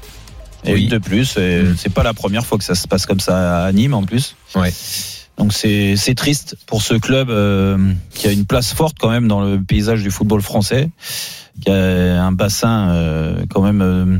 Et 0.65 0.73
Oui. 0.73 0.83
une 0.83 0.89
de 0.89 0.97
plus, 0.97 1.35
et 1.37 1.61
Mm. 1.61 1.75
c'est 1.77 1.91
pas 1.93 2.03
la 2.03 2.13
première 2.13 2.45
fois 2.45 2.57
que 2.57 2.63
ça 2.63 2.73
se 2.75 2.87
passe 2.87 3.05
comme 3.05 3.19
ça 3.19 3.65
à 3.65 3.71
Nîmes 3.73 3.93
en 3.95 4.03
plus. 4.03 4.35
Ouais. 4.55 4.71
Donc 5.37 5.51
c'est 5.53 6.15
triste 6.15 6.55
pour 6.67 6.81
ce 6.81 6.93
club 6.93 7.29
euh, 7.29 7.77
qui 8.13 8.27
a 8.27 8.31
une 8.31 8.45
place 8.45 8.73
forte 8.73 8.97
quand 8.99 9.09
même 9.09 9.27
dans 9.27 9.41
le 9.41 9.59
paysage 9.59 10.03
du 10.03 10.11
football 10.11 10.41
français, 10.41 10.89
qui 11.61 11.71
a 11.71 12.23
un 12.23 12.31
bassin 12.31 12.89
euh, 12.89 13.43
quand 13.49 13.61
même 13.61 13.81
euh, 13.81 14.19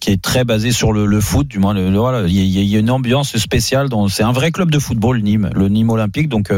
qui 0.00 0.10
est 0.10 0.20
très 0.20 0.44
basé 0.44 0.72
sur 0.72 0.92
le, 0.92 1.20
foot, 1.20 1.46
du 1.46 1.58
moins 1.58 1.72
le, 1.72 1.88
voilà, 1.96 2.26
il 2.26 2.34
y, 2.34 2.76
a- 2.76 2.80
une 2.80 2.90
ambiance 2.90 3.36
spéciale. 3.36 3.88
C'est 4.08 4.24
un 4.24 4.32
vrai 4.32 4.50
club 4.50 4.70
de 4.70 4.78
football 4.78 5.20
Nîmes, 5.22 5.50
le 5.54 5.68
Nîmes 5.68 5.90
Olympique. 5.90 6.28
Donc 6.28 6.52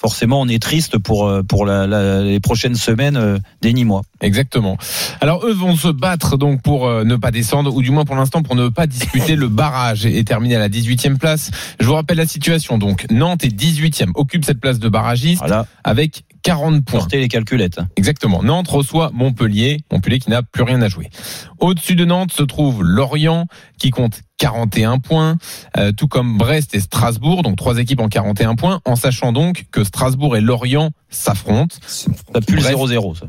forcément 0.00 0.40
on 0.40 0.48
est 0.48 0.62
triste 0.62 0.96
pour 0.98 1.26
euh, 1.28 1.42
pour 1.42 1.66
la, 1.66 1.86
la- 1.86 2.22
les 2.22 2.40
prochaines 2.40 2.74
semaines 2.74 3.16
euh, 3.16 3.38
des 3.60 3.72
Nîmois. 3.72 4.02
Exactement. 4.22 4.78
Alors 5.20 5.44
eux 5.46 5.52
vont 5.52 5.76
se 5.76 5.88
battre 5.88 6.36
donc 6.38 6.62
pour 6.62 6.86
euh, 6.86 7.04
ne 7.04 7.16
pas 7.16 7.30
descendre, 7.30 7.74
ou 7.74 7.82
du 7.82 7.90
moins 7.90 8.04
pour 8.04 8.16
l'instant 8.16 8.42
pour 8.42 8.54
ne 8.56 8.68
pas 8.68 8.86
disputer 8.86 9.36
le 9.36 9.48
barrage 9.48 10.06
et, 10.06 10.18
et 10.18 10.24
terminer 10.24 10.56
à 10.56 10.58
la 10.60 10.68
18e 10.68 11.18
place. 11.18 11.50
Je 11.78 11.86
vous 11.86 11.94
rappelle 11.94 12.16
la 12.16 12.26
situation. 12.26 12.78
Donc 12.78 13.06
Nantes 13.10 13.44
est 13.44 13.54
18e, 13.54 14.10
occupe 14.14 14.44
cette 14.44 14.60
place 14.60 14.78
de 14.78 14.88
barragiste 14.88 15.40
Voilà, 15.40 15.66
avec 15.84 16.24
40 16.42 16.84
points. 16.84 16.98
portez 17.00 17.18
les 17.18 17.28
calculettes. 17.28 17.80
Exactement. 17.96 18.42
Nantes 18.42 18.68
reçoit 18.68 19.10
Montpellier. 19.12 19.80
Montpellier 19.92 20.18
qui 20.18 20.30
n'a 20.30 20.42
plus 20.42 20.62
rien 20.62 20.80
à 20.82 20.88
jouer. 20.88 21.10
Au-dessus 21.58 21.94
de 21.96 22.04
Nantes 22.04 22.32
se 22.32 22.42
trouve 22.42 22.82
Lorient 22.82 23.46
qui 23.78 23.90
compte 23.90 24.20
41 24.38 24.98
points, 24.98 25.36
euh, 25.76 25.92
tout 25.92 26.08
comme 26.08 26.38
Brest 26.38 26.74
et 26.74 26.80
Strasbourg, 26.80 27.42
donc 27.42 27.56
trois 27.56 27.78
équipes 27.78 28.00
en 28.00 28.08
41 28.08 28.54
points, 28.54 28.80
en 28.86 28.96
sachant 28.96 29.32
donc 29.32 29.66
que 29.70 29.84
Strasbourg 29.84 30.36
et 30.36 30.40
Lorient 30.40 30.90
s'affrontent. 31.10 31.76
Ça 31.86 32.10
pue 32.46 32.56
le 32.56 32.62
Bref. 32.62 32.74
0-0 32.74 33.18
ça. 33.18 33.26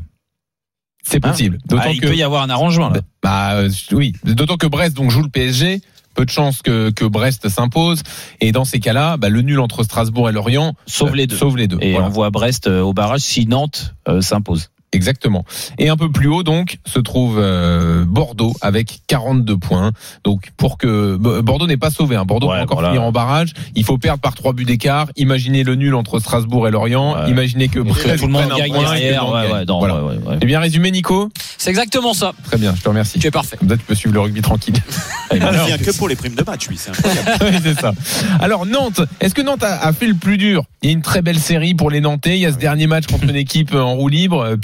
C'est 1.04 1.18
possible. 1.20 1.58
D'autant 1.66 1.82
Ah, 1.86 1.90
il 1.92 2.00
que 2.00 2.06
peut 2.06 2.14
y 2.16 2.22
avoir 2.22 2.42
un 2.42 2.50
arrangement 2.50 2.88
là. 2.88 3.00
bah 3.22 3.54
euh, 3.54 3.68
oui, 3.90 4.14
d'autant 4.24 4.56
que 4.56 4.68
Brest 4.68 4.96
donc 4.96 5.10
joue 5.10 5.22
le 5.22 5.28
PSG. 5.28 5.80
Peu 6.14 6.24
de 6.24 6.30
chances 6.30 6.62
que, 6.62 6.90
que 6.90 7.04
Brest 7.04 7.48
s'impose. 7.48 8.02
Et 8.40 8.52
dans 8.52 8.64
ces 8.64 8.80
cas-là, 8.80 9.16
bah, 9.16 9.28
le 9.28 9.42
nul 9.42 9.60
entre 9.60 9.82
Strasbourg 9.82 10.28
et 10.28 10.32
Lorient 10.32 10.74
Sauve 10.86 11.12
euh, 11.12 11.16
les 11.16 11.26
deux. 11.26 11.36
Sauve 11.36 11.56
les 11.56 11.68
deux. 11.68 11.78
Et 11.80 11.92
Voilà. 11.92 12.06
on 12.06 12.10
voit 12.10 12.30
Brest 12.30 12.66
euh, 12.66 12.80
au 12.80 12.92
barrage 12.92 13.20
si 13.20 13.46
Nantes 13.46 13.94
euh, 14.08 14.20
s'impose. 14.20 14.68
Exactement. 14.92 15.44
Et 15.78 15.88
un 15.88 15.96
peu 15.96 16.10
plus 16.10 16.28
haut, 16.28 16.42
donc, 16.42 16.78
se 16.86 16.98
trouve 16.98 17.38
euh, 17.38 18.04
Bordeaux 18.06 18.52
avec 18.60 19.00
42 19.06 19.56
points. 19.56 19.92
Donc, 20.24 20.50
pour 20.56 20.76
que 20.78 21.16
Bo- 21.16 21.42
Bordeaux 21.42 21.66
n'est 21.66 21.76
pas 21.76 21.90
sauvé, 21.90 22.16
hein. 22.16 22.24
Bordeaux 22.24 22.48
Ouais, 22.50 22.58
peut 22.58 22.62
encore 22.64 22.76
voilà. 22.80 22.90
finir 22.90 23.02
en 23.02 23.12
barrage. 23.12 23.52
Il 23.74 23.84
faut 23.84 23.96
perdre 23.98 24.20
par 24.20 24.34
trois 24.34 24.52
buts 24.52 24.64
d'écart. 24.64 25.08
Imaginez 25.16 25.64
le 25.64 25.74
nul 25.76 25.94
entre 25.94 26.18
Strasbourg 26.18 26.68
et 26.68 26.70
Lorient. 26.70 27.14
Ouais. 27.24 27.30
Imaginez 27.30 27.68
que 27.68 27.80
Brest 27.80 28.18
tout 28.18 28.26
le 28.26 28.32
monde 28.32 28.48
gagne 28.56 28.74
et 28.74 28.78
derrière. 28.78 29.30
Ouais, 29.30 29.64
Voilà. 29.66 30.02
ouais, 30.04 30.12
ouais, 30.16 30.16
ouais. 30.26 30.36
C'est 30.40 30.46
bien 30.46 30.60
résumé, 30.60 30.90
Nico 30.90 31.30
C'est 31.58 31.70
exactement 31.70 32.12
ça. 32.14 32.32
Très 32.44 32.58
bien, 32.58 32.74
je 32.76 32.82
te 32.82 32.88
remercie. 32.88 33.18
Tu 33.18 33.26
es 33.26 33.30
parfait. 33.30 33.56
Comme 33.56 33.68
ça, 33.70 33.76
tu 33.76 33.84
peux 33.84 33.94
suivre 33.94 34.14
le 34.14 34.20
rugby 34.20 34.42
tranquille. 34.42 34.74
Il 35.34 35.42
Alors- 35.42 35.66
vient 35.66 35.78
que 35.78 35.96
pour 35.96 36.08
les 36.08 36.16
primes 36.16 36.34
de 36.34 36.44
match, 36.44 36.68
lui. 36.68 36.76
C'est 36.76 36.90
incroyable. 36.90 37.30
Oui, 37.42 37.58
c'est 37.62 37.80
ça. 37.80 37.92
Alors 38.40 38.66
Nantes, 38.66 39.00
est-ce 39.20 39.34
que 39.34 39.42
Nantes 39.42 39.62
a, 39.64 39.86
a 39.86 39.92
fait 39.92 40.06
le 40.06 40.14
plus 40.14 40.36
dur? 40.36 40.64
Il 40.82 40.86
y 40.86 40.88
a 40.90 40.92
une 40.92 41.02
très 41.02 41.22
belle 41.22 41.38
série 41.38 41.74
pour 41.74 41.90
les 41.90 42.00
Nantais. 42.00 42.36
Il 42.36 42.40
y 42.40 42.46
a 42.46 42.52
ce 42.52 42.58
dernier 42.58 42.86
match 42.86 43.06
contre 43.06 43.24
une 43.24 43.36
équipe 43.36 43.74
en 43.74 43.94
roue 43.94 44.08
libre, 44.08 44.40
euh, 44.42 44.56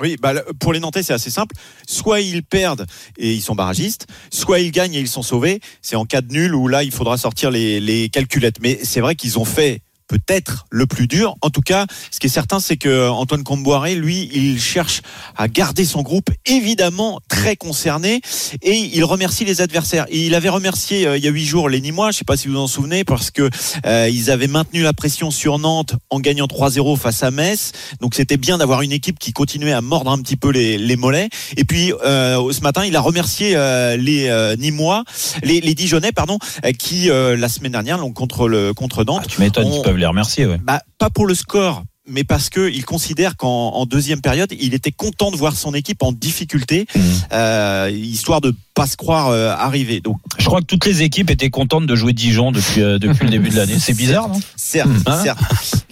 Oui, 0.00 0.16
bah, 0.20 0.32
pour 0.60 0.72
les 0.72 0.80
Nantais, 0.80 1.02
c'est 1.02 1.12
assez 1.12 1.30
simple. 1.30 1.56
Soit 1.86 2.20
ils 2.20 2.44
perdent 2.44 2.86
et 3.16 3.32
ils 3.32 3.42
sont 3.42 3.54
barragistes, 3.54 4.06
soit 4.30 4.60
ils 4.60 4.70
gagnent 4.70 4.94
et 4.94 5.00
ils 5.00 5.08
sont 5.08 5.22
sauvés. 5.22 5.60
C'est 5.82 5.96
en 5.96 6.04
cas 6.04 6.20
de 6.20 6.32
nul 6.32 6.54
où 6.54 6.68
là, 6.68 6.84
il 6.84 6.92
faudra 6.92 7.16
sortir 7.16 7.50
les 7.50 8.08
calculettes. 8.12 8.60
Mais 8.60 8.78
c'est 8.84 9.00
vrai 9.00 9.16
qu'ils 9.16 9.38
ont 9.38 9.44
fait 9.44 9.82
peut-être 10.08 10.66
le 10.70 10.86
plus 10.86 11.06
dur. 11.06 11.36
En 11.42 11.50
tout 11.50 11.60
cas, 11.60 11.86
ce 12.10 12.18
qui 12.18 12.26
est 12.26 12.30
certain, 12.30 12.60
c'est 12.60 12.76
que 12.76 13.08
Antoine 13.08 13.44
Comboiré, 13.44 13.94
lui, 13.94 14.30
il 14.34 14.60
cherche 14.60 15.02
à 15.36 15.48
garder 15.48 15.84
son 15.84 16.02
groupe 16.02 16.30
évidemment 16.46 17.20
très 17.28 17.56
concerné 17.56 18.20
et 18.62 18.74
il 18.76 19.04
remercie 19.04 19.44
les 19.44 19.60
adversaires. 19.60 20.06
Et 20.08 20.26
il 20.26 20.34
avait 20.34 20.48
remercié 20.48 21.06
euh, 21.06 21.16
il 21.16 21.24
y 21.24 21.28
a 21.28 21.30
huit 21.30 21.44
jours 21.44 21.68
les 21.68 21.80
Nîmois, 21.80 22.10
je 22.10 22.18
sais 22.18 22.24
pas 22.24 22.36
si 22.36 22.48
vous 22.48 22.54
vous 22.54 22.60
en 22.60 22.66
souvenez, 22.66 23.04
parce 23.04 23.30
que 23.30 23.48
euh, 23.86 24.08
ils 24.10 24.30
avaient 24.30 24.46
maintenu 24.46 24.82
la 24.82 24.92
pression 24.92 25.30
sur 25.30 25.58
Nantes 25.58 25.94
en 26.10 26.20
gagnant 26.20 26.46
3-0 26.46 26.96
face 26.96 27.22
à 27.22 27.30
Metz. 27.30 27.72
Donc 28.00 28.14
c'était 28.14 28.36
bien 28.36 28.58
d'avoir 28.58 28.82
une 28.82 28.92
équipe 28.92 29.18
qui 29.18 29.32
continuait 29.32 29.72
à 29.72 29.80
mordre 29.80 30.10
un 30.10 30.18
petit 30.18 30.36
peu 30.36 30.50
les, 30.50 30.78
les 30.78 30.96
mollets. 30.96 31.28
Et 31.56 31.64
puis 31.64 31.92
euh, 32.04 32.52
ce 32.52 32.60
matin, 32.60 32.84
il 32.84 32.96
a 32.96 33.00
remercié 33.00 33.52
euh, 33.54 33.96
les 33.96 34.28
euh, 34.28 34.56
Nîmois, 34.56 35.04
les, 35.42 35.60
les 35.60 35.74
Dijonais, 35.74 36.12
pardon, 36.12 36.38
euh, 36.64 36.72
qui 36.72 37.10
euh, 37.10 37.36
la 37.36 37.48
semaine 37.48 37.72
dernière, 37.72 37.98
donc 37.98 38.14
contre 38.14 38.48
le 38.48 38.72
contre 38.72 39.04
Nantes, 39.04 39.22
Ah, 39.24 39.28
tu 39.28 39.40
m'étonnes 39.40 39.82
les 39.98 40.06
remercier. 40.06 40.46
Ouais. 40.46 40.58
bah, 40.62 40.80
pas 40.98 41.10
pour 41.10 41.26
le 41.26 41.34
score, 41.34 41.82
mais 42.10 42.24
parce 42.24 42.48
que 42.48 42.70
il 42.70 42.84
considère 42.86 43.36
qu'en 43.36 43.48
en 43.74 43.84
deuxième 43.84 44.20
période, 44.22 44.50
il 44.58 44.72
était 44.72 44.92
content 44.92 45.30
de 45.30 45.36
voir 45.36 45.54
son 45.54 45.74
équipe 45.74 46.02
en 46.02 46.12
difficulté, 46.12 46.86
Mhm. 46.94 47.02
euh, 47.32 47.90
histoire 47.92 48.40
de 48.40 48.54
pas 48.74 48.86
se 48.86 48.96
croire 48.96 49.28
euh, 49.28 49.50
arriver. 49.50 50.00
Donc, 50.00 50.18
Je 50.38 50.46
crois 50.46 50.60
que 50.60 50.66
toutes 50.66 50.86
les 50.86 51.02
équipes 51.02 51.30
étaient 51.30 51.50
contentes 51.50 51.86
de 51.86 51.94
jouer 51.96 52.12
Dijon 52.14 52.50
depuis, 52.52 52.82
euh, 52.82 52.98
depuis 52.98 53.24
le 53.24 53.30
début 53.30 53.50
de 53.50 53.56
l'année. 53.56 53.78
C'est 53.78 53.92
bizarre, 53.96 54.28
non? 54.28 54.40
certes, 54.56 54.88
Hein? 55.06 55.20
certes. 55.22 55.40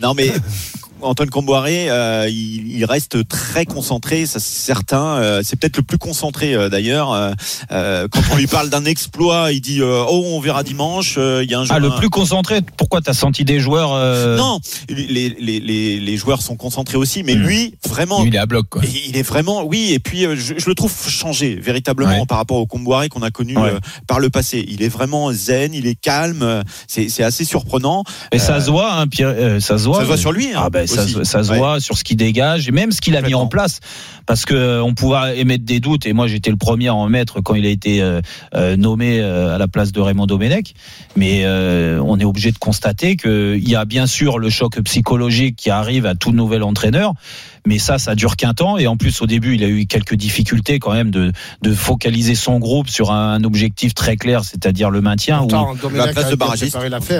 Non, 0.00 0.14
mais 0.14 0.32
Antoine 1.06 1.30
Comboiré, 1.30 1.90
euh, 1.90 2.26
il, 2.28 2.76
il 2.76 2.84
reste 2.84 3.26
très 3.28 3.64
concentré, 3.64 4.26
ça 4.26 4.38
c'est 4.40 4.64
certain. 4.66 5.16
Euh, 5.18 5.40
c'est 5.44 5.56
peut-être 5.58 5.76
le 5.76 5.82
plus 5.82 5.98
concentré 5.98 6.54
euh, 6.54 6.68
d'ailleurs. 6.68 7.08
Quand 7.70 8.20
on 8.32 8.36
lui 8.36 8.46
parle 8.46 8.70
d'un 8.70 8.84
exploit, 8.84 9.52
il 9.52 9.60
dit 9.60 9.80
oh 9.82 10.22
on 10.26 10.40
verra 10.40 10.62
dimanche. 10.62 11.16
Il 11.18 11.50
y 11.50 11.54
a 11.54 11.60
un 11.60 11.64
jour. 11.64 11.74
Ah, 11.74 11.78
le 11.78 11.90
plus 11.90 12.10
concentré. 12.10 12.60
Pourquoi 12.76 13.00
t'as 13.00 13.14
senti 13.14 13.44
des 13.44 13.60
joueurs 13.60 13.90
Non, 14.36 14.60
les, 14.88 15.34
les, 15.40 15.60
les, 15.60 16.00
les 16.00 16.16
joueurs 16.16 16.42
sont 16.42 16.56
concentrés 16.56 16.96
aussi, 16.98 17.22
mais 17.22 17.34
Mhm. 17.34 17.42
lui 17.46 17.74
vraiment. 17.88 18.22
Lui, 18.22 18.28
il 18.30 18.34
est 18.34 18.38
à 18.38 18.46
bloc, 18.46 18.66
quoi. 18.70 18.82
Il 19.06 19.16
est 19.16 19.22
vraiment, 19.22 19.64
oui, 19.64 19.92
et 19.92 19.98
puis 19.98 20.22
je, 20.22 20.54
je 20.58 20.68
le 20.68 20.74
trouve 20.74 20.92
changé 21.08 21.54
véritablement 21.56 22.20
Ouais. 22.20 22.26
par 22.26 22.38
rapport 22.38 22.56
au 22.58 22.66
Comboiré 22.66 23.08
qu'on 23.08 23.22
a 23.22 23.30
connu 23.30 23.56
Ouais. 23.56 23.72
par 24.06 24.20
le 24.20 24.30
passé. 24.30 24.64
Il 24.68 24.82
est 24.82 24.88
vraiment 24.88 25.32
zen, 25.32 25.74
il 25.74 25.86
est 25.86 25.94
calme, 25.94 26.62
c'est 26.86 27.22
assez 27.22 27.44
surprenant. 27.44 28.04
Et 28.32 28.38
ça 28.38 28.60
se 28.60 28.70
voit, 28.70 28.92
hein, 28.94 29.06
Pierre, 29.06 29.60
ça 29.60 29.78
se 29.78 29.84
voit. 29.84 29.96
Ça 29.96 30.02
se 30.02 30.06
voit 30.06 30.16
sur 30.16 30.32
lui. 30.32 30.48
hein, 30.52 30.62
Ah 30.64 30.70
ben 30.70 30.86
ça, 30.96 31.02
aussi. 31.20 31.24
ça 31.30 31.42
se 31.44 31.50
Ouais. 31.52 31.58
voit 31.58 31.80
sur 31.80 31.96
ce 31.96 32.04
qu'il 32.04 32.16
dégage 32.16 32.68
et 32.68 32.72
même 32.72 32.92
ce 32.92 33.00
qu'il 33.00 33.16
a 33.16 33.22
mis 33.22 33.34
en 33.34 33.46
place 33.46 33.80
parce 34.26 34.44
que 34.44 34.54
euh, 34.54 34.82
on 34.82 34.94
pouvait 34.94 35.38
émettre 35.38 35.64
des 35.64 35.78
doutes 35.80 36.06
et 36.06 36.12
moi 36.12 36.26
j'étais 36.26 36.50
le 36.50 36.56
premier 36.56 36.88
à 36.88 36.94
en 36.94 37.08
mettre 37.08 37.40
quand 37.40 37.54
il 37.54 37.64
a 37.66 37.68
été 37.68 38.02
euh, 38.02 38.20
euh, 38.54 38.76
nommé 38.76 39.20
euh, 39.20 39.54
à 39.54 39.58
la 39.58 39.68
place 39.68 39.92
de 39.92 40.00
Raymond 40.00 40.26
Domenech 40.26 40.74
mais 41.16 41.42
euh, 41.44 42.00
on 42.04 42.18
est 42.18 42.24
obligé 42.24 42.50
de 42.52 42.58
constater 42.58 43.16
que 43.16 43.56
il 43.56 43.68
y 43.68 43.76
a 43.76 43.84
bien 43.84 44.06
sûr 44.06 44.38
le 44.38 44.50
choc 44.50 44.80
psychologique 44.80 45.56
qui 45.56 45.70
arrive 45.70 46.06
à 46.06 46.14
tout 46.14 46.32
nouvel 46.32 46.62
entraîneur 46.62 47.12
mais 47.66 47.78
ça 47.78 47.98
ça 47.98 48.14
dure 48.14 48.36
qu'un 48.36 48.54
temps 48.54 48.78
et 48.78 48.86
en 48.86 48.96
plus 48.96 49.20
au 49.22 49.26
début 49.26 49.54
il 49.54 49.64
a 49.64 49.68
eu 49.68 49.86
quelques 49.86 50.14
difficultés 50.14 50.78
quand 50.78 50.92
même 50.92 51.10
de 51.10 51.32
de 51.62 51.72
focaliser 51.74 52.34
son 52.34 52.58
groupe 52.58 52.88
sur 52.88 53.10
un, 53.12 53.34
un 53.34 53.44
objectif 53.44 53.94
très 53.94 54.16
clair 54.16 54.44
c'est-à-dire 54.44 54.90
le 54.90 55.00
maintien 55.00 55.42
ou 55.42 55.48
la 55.96 56.08
place 56.12 56.30
de 56.30 56.36
barragiste. 56.36 56.76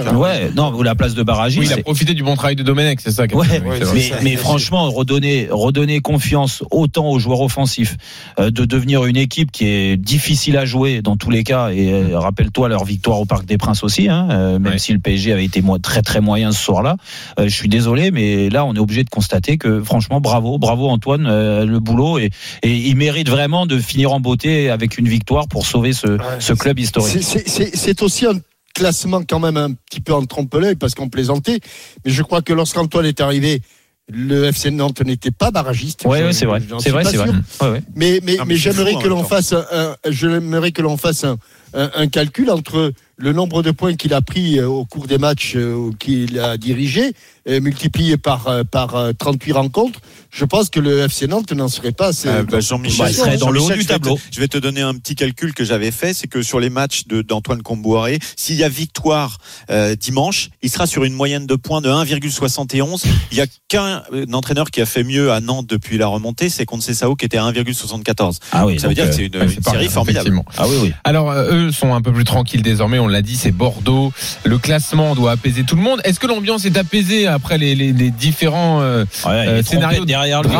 hein. 0.09 0.16
ouais 0.16 0.50
non 0.54 0.73
ou 0.75 0.83
la 0.83 0.95
place 0.95 1.14
de 1.14 1.23
barragiste 1.23 1.61
Oui, 1.61 1.66
il 1.75 1.78
a 1.80 1.83
profité 1.83 2.14
du 2.14 2.23
bon 2.23 2.35
travail 2.37 2.56
de 2.56 2.62
Domenech, 2.62 3.00
c'est 3.00 3.11
ça. 3.11 3.25
Ouais. 3.33 3.55
Oui, 3.64 4.12
mais, 4.22 4.36
franchement, 4.36 4.90
redonner, 4.90 5.48
redonner 5.50 6.00
confiance 6.00 6.62
autant 6.70 7.08
aux 7.10 7.18
joueurs 7.18 7.40
offensifs, 7.40 7.96
euh, 8.38 8.50
de 8.50 8.64
devenir 8.64 9.04
une 9.04 9.16
équipe 9.16 9.50
qui 9.52 9.66
est 9.66 9.96
difficile 9.96 10.56
à 10.56 10.64
jouer 10.64 11.02
dans 11.02 11.16
tous 11.16 11.30
les 11.30 11.44
cas. 11.44 11.70
Et 11.70 11.92
euh, 11.92 12.18
rappelle-toi 12.18 12.68
leur 12.68 12.84
victoire 12.84 13.21
au 13.21 13.25
Parc 13.25 13.45
des 13.47 13.58
Princes 13.58 13.82
aussi, 13.84 14.08
hein, 14.08 14.28
euh, 14.30 14.58
même 14.58 14.73
Ouais. 14.73 14.78
si 14.78 14.92
le 14.92 14.99
PSG 14.99 15.32
avait 15.32 15.45
été 15.45 15.62
très 15.82 16.02
très 16.02 16.21
moyen 16.21 16.52
ce 16.52 16.62
soir-là. 16.62 16.97
Euh, 17.38 17.49
je 17.49 17.54
suis 17.54 17.69
désolé, 17.69 18.10
mais 18.10 18.49
là, 18.50 18.64
on 18.64 18.75
est 18.75 18.78
obligé 18.78 19.04
de 19.04 19.10
constater 19.10 19.58
que 19.58 19.82
franchement, 19.82 20.21
bravo, 20.21 20.58
bravo 20.58 20.88
Antoine, 20.88 21.26
euh, 21.26 21.64
le 21.64 21.80
boulot 21.80 22.19
et, 22.19 22.30
et 22.62 22.73
il 22.75 22.97
mérite 22.97 23.28
vraiment 23.28 23.66
de 23.66 23.78
finir 23.78 24.12
en 24.12 24.21
beauté 24.21 24.71
avec 24.71 24.99
une 24.99 25.08
victoire 25.08 25.49
pour 25.49 25.66
sauver 25.66 25.92
ce, 25.92 26.19
ce 26.38 26.52
club 26.52 26.78
historique. 26.78 27.23
c'est 27.23 28.02
aussi 28.02 28.26
un 28.26 28.32
classement 28.76 29.23
quand 29.28 29.41
même 29.41 29.56
un 29.56 29.73
petit 29.73 30.00
peu 30.00 30.12
en 30.12 30.25
trompe-l'œil 30.26 30.76
parce 30.76 30.95
qu'on 30.95 31.08
plaisantait. 31.08 31.60
Mais 32.04 32.10
je 32.12 32.23
crois 32.23 32.43
que 32.43 32.52
lorsqu'Antoine 32.52 33.06
est 33.06 33.21
arrivé, 33.21 33.62
le 34.08 34.45
FC 34.45 34.71
Nantes 34.71 35.00
n'était 35.00 35.30
pas 35.32 35.50
barragiste. 35.50 36.04
Ouais, 36.04 36.32
c'est 36.32 36.47
vrai, 36.47 36.60
c'est 36.80 36.91
vrai, 36.91 37.04
c'est 37.04 37.17
vrai. 37.17 37.26
sûr. 37.28 37.34
Ouais, 37.62 37.71
ouais. 37.71 37.82
Mais, 37.97 38.21
mais, 38.23 38.36
mais 38.39 38.45
mais 38.47 38.54
c'est 38.54 38.60
j'aimerais 38.60 38.93
fou, 38.93 38.99
en 38.99 39.00
que 39.00 39.08
même 39.08 39.17
l'on 39.17 39.23
temps. 39.23 39.28
fasse, 39.28 39.52
un, 39.52 39.65
un- 39.73 39.97
j'aimerais 40.10 40.71
que 40.73 40.82
l'on 40.82 40.97
fasse 40.97 41.25
un, 41.25 41.36
un, 41.75 41.91
un 41.95 42.06
calcul 42.06 42.50
entre 42.50 42.93
le 43.18 43.32
nombre 43.32 43.62
de 43.62 43.70
points 43.70 43.94
qu'il 43.94 44.12
a 44.14 44.20
pris 44.20 44.58
euh, 44.58 44.68
au 44.68 44.84
cours 44.84 45.06
des 45.06 45.18
matchs 45.18 45.54
euh, 45.56 45.90
qu'il 45.98 46.38
a 46.38 46.56
dirigés, 46.56 47.12
multiplié 47.48 48.16
par, 48.16 48.48
euh, 48.48 48.64
par 48.64 48.96
euh, 48.96 49.12
38 49.16 49.52
rencontres. 49.52 50.00
Je 50.32 50.44
pense 50.44 50.68
que 50.68 50.80
le 50.80 50.98
FC 51.04 51.28
Nantes 51.28 51.52
n'en 51.52 51.68
serait 51.68 51.92
pas. 51.92 52.08
assez- 52.08 52.28
Euh, 52.28 52.42
bah, 52.42 52.58
Jean-Michel, 52.60 53.06
Bah, 53.06 53.12
serait 53.12 53.36
dans 53.38 53.50
le 53.50 53.60
haut 53.60 53.68
du 53.68 53.74
je 53.74 53.78
vais 53.78 53.84
te- 53.84 53.88
tableau. 53.88 54.18
Je 54.32 54.40
vais 54.40 54.48
te 54.48 54.58
donner 54.58 54.80
un 54.82 54.94
petit 54.94 55.14
calcul 55.14 55.54
que 55.54 55.64
j'avais 55.64 55.92
fait, 55.92 56.12
c'est 56.12 56.26
que 56.26 56.42
sur 56.42 56.58
les 56.60 56.70
matchs 56.70 57.04
d'Antoine 57.06 57.62
Comboiré, 57.62 58.18
s'il 58.36 58.56
y 58.56 58.64
a 58.64 58.68
victoire 58.68 59.38
euh, 59.70 59.94
dimanche, 59.94 60.50
il 60.62 60.70
sera 60.70 60.86
sur 60.88 61.04
une 61.04 61.12
moyenne 61.14 61.46
de 61.46 61.54
points 61.54 61.80
de 61.80 61.88
1,71. 61.88 63.04
Il 63.32 63.38
y 63.38 63.40
a 63.40 63.46
qu'un 63.68 64.02
entraîneur 64.32 64.70
qui 64.70 64.80
a 64.80 64.86
fait 64.86 65.04
mieux 65.04 65.30
à 65.32 65.40
Nantes 65.40 65.66
depuis 65.68 65.98
la 65.98 66.08
remontée, 66.08 66.48
c'est 66.48 66.66
Conceição 66.66 67.14
qui 67.14 67.24
était 67.24 67.38
à 67.38 67.44
1,74. 67.44 68.38
Ah 68.52 68.66
oui, 68.66 68.78
Ça 68.80 68.88
veut 68.88 68.94
dire 68.94 69.08
que 69.08 69.14
c'est 69.14 69.26
une, 69.26 69.60
pas 69.62 69.70
série 69.70 69.88
formidable. 69.88 70.42
ah 70.58 70.66
oui, 70.68 70.76
oui. 70.82 70.92
Alors, 71.04 71.30
euh, 71.30 71.66
eux 71.68 71.72
sont 71.72 71.94
un 71.94 72.02
peu 72.02 72.12
plus 72.12 72.24
tranquilles 72.24 72.62
désormais, 72.62 72.98
on 72.98 73.05
l'a 73.08 73.23
dit, 73.23 73.36
c'est 73.36 73.52
Bordeaux. 73.52 74.12
Le 74.45 74.58
classement 74.58 75.14
doit 75.14 75.32
apaiser 75.32 75.64
tout 75.64 75.76
le 75.76 75.82
monde. 75.82 76.00
Est-ce 76.04 76.21
que 76.21 76.26
l'ambiance 76.26 76.64
est 76.64 76.76
apaisée 76.76 77.26
après 77.26 77.58
les, 77.58 77.75
les- 77.75 77.92
les 77.92 78.10
différents 78.10 78.80
euh, 78.82 79.04
Ouais, 79.25 79.30
il 79.45 79.49
a 79.49 79.52
euh, 79.52 79.62
scénarios 79.62 80.04
derrière 80.04 80.42
lui. 80.42 80.50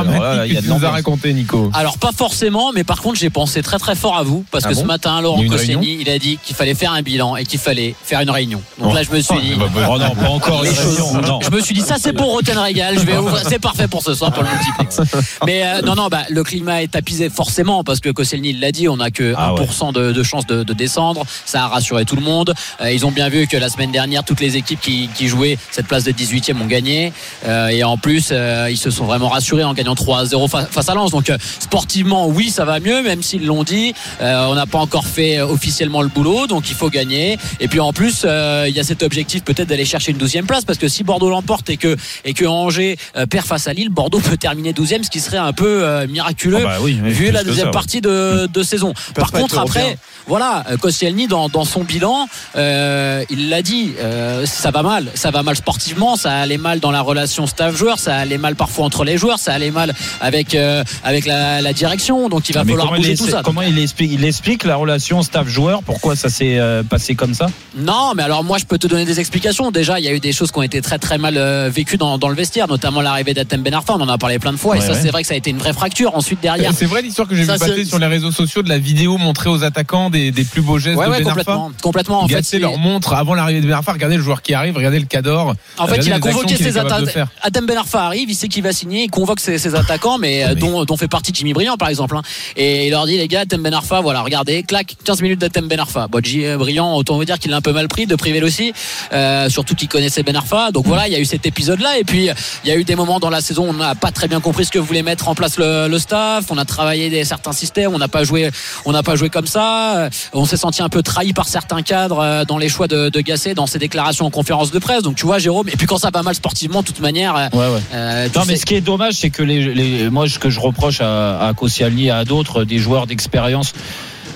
il 0.47 0.53
y 0.53 0.57
a 0.57 0.61
de 0.61 0.67
nous 0.67 0.73
l'ambiance. 0.75 0.93
raconté, 0.93 1.33
Nico 1.33 1.71
Alors 1.75 1.99
pas 1.99 2.13
forcément, 2.17 2.73
mais 2.75 2.85
par 2.85 3.01
contre 3.03 3.19
j'ai 3.19 3.31
pensé 3.31 3.63
très 3.63 3.79
très 3.79 3.95
fort 3.95 4.17
à 4.17 4.23
vous 4.23 4.45
parce 4.51 4.65
Ah 4.67 4.71
que 4.71 4.75
bon 4.75 4.81
ce 4.83 4.87
matin 4.87 5.17
Il 5.19 5.23
Laurent 5.23 5.43
a 5.43 5.47
Koscielny 5.47 5.99
il 6.01 6.11
a 6.11 6.19
dit 6.19 6.39
qu'il 6.45 6.55
fallait 6.57 6.75
faire 6.75 6.93
un 6.93 7.03
bilan 7.03 7.37
et 7.37 7.45
qu'il 7.45 7.59
fallait 7.61 7.95
faire 8.03 8.21
une 8.21 8.31
réunion. 8.31 8.61
Donc 8.81 8.95
là 8.95 9.03
je 9.03 9.11
me 9.11 9.21
suis 9.21 9.39
dit, 9.41 9.53
Oh 9.89 9.99
non, 9.99 10.15
pas 10.15 10.29
encore 10.29 10.63
Les 10.63 10.71
une 10.71 10.77
choses- 10.77 11.01
réunion, 11.01 11.21
non. 11.23 11.41
je 11.43 11.51
me 11.51 11.61
suis 11.61 11.75
dit 11.75 11.81
ça 11.81 11.97
c'est 11.99 12.13
pour 12.13 12.31
Roten 12.33 12.57
Régal, 12.59 12.99
je 12.99 13.05
vais 13.05 13.17
ouvrir, 13.17 13.43
c'est 13.49 13.59
parfait 13.59 13.89
pour 13.89 14.03
ce 14.03 14.15
soir 14.15 14.33
pour 14.33 14.43
le 14.43 14.49
multiplex. 14.51 15.01
Mais 15.47 15.63
euh, 15.65 15.83
non 15.83 15.95
non 15.95 16.09
bah 16.09 16.23
le 16.31 16.43
climat 16.45 16.83
est 16.83 16.95
apaisé 16.97 17.31
forcément 17.31 17.85
parce 17.85 18.01
que 18.01 18.11
Koscielny 18.11 18.51
il 18.51 18.61
l'a 18.61 18.73
dit, 18.73 18.89
on 18.89 19.01
a 19.01 19.11
que 19.11 19.35
Ah 19.37 19.53
1% 19.57 19.93
de, 19.93 20.13
de 20.13 20.23
chance 20.23 20.47
de, 20.47 20.63
de 20.63 20.73
descendre, 20.73 21.25
ça 21.45 21.65
a 21.65 21.69
rassuré 21.69 22.05
tout 22.05 22.17
le 22.17 22.23
monde. 22.23 22.36
Euh, 22.81 22.93
ils 22.93 23.05
ont 23.07 23.11
bien 23.11 23.29
vu 23.29 23.47
que 23.47 23.57
la 23.57 23.69
semaine 23.69 23.91
dernière 23.93 24.25
toutes 24.25 24.41
les 24.41 24.57
équipes 24.57 24.81
qui, 24.81 25.09
qui 25.15 25.29
jouaient 25.29 25.59
cette 25.71 25.87
place 25.87 26.05
de 26.05 26.13
18e 26.13 26.61
ont 26.61 26.67
gagné 26.67 27.13
Euh, 27.47 27.69
et 27.69 27.83
en 27.85 27.97
plus 27.99 28.29
euh, 28.33 28.69
ils 28.71 28.77
se 28.77 28.91
sont 28.91 29.05
vraiment 29.05 29.29
rassurés 29.29 29.65
en 29.65 29.75
gagnant 29.75 29.95
3 29.95 30.21
à 30.21 30.25
0 30.25 30.49
fa- 30.49 30.67
face 30.67 30.89
à 30.89 30.95
Lens. 30.95 31.11
Donc 31.11 31.31
sportivement 31.61 32.29
oui 32.29 32.51
ça 32.51 32.65
va 32.65 32.81
mieux 32.81 33.03
même 33.03 33.23
s'ils 33.23 33.45
l'ont 33.47 33.65
dit, 33.65 33.95
on 34.21 34.55
n'a 34.55 34.67
pas 34.67 34.79
encore 34.79 35.07
fait 35.07 35.41
officiellement 35.41 36.03
le 36.03 36.09
boulot 36.09 36.47
donc 36.47 36.69
il 36.71 36.75
faut 36.77 36.91
gagner. 36.91 37.39
Et 37.61 37.69
puis 37.69 37.81
en 37.81 37.93
plus 37.93 38.25
il 38.25 38.75
y 38.75 38.81
a 38.81 38.85
cet 38.85 39.03
objectif 39.03 39.43
peut-être 39.45 39.69
d'aller 39.69 39.85
chercher 39.85 40.13
une 40.13 40.19
12e 40.19 40.45
place 40.47 40.65
parce 40.65 40.79
que 40.79 40.89
si 40.89 41.05
Bordeaux 41.05 41.31
l'emporte 41.31 41.69
et 41.71 41.77
que 41.77 41.97
et 42.25 42.35
que 42.35 42.45
Angers 42.45 42.97
perd 43.31 43.47
face 43.47 43.67
à 43.69 43.73
Lille, 43.73 43.89
Bordeaux 43.91 44.21
peut 44.29 44.37
terminer 44.37 44.73
12e 44.73 45.03
ce 45.05 45.11
qui 45.11 45.21
serait 45.21 45.37
un 45.39 45.53
peu 45.53 46.07
miraculeux 46.07 46.59
Ah 46.65 46.65
bah 46.65 46.79
oui, 46.81 46.99
vu 47.03 47.31
la 47.31 47.45
deuxième 47.45 47.65
ça, 47.65 47.67
ouais. 47.67 47.73
partie 47.73 48.01
de, 48.01 48.47
de 48.53 48.63
saison. 48.63 48.93
Par 49.15 49.31
contre, 49.33 49.59
après, 49.59 49.99
voilà, 50.27 50.65
Koscielny 50.81 51.27
dans, 51.29 51.49
dans 51.49 51.65
son 51.65 51.85
bilan, 51.85 52.26
Euh, 52.57 53.25
il 53.31 53.49
l'a 53.49 53.63
dit, 53.63 53.93
euh, 54.01 54.47
ça 54.47 54.71
va 54.71 54.83
mal. 54.83 55.11
Ça 55.15 55.31
va 55.31 55.43
mal 55.43 55.57
sportivement, 55.57 56.17
ça 56.17 56.33
allait 56.33 56.59
mal 56.59 56.81
dans 56.81 56.91
la 56.91 57.01
relation 57.01 57.47
staff-joueur, 57.47 57.99
ça 57.99 58.17
allait 58.17 58.39
mal 58.39 58.57
parfois 58.57 58.85
entre 58.87 59.05
les 59.05 59.17
joueurs, 59.19 59.39
ça 59.39 59.53
allait 59.53 59.71
mal 59.71 59.95
avec, 60.21 60.55
euh, 60.55 60.85
avec 61.05 61.27
la, 61.27 61.61
la 61.63 61.73
direction. 61.73 62.29
Donc 62.29 62.49
il 62.49 62.53
va 62.55 62.65
Mais 62.65 62.73
falloir 62.73 62.95
il, 62.97 63.01
bouger 63.03 63.17
tout 63.17 63.29
ça. 63.29 63.43
comment 63.45 63.63
il 63.63 63.79
explique, 63.79 64.11
il 64.13 64.25
explique 64.25 64.65
la 64.65 64.77
relation 64.77 65.23
staff-joueur 65.23 65.83
Pourquoi 65.83 66.17
ça 66.17 66.29
s'est 66.29 66.59
euh, 66.59 66.83
passé 66.83 67.15
comme 67.15 67.35
ça? 67.35 67.47
Non, 67.77 68.13
mais 68.17 68.23
alors 68.23 68.45
moi 68.45 68.59
je 68.59 68.65
peux 68.65 68.79
te 68.79 68.87
donner 68.87 69.05
des 69.05 69.21
explications. 69.21 69.71
Déjà, 69.71 69.99
il 69.99 70.05
y 70.05 70.09
a 70.09 70.13
eu 70.13 70.21
des 70.21 70.33
choses 70.33 70.51
qui 70.53 70.59
ont 70.59 70.63
été 70.63 70.81
très 70.81 70.99
très 70.99 71.19
mal 71.19 71.37
euh, 71.37 71.71
vécues 71.73 71.97
dans, 71.97 72.19
dans 72.19 72.29
le 72.29 72.35
vestiaire, 72.35 72.69
notamment 72.69 73.01
l'arrivée 73.01 73.35
d'Atem 73.35 73.63
Ben 73.63 73.75
Arfa. 73.75 73.95
On 73.95 74.01
en 74.01 74.09
a 74.09 74.19
parlé 74.19 74.39
plein 74.39 74.53
de 74.53 74.57
fois, 74.59 74.77
et 74.77 74.81
ça 74.81 74.93
ouais. 74.93 74.99
c'est 75.01 75.11
vrai 75.11 75.23
que 75.23 75.29
ça 75.29 75.35
a 75.35 75.37
été 75.37 75.51
une 75.51 75.59
vraie 75.59 75.73
fracture. 75.73 76.15
Ensuite 76.17 76.41
derrière. 76.41 76.73
C'est 76.75 76.87
vrai 76.87 77.03
l'histoire 77.03 77.29
que 77.29 77.35
j'ai 77.35 77.43
vu 77.43 77.49
passer 77.49 77.85
sur 77.85 77.99
les 77.99 78.07
réseaux 78.07 78.31
sociaux 78.33 78.63
de 78.63 78.69
la 78.69 78.79
vidéo 78.79 79.17
montrée 79.19 79.51
aux 79.51 79.63
attaquants 79.65 80.11
des, 80.11 80.31
des 80.31 80.45
plus 80.45 80.63
beaux 80.63 80.79
gestes 80.79 80.97
Ouais, 80.99 81.07
de 81.07 81.11
ouais, 81.11 81.23
Ben 81.25 81.31
Arfa? 81.31 81.59
complètement, 81.83 82.16
complètement. 82.21 82.25
En 82.25 82.29
fait, 82.29 82.35
Gasset 82.35 82.43
c'est- 82.57 82.59
leur 82.59 82.79
montre 82.79 83.13
avant 83.15 83.35
l'arrivée 83.35 83.61
de 83.61 83.67
Ben 83.67 83.75
Arfa. 83.75 83.93
Regardez 83.93 84.17
le 84.17 84.23
joueur 84.23 84.43
qui 84.43 84.55
arrive, 84.55 84.77
regardez 84.77 84.99
le 84.99 85.07
cador. 85.07 85.55
En 85.79 85.87
fait, 85.87 85.99
il 86.05 86.13
a 86.13 86.19
convoqué 86.19 86.57
ses 86.57 86.77
attaquants. 86.79 87.29
Adam 87.43 87.63
Ben 87.63 87.77
Arfa 87.79 88.05
arrive, 88.05 88.31
il 88.31 88.35
sait 88.35 88.49
qu'il 88.49 88.63
va 88.63 88.73
signer, 88.73 89.05
il 89.05 89.11
convoque 89.11 89.41
ses, 89.41 89.59
ses 89.59 89.75
attaquants, 89.75 90.19
mais, 90.19 90.45
euh, 90.45 90.55
dont, 90.55 90.85
dont 90.85 90.97
fait 90.97 91.09
partie 91.09 91.33
Jimmy 91.35 91.53
Briand, 91.53 91.77
par 91.77 91.89
exemple. 91.89 92.17
hein. 92.17 92.23
Et 92.57 92.87
il 92.87 92.91
leur 92.91 93.07
dit, 93.07 93.17
les 93.17 93.29
gars, 93.29 93.41
Adam 93.41 93.59
Ben 93.59 93.75
Arfa, 93.75 94.01
voilà, 94.01 94.23
regardez, 94.23 94.63
clac, 94.63 94.95
15 95.05 95.23
minutes 95.23 95.41
d'Atem 95.41 95.69
Ben 95.69 95.79
Arfa. 95.81 96.09
Bon, 96.09 96.21
Jimmy 96.23 96.57
Briand, 96.57 96.95
autant 96.97 97.17
vous 97.17 97.25
dire 97.25 97.39
qu'il 97.39 97.51
l'a 97.51 97.59
un 97.59 97.61
peu 97.63 97.73
mal 97.73 97.89
pris, 97.89 98.07
de 98.07 98.15
Privel 98.17 98.45
aussi, 98.45 98.73
euh, 99.13 99.49
surtout 99.49 99.75
qu'il 99.75 99.89
connaissait 99.89 100.23
Ben 100.23 100.37
Arfa. 100.37 100.71
Donc 100.73 100.87
voilà, 100.87 101.07
il 101.09 101.13
y 101.13 101.17
a 101.17 101.19
eu 101.21 101.25
cet 101.25 101.47
épisode-là. 101.47 101.99
Et 101.99 102.05
puis, 102.05 102.29
il 102.65 102.69
y 102.69 102.73
a 102.73 102.77
eu 102.77 102.85
des 102.85 102.97
moments 102.97 103.19
dans 103.21 103.31
la 103.31 103.41
saison 103.41 103.67
où 103.67 103.71
on 103.71 103.73
n'a 103.75 103.95
pas 103.95 104.11
très 104.11 104.29
bien 104.29 104.41
compris 104.41 104.65
ce 104.65 104.71
que 104.71 104.79
voulait 104.79 105.03
mettre 105.03 105.29
en 105.29 105.35
place 105.35 105.59
le, 105.59 105.89
le 105.89 105.99
staff. 105.99 106.45
On 106.51 106.59
a 106.59 106.65
travaillé 106.65 107.11
des, 107.11 107.25
certains 107.25 107.53
systèmes, 107.53 107.95
on 107.95 107.99
n'a 107.99 108.09
pas 108.09 108.25
joué, 108.25 108.51
on 108.85 108.93
n'a 108.93 109.03
pas 109.03 109.17
joué 109.17 109.31
comme 109.31 109.47
ça. 109.47 109.97
Euh, 109.97 110.11
On 110.33 110.45
s'est 110.45 110.57
senti 110.57 110.83
un 110.83 110.89
peu 110.89 111.03
trahi 111.03 111.33
par 111.33 111.49
certains 111.49 111.83
cadres 111.83 112.06
euh, 112.13 112.45
dans 112.45 112.59
les 112.59 112.69
choix 112.69 112.87
de, 112.89 113.09
de 113.09 113.21
Gasset, 113.21 113.55
dans 113.55 113.67
ses 113.67 113.79
déclarations 113.79 114.27
en 114.27 114.31
conférence 114.31 114.71
de 114.71 114.79
presse. 114.79 115.03
Donc 115.03 115.17
tu 115.17 115.27
vois, 115.27 115.39
Jérôme. 115.39 115.69
Et 115.69 115.77
puis 115.77 115.87
quand 115.87 115.99
ça 115.99 116.11
va 116.13 116.23
mal 116.23 116.35
sportivement, 116.35 116.83
de 116.83 116.87
toute 116.87 117.01
manière. 117.01 117.35
euh, 117.37 117.47
Ouais, 117.53 117.75
ouais. 117.75 117.81
euh, 117.95 118.29
Non, 118.35 118.43
mais 118.47 118.57
ce 118.57 118.67
qui 118.67 118.75
est 118.75 118.81
dommage, 118.81 119.15
c'est 119.15 119.31
que 119.31 119.43
les, 119.43 119.75
les- 119.75 120.11
moi, 120.11 120.29
ce 120.29 120.39
que 120.39 120.51
je 120.51 120.61
reproche 120.61 121.01
à, 121.01 121.47
à 121.47 121.53
Koscielny 121.55 122.07
et 122.07 122.11
à 122.11 122.25
d'autres, 122.25 122.65
des 122.65 122.79
joueurs 122.79 123.07
d'expérience, 123.07 123.73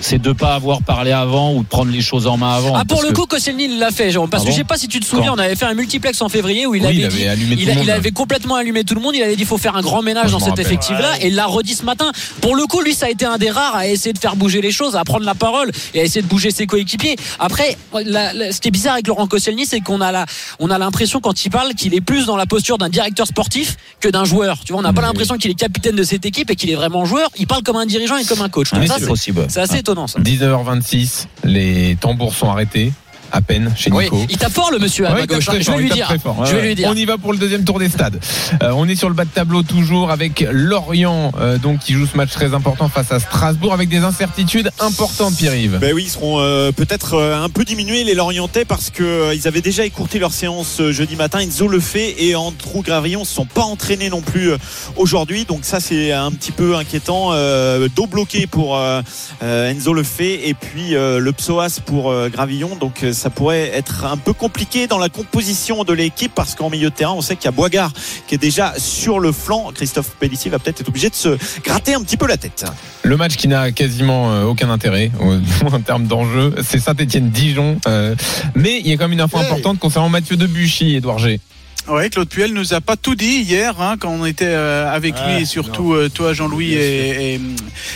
c'est 0.01 0.21
de 0.21 0.31
pas 0.33 0.55
avoir 0.55 0.81
parlé 0.81 1.11
avant 1.11 1.53
ou 1.53 1.63
de 1.63 1.67
prendre 1.67 1.91
les 1.91 2.01
choses 2.01 2.27
en 2.27 2.35
main 2.37 2.53
avant. 2.55 2.75
Ah 2.75 2.83
pour 2.85 3.01
le 3.03 3.09
que- 3.09 3.13
coup 3.13 3.25
Koscielny 3.25 3.65
il 3.65 3.79
l'a 3.79 3.91
fait 3.91 4.11
Jérôme 4.11 4.29
parce 4.29 4.43
Ah 4.43 4.45
que 4.45 4.49
bon 4.51 4.55
je 4.55 4.59
sais 4.61 4.65
pas 4.65 4.77
si 4.77 4.87
tu 4.87 4.99
te 4.99 5.05
souviens 5.05 5.29
Quand 5.29 5.35
on 5.35 5.39
avait 5.39 5.55
fait 5.55 5.65
un 5.65 5.73
multiplex 5.73 6.21
en 6.21 6.27
février 6.29 6.65
où 6.65 6.75
il 6.75 6.81
Oui, 6.81 6.87
avait 6.87 6.95
il 6.95 7.07
dit 7.07 7.65
tout 7.65 7.71
il, 7.83 8.01
il 8.05 8.13
complètement 8.13 8.55
allumé 8.55 8.83
tout 8.83 8.95
le 8.95 9.01
monde 9.01 9.15
il 9.15 9.23
avait 9.23 9.35
dit 9.35 9.45
faut 9.45 9.57
faire 9.57 9.75
un 9.77 9.81
grand 9.81 10.01
ménage 10.01 10.31
Moi, 10.31 10.33
dans 10.33 10.39
cet 10.39 10.49
rappelle. 10.49 10.65
effectif 10.65 10.97
là 10.99 11.13
et 11.21 11.27
il 11.27 11.35
l'a 11.35 11.45
redit 11.45 11.75
ce 11.75 11.85
matin. 11.85 12.11
Pour 12.41 12.55
le 12.55 12.65
coup 12.65 12.81
lui 12.81 12.93
ça 12.93 13.05
a 13.05 13.09
été 13.09 13.25
un 13.25 13.37
des 13.37 13.49
rares 13.51 13.75
à 13.75 13.87
essayer 13.87 14.11
de 14.13 14.19
faire 14.19 14.35
bouger 14.35 14.59
les 14.61 14.71
choses 14.71 14.95
à 14.95 15.03
prendre 15.03 15.25
la 15.25 15.35
parole 15.35 15.71
et 15.93 16.01
à 16.01 16.03
essayer 16.03 16.21
de 16.21 16.27
bouger 16.27 16.51
ses 16.51 16.65
coéquipiers. 16.67 17.15
Après 17.39 17.77
la- 18.05 18.33
la- 18.33 18.51
ce 18.51 18.59
qui 18.59 18.67
est 18.67 18.71
bizarre 18.71 18.93
avec 18.93 19.07
Laurent 19.07 19.27
Koscielny 19.27 19.65
c'est 19.65 19.79
qu'on 19.81 20.01
a 20.01 20.11
la 20.11 20.25
on 20.59 20.69
a 20.71 20.77
l'impression 20.77 21.19
quand 21.21 21.45
il 21.45 21.49
parle 21.49 21.73
qu'il 21.75 21.93
est 21.93 22.01
plus 22.01 22.25
dans 22.25 22.35
la 22.37 22.45
posture 22.45 22.77
d'un 22.77 22.89
directeur 22.89 23.27
sportif 23.27 23.77
que 23.99 24.09
d'un 24.09 24.25
joueur. 24.25 24.59
Tu 24.65 24.73
vois 24.73 24.79
on 24.79 24.83
n'a 24.83 24.93
pas 24.93 25.01
l'impression 25.01 25.37
qu'il 25.37 25.51
est 25.51 25.55
capitaine 25.55 25.95
de 25.95 26.03
cette 26.03 26.25
équipe 26.25 26.49
et 26.49 26.55
qu'il 26.55 26.69
est 26.71 26.75
vraiment 26.75 27.05
joueur. 27.05 27.29
Il 27.37 27.45
parle 27.47 27.61
comme 27.63 27.75
un 27.77 27.85
dirigeant 27.85 28.17
et 28.17 28.25
comme 28.25 28.41
un 28.41 28.49
coach. 28.49 28.69
Ça, 28.71 28.77
c'est 28.81 28.99
c'est- 29.01 29.07
possible. 29.07 29.45
c'est 29.47 29.59
assez 29.59 29.83
étonnant 29.91 30.07
ça 30.07 30.19
19h26, 30.19 31.27
les 31.43 31.97
tambours 31.99 32.33
sont 32.33 32.49
arrêtés. 32.49 32.93
À 33.31 33.41
peine 33.41 33.71
chez 33.77 33.91
oui, 33.91 34.03
Nico. 34.05 34.25
il 34.29 34.37
tape 34.37 34.51
fort 34.51 34.71
le 34.71 34.79
monsieur 34.79 35.07
à 35.07 35.13
Ouais, 35.13 35.21
ma 35.21 35.25
gauche 35.27 35.45
je 35.45 35.71
vais 35.71 35.77
lui 35.77 35.89
dire 35.89 36.05
très 36.07 36.19
fort. 36.19 36.45
je 36.45 36.55
vais 36.55 36.61
lui 36.67 36.75
dire 36.75 36.89
On 36.91 36.95
y 36.95 37.05
va 37.05 37.17
pour 37.17 37.31
le 37.31 37.37
deuxième 37.39 37.63
tour 37.63 37.79
des 37.79 37.87
stades. 37.89 38.19
Euh, 38.61 38.71
on 38.75 38.87
est 38.89 38.95
sur 38.95 39.07
le 39.09 39.15
bas 39.15 39.23
de 39.25 39.29
tableau 39.29 39.63
toujours 39.63 40.11
avec 40.11 40.45
Lorient, 40.51 41.31
euh, 41.39 41.57
donc 41.57 41.79
qui 41.79 41.93
joue 41.93 42.05
ce 42.05 42.17
match 42.17 42.31
très 42.31 42.53
important 42.53 42.89
face 42.89 43.11
à 43.11 43.19
Strasbourg 43.19 43.73
avec 43.73 43.89
des 43.89 43.99
incertitudes 43.99 44.69
importantes, 44.79 45.35
Pierre-Yves. 45.37 45.77
Ben 45.79 45.93
oui, 45.93 46.03
ils 46.05 46.09
seront 46.09 46.39
euh, 46.39 46.71
peut-être 46.71 47.13
euh, 47.15 47.41
un 47.43 47.49
peu 47.49 47.63
diminués 47.63 48.03
les 48.03 48.13
Lorientais 48.15 48.65
parce 48.65 48.89
que 48.89 49.03
euh, 49.03 49.33
ils 49.35 49.47
avaient 49.47 49.61
déjà 49.61 49.85
écourté 49.85 50.19
leur 50.19 50.33
séance 50.33 50.79
euh, 50.81 50.91
jeudi 50.91 51.15
matin. 51.15 51.39
Enzo 51.39 51.67
le 51.67 51.79
fait 51.79 52.15
et 52.23 52.35
Andrew 52.35 52.81
Gravillon 52.83 53.23
se 53.23 53.33
sont 53.33 53.45
pas 53.45 53.63
entraînés 53.63 54.09
non 54.09 54.21
plus 54.21 54.51
euh, 54.51 54.57
aujourd'hui, 54.97 55.45
donc 55.45 55.59
ça 55.63 55.79
c'est 55.79 56.11
un 56.11 56.31
petit 56.31 56.51
peu 56.51 56.75
inquiétant. 56.75 57.29
Euh, 57.31 57.87
dos 57.95 58.07
bloqué 58.07 58.47
pour 58.47 58.77
euh, 58.77 59.01
euh, 59.43 59.69
Enzo 59.71 59.93
le 59.93 60.03
fait 60.03 60.49
et 60.49 60.53
puis 60.53 60.95
euh, 60.95 61.19
le 61.19 61.31
psoas 61.31 61.79
pour 61.85 62.11
euh, 62.11 62.29
Gravillon, 62.29 62.75
donc 62.75 63.03
euh, 63.03 63.13
ça 63.21 63.29
pourrait 63.29 63.69
être 63.75 64.05
un 64.05 64.17
peu 64.17 64.33
compliqué 64.33 64.87
dans 64.87 64.97
la 64.97 65.07
composition 65.07 65.83
de 65.83 65.93
l'équipe 65.93 66.31
parce 66.33 66.55
qu'en 66.55 66.71
milieu 66.71 66.89
de 66.89 66.95
terrain, 66.95 67.13
on 67.13 67.21
sait 67.21 67.35
qu'il 67.35 67.45
y 67.45 67.49
a 67.49 67.51
Boigard 67.51 67.93
qui 68.27 68.33
est 68.33 68.39
déjà 68.39 68.73
sur 68.79 69.19
le 69.19 69.31
flanc. 69.31 69.71
Christophe 69.75 70.15
Pellissier 70.19 70.49
va 70.49 70.57
peut-être 70.57 70.81
être 70.81 70.89
obligé 70.89 71.11
de 71.11 71.15
se 71.15 71.37
gratter 71.63 71.93
un 71.93 72.01
petit 72.01 72.17
peu 72.17 72.25
la 72.25 72.37
tête. 72.37 72.65
Le 73.03 73.17
match 73.17 73.35
qui 73.35 73.47
n'a 73.47 73.71
quasiment 73.71 74.31
euh, 74.31 74.45
aucun 74.45 74.71
intérêt 74.71 75.11
en 75.71 75.79
termes 75.81 76.07
d'enjeu, 76.07 76.55
c'est 76.63 76.79
Saint-Etienne-Dijon. 76.79 77.77
euh, 77.87 78.15
mais 78.55 78.79
il 78.79 78.87
y 78.87 78.93
a 78.93 78.97
quand 78.97 79.03
même 79.03 79.13
une 79.13 79.21
info 79.21 79.37
importante 79.37 79.77
concernant 79.77 80.09
Mathieu 80.09 80.35
Debuchy, 80.35 80.95
Edouard 80.95 81.19
G. 81.19 81.39
Ouais, 81.87 82.09
Claude 82.11 82.29
Puel 82.29 82.53
nous 82.53 82.73
a 82.73 82.79
pas 82.79 82.95
tout 82.95 83.15
dit 83.15 83.41
hier 83.41 83.81
hein, 83.81 83.95
quand 83.99 84.11
on 84.11 84.25
était 84.25 84.45
euh, 84.45 84.89
avec 84.93 85.15
lui 85.25 85.41
et 85.41 85.45
surtout 85.45 85.93
euh, 85.93 86.09
toi 86.09 86.31
Jean-Louis 86.31 86.73
et, 86.73 87.33
et, 87.33 87.41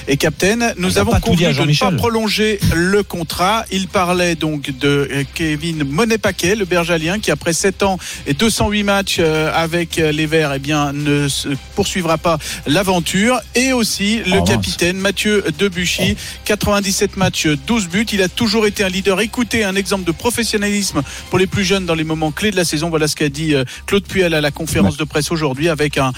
et 0.07 0.17
Captain. 0.17 0.73
Nous 0.77 0.97
avons 0.97 1.11
convenu 1.19 1.53
de 1.53 1.61
ne 1.61 1.77
pas 1.77 1.91
prolonger 1.91 2.59
le 2.73 3.03
contrat. 3.03 3.63
Il 3.71 3.87
parlait 3.87 4.33
donc 4.33 4.71
de 4.79 5.07
euh, 5.11 5.23
Kevin 5.35 5.83
Monet-Paquet, 5.83 6.55
le 6.55 6.65
Bergalien, 6.65 7.19
qui 7.19 7.29
après 7.29 7.53
7 7.53 7.83
ans 7.83 7.99
et 8.25 8.33
208 8.33 8.83
matchs 8.83 9.17
euh, 9.19 9.51
avec 9.53 9.97
les 9.97 10.25
Verts, 10.25 10.53
eh 10.53 10.59
bien 10.59 10.91
ne 10.91 11.27
se 11.27 11.49
poursuivra 11.75 12.17
pas 12.17 12.39
l'aventure. 12.65 13.39
Et 13.53 13.71
aussi 13.71 14.21
le 14.25 14.39
Oh, 14.39 14.43
capitaine 14.43 14.97
Mathieu 14.97 15.43
Debuchy, 15.59 16.17
97 16.45 17.17
matchs, 17.17 17.47
12 17.67 17.87
buts. 17.87 18.05
Il 18.11 18.21
a 18.23 18.29
toujours 18.29 18.65
été 18.65 18.83
un 18.83 18.89
leader. 18.89 19.21
Écoutez, 19.21 19.63
un 19.63 19.75
exemple 19.75 20.05
de 20.05 20.11
professionnalisme 20.11 21.03
pour 21.29 21.37
les 21.39 21.47
plus 21.47 21.63
jeunes 21.63 21.85
dans 21.85 21.95
les 21.95 22.03
moments 22.03 22.31
clés 22.31 22.51
de 22.51 22.55
la 22.55 22.65
saison. 22.65 22.89
Voilà 22.89 23.07
ce 23.07 23.15
qu'a 23.15 23.29
dit 23.29 23.53
euh, 23.53 23.63
Claude 23.85 24.03
Puel 24.05 24.33
à 24.33 24.41
la 24.41 24.51
conférence 24.51 24.97
de 24.97 25.03
presse 25.03 25.31
aujourd'hui 25.31 25.69
avec 25.69 25.97
un. 25.97 26.11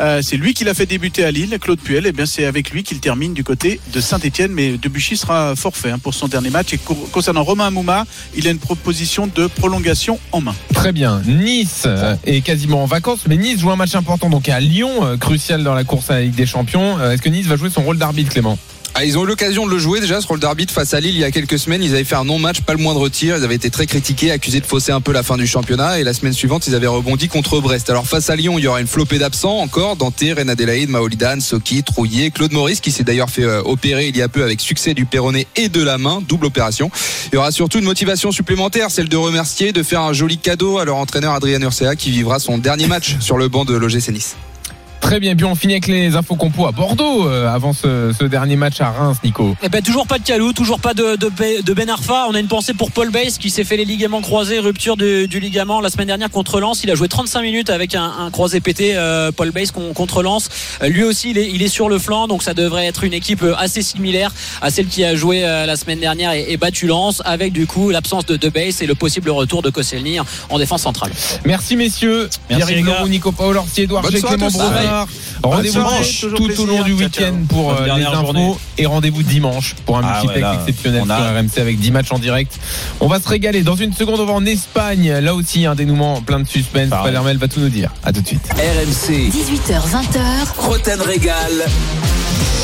euh, 0.00 0.20
c'est 0.22 0.36
lui 0.36 0.54
qui 0.54 0.64
l'a 0.64 0.74
fait 0.74 0.86
débuter 0.86 1.24
à 1.24 1.30
Lille, 1.30 1.56
Claude 1.60 1.80
Puel. 1.80 2.06
Et 2.06 2.12
bien 2.12 2.26
c'est 2.26 2.44
avec 2.44 2.70
lui 2.70 2.82
qu'il 2.82 3.00
termine 3.00 3.34
du 3.34 3.44
côté 3.44 3.80
de 3.92 4.00
Saint-Etienne. 4.00 4.52
Mais 4.52 4.76
Debuchy 4.78 5.16
sera 5.16 5.54
forfait 5.56 5.90
hein, 5.90 5.98
pour 5.98 6.14
son 6.14 6.28
dernier 6.28 6.50
match. 6.50 6.72
Et 6.72 6.78
co- 6.78 6.94
concernant 7.12 7.42
Romain 7.44 7.70
Mouma, 7.70 8.04
il 8.36 8.46
a 8.46 8.50
une 8.50 8.58
proposition 8.58 9.26
de 9.26 9.46
prolongation 9.46 10.18
en 10.32 10.40
main. 10.40 10.54
Très 10.74 10.92
bien. 10.92 11.22
Nice 11.26 11.82
euh, 11.86 12.14
est 12.24 12.40
quasiment 12.40 12.82
en 12.82 12.86
vacances, 12.86 13.20
mais 13.28 13.36
Nice 13.36 13.60
joue 13.60 13.70
un 13.70 13.76
match 13.76 13.94
important 13.94 14.30
donc 14.30 14.48
à 14.48 14.60
Lyon, 14.60 15.04
euh, 15.04 15.16
crucial 15.16 15.62
dans 15.64 15.74
la 15.74 15.84
course 15.84 16.10
à 16.10 16.14
la 16.14 16.20
Ligue 16.22 16.34
des 16.34 16.46
Champions. 16.46 16.98
Est-ce 17.10 17.22
que 17.22 17.28
Nice 17.28 17.46
va 17.46 17.56
jouer 17.56 17.70
son 17.70 17.82
rôle 17.82 17.98
d'arbitre, 17.98 18.30
Clément? 18.30 18.58
Ah, 18.94 19.04
ils 19.04 19.16
ont 19.16 19.22
eu 19.22 19.26
l'occasion 19.26 19.64
de 19.64 19.70
le 19.70 19.78
jouer 19.78 20.00
déjà 20.00 20.20
ce 20.20 20.26
rôle 20.26 20.40
d'arbitre 20.40 20.74
face 20.74 20.92
à 20.92 20.98
Lille 20.98 21.14
il 21.14 21.20
y 21.20 21.24
a 21.24 21.30
quelques 21.30 21.58
semaines. 21.58 21.82
Ils 21.82 21.94
avaient 21.94 22.04
fait 22.04 22.16
un 22.16 22.24
non-match, 22.24 22.62
pas 22.62 22.72
le 22.72 22.80
moindre 22.80 23.08
tir. 23.08 23.36
Ils 23.36 23.44
avaient 23.44 23.54
été 23.54 23.70
très 23.70 23.86
critiqués, 23.86 24.32
accusés 24.32 24.60
de 24.60 24.66
fausser 24.66 24.90
un 24.90 25.00
peu 25.00 25.12
la 25.12 25.22
fin 25.22 25.36
du 25.36 25.46
championnat. 25.46 26.00
Et 26.00 26.04
la 26.04 26.12
semaine 26.12 26.32
suivante, 26.32 26.66
ils 26.66 26.74
avaient 26.74 26.88
rebondi 26.88 27.28
contre 27.28 27.60
Brest. 27.60 27.90
Alors 27.90 28.06
face 28.06 28.28
à 28.28 28.34
Lyon, 28.34 28.58
il 28.58 28.64
y 28.64 28.66
aura 28.66 28.80
une 28.80 28.88
flopée 28.88 29.18
d'absents 29.18 29.58
encore. 29.58 29.96
Dante, 29.96 30.24
Ren 30.36 30.48
Adelaide, 30.48 30.88
Maolidan, 30.88 31.38
Soki, 31.40 31.84
Trouillet, 31.84 32.30
Claude 32.30 32.52
Maurice 32.52 32.80
qui 32.80 32.90
s'est 32.90 33.04
d'ailleurs 33.04 33.30
fait 33.30 33.44
euh, 33.44 33.62
opérer 33.64 34.08
il 34.08 34.16
y 34.16 34.22
a 34.22 34.28
peu 34.28 34.42
avec 34.42 34.60
succès 34.60 34.94
du 34.94 35.04
péroné 35.04 35.46
et 35.54 35.68
de 35.68 35.82
la 35.82 35.96
main, 35.96 36.20
double 36.26 36.46
opération. 36.46 36.90
Il 37.32 37.36
y 37.36 37.38
aura 37.38 37.52
surtout 37.52 37.78
une 37.78 37.84
motivation 37.84 38.32
supplémentaire, 38.32 38.90
celle 38.90 39.08
de 39.08 39.16
remercier, 39.16 39.72
de 39.72 39.82
faire 39.82 40.00
un 40.00 40.12
joli 40.12 40.38
cadeau 40.38 40.78
à 40.78 40.84
leur 40.84 40.96
entraîneur 40.96 41.34
Adrien 41.34 41.60
Urcea 41.60 41.94
qui 41.96 42.10
vivra 42.10 42.38
son 42.38 42.58
dernier 42.58 42.88
match 42.88 43.16
sur 43.20 43.38
le 43.38 43.48
banc 43.48 43.64
de 43.64 43.76
l'OGC 43.76 44.08
Nice. 44.08 44.36
Très 45.00 45.20
bien. 45.20 45.32
Et 45.32 45.34
puis 45.36 45.44
on 45.46 45.54
finit 45.54 45.74
avec 45.74 45.86
les 45.86 46.16
infos 46.16 46.34
compos 46.36 46.66
à 46.66 46.72
Bordeaux 46.72 47.26
euh, 47.28 47.48
avant 47.48 47.72
ce, 47.72 48.12
ce 48.18 48.24
dernier 48.24 48.56
match 48.56 48.80
à 48.80 48.90
Reims, 48.90 49.18
Nico. 49.24 49.56
Eh 49.62 49.68
ben, 49.68 49.80
toujours 49.82 50.06
pas 50.06 50.18
de 50.18 50.24
Calou, 50.24 50.52
toujours 50.52 50.80
pas 50.80 50.92
de, 50.94 51.16
de, 51.16 51.62
de 51.62 51.72
Ben 51.74 51.88
Arfa. 51.88 52.26
On 52.28 52.34
a 52.34 52.40
une 52.40 52.48
pensée 52.48 52.74
pour 52.74 52.90
Paul 52.90 53.10
Bass 53.10 53.38
qui 53.38 53.48
s'est 53.50 53.64
fait 53.64 53.76
les 53.76 53.84
ligaments 53.84 54.20
croisés, 54.20 54.58
rupture 54.58 54.96
de- 54.96 55.26
du 55.26 55.40
ligament 55.40 55.80
la 55.80 55.88
semaine 55.90 56.08
dernière 56.08 56.30
contre 56.30 56.60
Lens. 56.60 56.82
Il 56.84 56.90
a 56.90 56.94
joué 56.94 57.08
35 57.08 57.42
minutes 57.42 57.70
avec 57.70 57.94
un, 57.94 58.04
un 58.18 58.30
croisé 58.30 58.60
pété, 58.60 58.92
euh, 58.96 59.30
Paul 59.32 59.52
con- 59.72 59.92
contre 59.94 60.22
Lens. 60.22 60.48
Euh, 60.82 60.88
lui 60.88 61.04
aussi, 61.04 61.30
il 61.30 61.38
est, 61.38 61.48
il 61.48 61.62
est 61.62 61.68
sur 61.68 61.88
le 61.88 61.98
flanc, 61.98 62.26
donc 62.28 62.42
ça 62.42 62.52
devrait 62.54 62.86
être 62.86 63.04
une 63.04 63.14
équipe 63.14 63.42
euh, 63.42 63.54
assez 63.56 63.82
similaire 63.82 64.32
à 64.60 64.70
celle 64.70 64.86
qui 64.88 65.04
a 65.04 65.14
joué 65.14 65.44
euh, 65.44 65.64
la 65.64 65.76
semaine 65.76 66.00
dernière 66.00 66.32
et, 66.32 66.46
et 66.52 66.56
battu 66.56 66.86
Lens, 66.86 67.22
avec 67.24 67.52
du 67.52 67.66
coup 67.66 67.90
l'absence 67.90 68.26
de 68.26 68.36
De 68.36 68.48
Bass 68.48 68.82
et 68.82 68.86
le 68.86 68.94
possible 68.94 69.30
retour 69.30 69.62
de 69.62 69.70
Koscielny 69.70 70.18
en 70.50 70.58
défense 70.58 70.82
centrale. 70.82 71.12
Merci 71.44 71.76
messieurs. 71.76 72.28
Merci, 72.50 72.74
Nico 73.08 73.32
Paul 73.32 73.58
Edouard 73.76 74.10
G, 74.10 74.20
Clément. 74.20 74.48
Rendez-vous 75.42 75.80
tout 76.36 76.44
plaisir. 76.44 76.64
au 76.64 76.66
long 76.66 76.82
du 76.82 76.92
week-end 76.92 77.10
ciao. 77.10 77.34
pour 77.48 77.72
euh, 77.72 77.78
les 77.80 77.84
dernière 77.86 78.10
infos 78.12 78.24
journée. 78.26 78.54
et 78.78 78.86
rendez-vous 78.86 79.22
dimanche 79.22 79.74
pour 79.86 79.98
un 79.98 80.02
Ah 80.04 80.12
multiplex 80.20 80.34
ouais, 80.36 80.40
là, 80.42 80.54
exceptionnel 80.60 81.02
on 81.02 81.06
sur 81.06 81.14
a- 81.14 81.32
RMC 81.32 81.58
avec 81.60 81.78
10 81.78 81.90
matchs 81.92 82.12
en 82.12 82.18
direct. 82.18 82.52
On 83.00 83.06
va 83.08 83.20
se 83.20 83.28
régaler. 83.28 83.62
Dans 83.62 83.76
une 83.76 83.92
seconde, 83.92 84.20
on 84.20 84.26
va 84.26 84.32
en 84.32 84.44
Espagne. 84.46 85.10
Là 85.20 85.34
aussi, 85.34 85.66
un 85.66 85.74
dénouement 85.74 86.20
plein 86.22 86.40
de 86.40 86.48
suspense. 86.48 86.90
Palermel 86.90 87.38
va 87.38 87.48
tout 87.48 87.60
nous 87.60 87.68
dire. 87.68 87.90
À 88.04 88.12
tout 88.12 88.20
de 88.20 88.26
suite. 88.26 88.48
RMC, 88.52 89.30
18h20h, 89.30 90.20
Roten 90.58 91.00
Régal. 91.00 91.52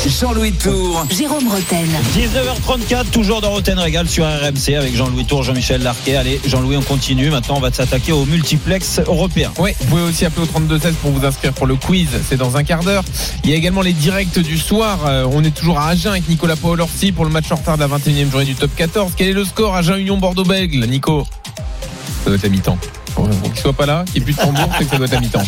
Jean-Louis 0.07 0.51
Tour. 0.51 1.03
Jérôme 1.09 1.47
Roten. 1.47 1.87
19h34, 2.15 3.09
toujours 3.11 3.41
dans 3.41 3.49
Roten 3.49 3.79
Régal 3.79 4.07
sur 4.07 4.23
RMC 4.23 4.75
avec 4.77 4.95
Jean-Louis 4.95 5.25
Tour, 5.25 5.41
Jean-Michel 5.41 5.81
Larquet. 5.81 6.15
Allez, 6.15 6.39
Jean-Louis, 6.45 6.77
on 6.77 6.81
continue. 6.83 7.31
Maintenant, 7.31 7.55
on 7.57 7.59
va 7.59 7.71
s'attaquer 7.71 8.11
au 8.11 8.23
multiplex 8.25 8.99
européen. 9.07 9.51
Ouais, 9.57 9.75
vous 9.79 9.85
pouvez 9.87 10.01
aussi 10.03 10.23
appeler 10.25 10.43
au 10.45 10.59
32-16 10.59 10.93
pour 11.01 11.09
vous 11.11 11.25
inscrire 11.25 11.53
pour 11.53 11.65
le 11.65 11.75
quiz. 11.75 12.07
C'est 12.27 12.37
dans 12.37 12.57
un 12.57 12.63
quart 12.63 12.83
d'heure. 12.83 13.03
Il 13.43 13.49
y 13.49 13.53
a 13.53 13.55
également 13.55 13.81
les 13.81 13.93
directs 13.93 14.39
du 14.39 14.57
soir. 14.57 14.99
Euh, 15.07 15.27
on 15.31 15.43
est 15.43 15.51
toujours 15.51 15.79
à 15.79 15.89
Agen 15.89 16.11
avec 16.11 16.27
Nicolas 16.27 16.55
Paolorsi 16.55 17.11
pour 17.11 17.25
le 17.25 17.31
match 17.31 17.51
en 17.51 17.55
retard 17.55 17.77
de 17.77 17.83
la 17.83 17.87
21e 17.87 18.31
journée 18.31 18.45
du 18.45 18.55
top 18.55 18.71
14. 18.75 19.13
Quel 19.15 19.29
est 19.29 19.33
le 19.33 19.45
score 19.45 19.75
Agen 19.75 19.97
Union 19.97 20.17
Bordeaux-Bègle, 20.17 20.85
Nico? 20.85 21.25
Ça 22.23 22.29
doit 22.29 22.35
être 22.35 22.45
à 22.45 22.49
mi-temps. 22.49 22.77
Bon, 23.15 23.29
qu'il 23.29 23.57
soit 23.59 23.73
pas 23.73 23.85
là, 23.85 24.03
qu'il 24.05 24.15
n'y 24.15 24.29
ait 24.29 24.33
plus 24.33 24.33
de 24.33 24.39
tambour, 24.41 24.69
c'est 24.77 24.85
que 24.85 24.89
ça 24.91 24.97
doit 24.97 25.07
être 25.07 25.13
à 25.13 25.19
mi-temps. 25.19 25.43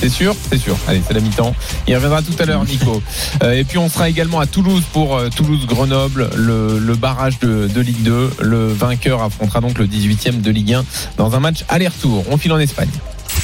C'est 0.00 0.08
sûr? 0.08 0.34
C'est 0.50 0.58
sûr. 0.58 0.76
Allez, 0.88 1.02
c'est 1.06 1.14
la 1.14 1.20
mi-temps. 1.20 1.54
Il 1.86 1.94
reviendra 1.94 2.22
tout 2.22 2.34
à 2.38 2.44
l'heure, 2.44 2.64
Nico. 2.64 3.02
Euh, 3.42 3.52
et 3.52 3.64
puis 3.64 3.78
on 3.78 3.88
sera 3.88 4.08
également 4.08 4.40
à 4.40 4.46
Toulouse 4.46 4.82
pour 4.92 5.16
euh, 5.16 5.28
Toulouse-Grenoble, 5.28 6.30
le, 6.34 6.78
le 6.78 6.94
barrage 6.94 7.38
de, 7.40 7.68
de 7.68 7.80
Ligue 7.80 8.02
2. 8.02 8.32
Le 8.40 8.72
vainqueur 8.72 9.22
affrontera 9.22 9.60
donc 9.60 9.78
le 9.78 9.86
18e 9.86 10.40
de 10.40 10.50
Ligue 10.50 10.74
1 10.74 10.84
dans 11.18 11.34
un 11.34 11.40
match 11.40 11.64
aller-retour. 11.68 12.24
On 12.30 12.36
file 12.36 12.52
en 12.52 12.58
Espagne. 12.58 12.90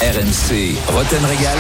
RMC, 0.01 0.75
Roten 0.93 1.25
Régal. 1.25 1.59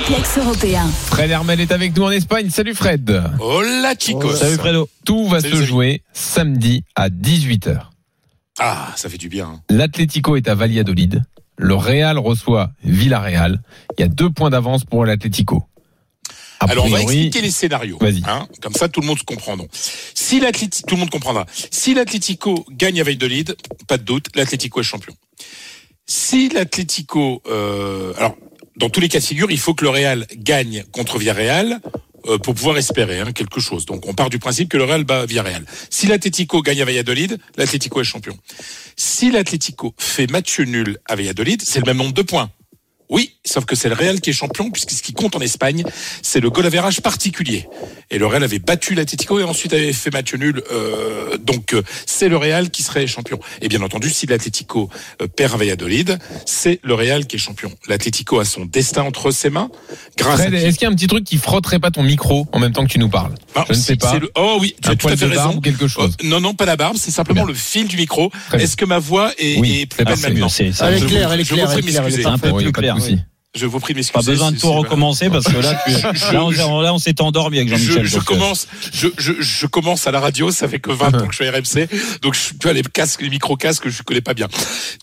Multiplex 0.00 0.36
européen. 0.36 0.86
Fred 1.06 1.30
Hermel 1.30 1.58
est 1.58 1.72
avec 1.72 1.96
nous 1.96 2.02
en 2.04 2.10
Espagne. 2.10 2.50
Salut 2.50 2.74
Fred. 2.74 3.22
Hola 3.40 3.94
chicos. 3.98 4.36
Salut 4.36 4.56
Fredo. 4.56 4.90
Tout 5.06 5.26
va 5.26 5.40
Salut, 5.40 5.52
se 5.52 5.56
salut. 5.56 5.66
jouer 5.68 6.02
samedi 6.12 6.84
à 6.94 7.08
18h. 7.08 7.80
Ah, 8.58 8.92
ça 8.96 9.08
fait 9.08 9.16
du 9.16 9.30
bien. 9.30 9.46
hein. 9.46 9.60
L'Atlético 9.70 10.36
est 10.36 10.48
à 10.48 10.54
Valladolid. 10.54 11.22
Le 11.56 11.74
Real 11.74 12.18
reçoit 12.18 12.72
Villarreal. 12.84 13.62
Il 13.96 14.02
y 14.02 14.04
a 14.04 14.08
deux 14.08 14.28
points 14.28 14.50
d'avance 14.50 14.84
pour 14.84 15.06
l'Atlético. 15.06 15.64
Alors 16.60 16.84
on 16.84 16.88
va 16.90 17.00
expliquer 17.00 17.40
les 17.40 17.50
scénarios. 17.50 17.96
Vas-y. 17.98 18.22
Hein, 18.26 18.46
comme 18.60 18.74
ça 18.74 18.88
tout 18.90 19.00
le 19.00 19.06
monde 19.06 19.18
se 19.18 19.24
comprend. 19.24 19.56
donc. 19.56 19.70
Si 19.72 20.40
l'Atlético, 20.40 20.86
tout 20.88 20.94
le 20.96 21.00
monde 21.00 21.10
comprendra. 21.10 21.46
Si 21.70 21.94
l'Atlético 21.94 22.66
gagne 22.70 23.00
à 23.00 23.04
Valladolid, 23.04 23.56
pas 23.88 23.96
de 23.96 24.02
doute, 24.02 24.26
l'Atlético 24.34 24.80
est 24.80 24.84
champion. 24.84 25.14
Si 26.06 26.50
l'Atlético, 26.50 27.42
euh, 27.48 28.12
alors 28.18 28.36
dans 28.76 28.90
tous 28.90 29.00
les 29.00 29.08
cas 29.08 29.20
de 29.20 29.24
figure, 29.24 29.50
il 29.50 29.58
faut 29.58 29.74
que 29.74 29.84
le 29.84 29.90
Real 29.90 30.26
gagne 30.36 30.84
contre 30.92 31.18
Villarreal 31.18 31.80
euh, 32.26 32.38
pour 32.38 32.54
pouvoir 32.54 32.76
espérer 32.76 33.20
hein, 33.20 33.32
quelque 33.32 33.60
chose. 33.60 33.86
Donc 33.86 34.06
on 34.06 34.14
part 34.14 34.30
du 34.30 34.38
principe 34.38 34.68
que 34.68 34.76
le 34.76 34.84
Real 34.84 35.04
bat 35.04 35.26
Villarreal. 35.26 35.64
Si 35.90 36.06
l'Atlético 36.06 36.62
gagne 36.62 36.82
à 36.82 36.84
Valladolid, 36.84 37.38
l'Atlético 37.56 38.00
est 38.00 38.04
champion. 38.04 38.36
Si 38.96 39.30
l'Atlético 39.30 39.94
fait 39.98 40.30
match 40.30 40.60
nul 40.60 40.98
à 41.06 41.16
Valladolid, 41.16 41.62
c'est 41.62 41.80
le 41.80 41.86
même 41.86 41.98
nombre 41.98 42.14
de 42.14 42.22
points. 42.22 42.50
Oui, 43.08 43.32
sauf 43.44 43.64
que 43.64 43.76
c'est 43.76 43.88
le 43.88 43.94
Real 43.94 44.20
qui 44.20 44.30
est 44.30 44.32
champion, 44.32 44.70
puisque 44.70 44.90
ce 44.90 45.02
qui 45.02 45.12
compte 45.12 45.36
en 45.36 45.40
Espagne, 45.40 45.84
c'est 46.22 46.40
le 46.40 46.50
goal 46.50 46.66
average 46.66 47.00
particulier. 47.00 47.68
Et 48.10 48.18
le 48.18 48.26
Real 48.26 48.42
avait 48.44 48.58
battu 48.58 48.94
l'Atlético 48.94 49.38
et 49.38 49.44
ensuite 49.44 49.72
avait 49.72 49.92
fait 49.92 50.12
match 50.12 50.34
nul. 50.34 50.62
euh, 50.72 51.36
donc 51.38 51.74
euh, 51.74 51.82
c'est 52.06 52.28
le 52.28 52.36
Real 52.36 52.70
qui 52.70 52.82
serait 52.82 53.06
champion. 53.06 53.38
Et 53.62 53.68
bien 53.68 53.80
entendu, 53.82 54.10
si 54.10 54.26
l'Atlético 54.26 54.90
euh, 55.22 55.26
perd 55.28 55.54
à 55.54 55.56
Valladolid, 55.56 56.18
c'est 56.46 56.80
le 56.82 56.94
Real 56.94 57.26
qui 57.26 57.36
est 57.36 57.38
champion. 57.38 57.70
L'Atlético 57.88 58.38
a 58.40 58.44
son 58.44 58.64
destin 58.64 59.02
entre 59.02 59.30
ses 59.30 59.50
mains. 59.50 59.70
Grâce 60.16 60.40
Fred, 60.40 60.54
à 60.54 60.58
est-ce 60.58 60.78
qu'il 60.78 60.86
y 60.86 60.88
a 60.88 60.92
un 60.92 60.94
petit 60.94 61.06
truc 61.06 61.24
qui 61.24 61.36
frotterait 61.36 61.78
pas 61.78 61.90
ton 61.90 62.02
micro 62.02 62.46
en 62.52 62.58
même 62.58 62.72
temps 62.72 62.84
que 62.84 62.90
tu 62.92 62.98
nous 62.98 63.08
parles? 63.08 63.34
Ah, 63.54 63.64
Je 63.68 63.74
ne 63.74 63.78
sais 63.78 63.96
pas. 63.96 64.18
le- 64.18 64.30
Oh 64.36 64.58
oui, 64.60 64.74
tu 64.82 64.88
Un 64.88 64.92
as 64.92 64.96
tout 64.96 65.08
à 65.08 65.16
fait 65.16 65.26
raison. 65.26 65.54
ou 65.56 65.60
quelque 65.60 65.86
chose? 65.88 66.16
Euh, 66.22 66.26
non, 66.28 66.40
non, 66.40 66.54
pas 66.54 66.64
la 66.66 66.76
barbe, 66.76 66.96
c'est 66.98 67.10
simplement 67.10 67.42
Bien. 67.44 67.52
le 67.52 67.54
fil 67.54 67.86
du 67.86 67.96
micro. 67.96 68.30
Est-ce 68.52 68.76
que 68.76 68.84
ma 68.84 68.98
voix 68.98 69.32
est, 69.38 69.58
Oui, 69.58 69.80
est 69.82 69.86
plus 69.86 70.04
belle 70.04 70.18
maintenant 70.18 70.48
C'est 70.48 70.72
ça. 70.72 70.88
Elle 70.88 70.94
est 70.96 70.98
Je 71.00 71.04
claire, 71.06 71.28
vous- 71.28 71.34
elle 71.34 71.40
est 71.40 71.44
claire, 71.44 71.70
elle 71.72 72.20
est 72.20 72.26
un 72.26 72.38
peu 72.38 72.52
plus 72.52 72.72
Je 73.54 73.64
vous 73.64 73.80
prie 73.80 73.94
de 73.94 73.98
m'excuser. 73.98 74.22
Pas 74.22 74.30
besoin 74.30 74.52
de 74.52 74.58
tout 74.58 74.70
recommencer 74.70 75.30
parce 75.30 75.46
que 75.46 75.56
là, 75.56 75.80
tu, 75.86 75.90
Je- 75.92 76.32
là, 76.34 76.44
on, 76.44 76.50
je- 76.50 76.58
là, 76.58 76.92
on 76.92 76.98
s'est 76.98 77.22
endormi 77.22 77.56
avec 77.56 77.70
je, 77.70 77.76
Jean-Michel. 77.76 78.04
je 78.04 78.18
euh, 78.18 78.20
commence, 78.20 78.68
je, 78.92 79.08
je, 79.16 79.32
je 79.40 79.66
commence 79.66 80.06
à 80.06 80.10
la 80.10 80.20
radio, 80.20 80.50
ça 80.50 80.68
fait 80.68 80.78
que 80.78 80.90
20 80.90 81.14
ans 81.14 81.26
que 81.26 81.32
je 81.32 81.36
suis 81.36 81.46
à 81.46 81.52
RMC, 81.52 81.88
donc 82.20 82.34
je, 82.34 82.50
tu 82.50 82.58
vois 82.64 82.74
les 82.74 82.82
casques, 82.82 83.22
les 83.22 83.30
micro 83.30 83.56
casques, 83.56 83.88
je 83.88 84.02
connais 84.02 84.20
pas 84.20 84.34
bien. 84.34 84.48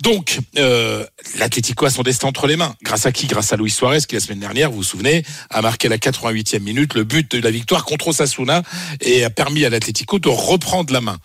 Donc 0.04 0.38
euh, 0.60 1.04
l'Atlético 1.40 1.88
a 1.88 1.90
son 1.90 2.04
destin 2.04 2.28
entre 2.28 2.46
les 2.46 2.56
mains. 2.56 2.76
Grâce 2.84 3.08
à 3.08 3.12
qui? 3.12 3.26
Grâce 3.26 3.52
à 3.54 3.58
Luis 3.58 3.72
Suarez 3.72 4.02
qui 4.08 4.14
la 4.14 4.22
semaine 4.22 4.40
dernière, 4.42 4.70
vous 4.70 4.78
vous 4.78 4.84
souvenez, 4.84 5.24
a 5.50 5.64
marqué 5.64 5.88
à 5.88 5.90
la 5.90 5.98
88e 5.98 6.60
minute 6.60 6.94
le 6.94 7.06
but 7.06 7.32
de 7.36 7.42
la 7.42 7.50
victoire 7.50 7.86
contre 7.86 8.10
Osasuna 8.10 8.62
et 9.02 9.24
a 9.24 9.32
permis 9.32 9.66
à 9.66 9.72
l'Atlético 9.72 10.20
de 10.20 10.30
reprendre 10.30 10.94
la 10.94 11.02
main. 11.02 11.18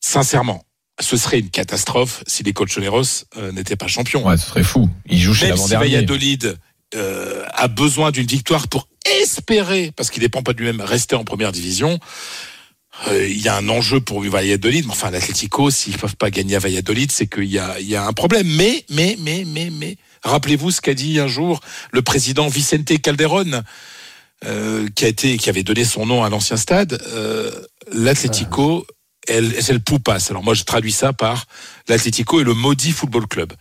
Sincèrement, 0.00 0.62
ce 1.00 1.16
serait 1.16 1.40
une 1.40 1.50
catastrophe 1.50 2.22
si 2.26 2.42
les 2.42 2.52
Colchoneros 2.52 3.24
euh, 3.36 3.52
n'étaient 3.52 3.76
pas 3.76 3.86
champions. 3.86 4.26
Ouais, 4.26 4.36
ce 4.36 4.46
serait 4.46 4.62
fou. 4.62 4.88
Il 5.08 5.20
joue 5.20 5.34
chez 5.34 5.48
Même 5.48 5.56
si. 5.56 5.70
Valladolid 5.72 6.56
euh, 6.94 7.44
a 7.52 7.68
besoin 7.68 8.10
d'une 8.10 8.26
victoire 8.26 8.68
pour 8.68 8.88
espérer, 9.20 9.92
parce 9.96 10.10
qu'il 10.10 10.20
dépend 10.20 10.42
pas 10.42 10.52
de 10.52 10.58
lui-même, 10.58 10.80
rester 10.80 11.14
en 11.14 11.24
première 11.24 11.52
division. 11.52 11.98
euh, 13.08 13.28
Il 13.28 13.40
y 13.40 13.48
a 13.48 13.56
un 13.56 13.68
enjeu 13.68 14.00
pour 14.00 14.22
Valladolid, 14.22 14.86
mais 14.86 14.92
enfin 14.92 15.10
l'Atlético, 15.10 15.70
s'ils 15.70 15.98
peuvent 15.98 16.16
pas 16.16 16.30
gagner 16.30 16.56
à 16.56 16.60
Valladolid, 16.60 17.12
c'est 17.12 17.26
qu'il 17.26 17.44
y 17.44 17.58
a, 17.58 17.78
il 17.78 17.88
y 17.88 17.96
a 17.96 18.06
un 18.06 18.12
problème. 18.12 18.46
Mais, 18.56 18.84
mais, 18.88 19.16
mais, 19.20 19.44
mais, 19.46 19.70
mais, 19.70 19.96
rappelez-vous 20.22 20.70
ce 20.70 20.80
qu'a 20.80 20.94
dit 20.94 21.20
un 21.20 21.28
jour 21.28 21.60
le 21.92 22.02
président 22.02 22.48
Vicente 22.48 23.00
Calderón, 23.02 23.62
euh, 24.44 24.88
qui 24.94 25.04
a 25.04 25.08
été, 25.08 25.36
qui 25.36 25.50
avait 25.50 25.62
donné 25.62 25.84
son 25.84 26.06
nom 26.06 26.24
à 26.24 26.30
l'ancien 26.30 26.56
stade. 26.56 27.00
L'Atlético, 27.92 28.86
elle, 28.88 28.95
c'est 29.26 29.72
le 29.72 29.80
poupas. 29.80 30.18
Alors 30.30 30.42
moi, 30.42 30.54
je 30.54 30.64
traduis 30.64 30.92
ça 30.92 31.12
par 31.12 31.46
l'Atlético 31.88 32.40
est 32.40 32.44
le 32.44 32.54
maudit 32.54 32.92
football 32.92 33.26
club. 33.26 33.52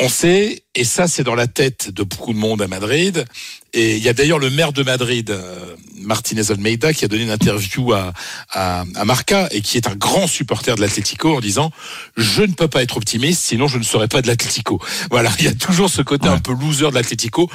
On 0.00 0.08
sait, 0.08 0.64
et 0.74 0.84
ça 0.84 1.06
c'est 1.06 1.22
dans 1.22 1.34
la 1.34 1.46
tête 1.46 1.90
de 1.90 2.02
beaucoup 2.02 2.32
de 2.32 2.38
monde 2.38 2.60
à 2.60 2.66
Madrid, 2.66 3.24
et 3.72 3.96
il 3.96 4.02
y 4.02 4.08
a 4.08 4.12
d'ailleurs 4.12 4.38
le 4.38 4.50
maire 4.50 4.72
de 4.72 4.82
Madrid, 4.82 5.30
euh, 5.30 5.76
Martinez 5.96 6.50
Almeida, 6.50 6.92
qui 6.92 7.04
a 7.04 7.08
donné 7.08 7.22
une 7.22 7.30
interview 7.30 7.92
à, 7.92 8.12
à, 8.50 8.84
à 8.96 9.04
Marca, 9.04 9.48
et 9.52 9.60
qui 9.60 9.76
est 9.76 9.86
un 9.86 9.94
grand 9.94 10.26
supporter 10.26 10.74
de 10.74 10.80
l'Atlético, 10.80 11.36
en 11.36 11.40
disant 11.40 11.70
«Je 12.16 12.42
ne 12.42 12.52
peux 12.52 12.68
pas 12.68 12.82
être 12.82 12.96
optimiste, 12.96 13.44
sinon 13.44 13.68
je 13.68 13.78
ne 13.78 13.84
serais 13.84 14.08
pas 14.08 14.22
de 14.22 14.26
l'Atlético». 14.26 14.80
Voilà, 15.10 15.30
il 15.38 15.44
y 15.44 15.48
a 15.48 15.54
toujours 15.54 15.90
ce 15.90 16.02
côté 16.02 16.26
un 16.26 16.38
peu 16.38 16.52
loser 16.52 16.90
de 16.90 16.94
l'Atlético, 16.94 17.48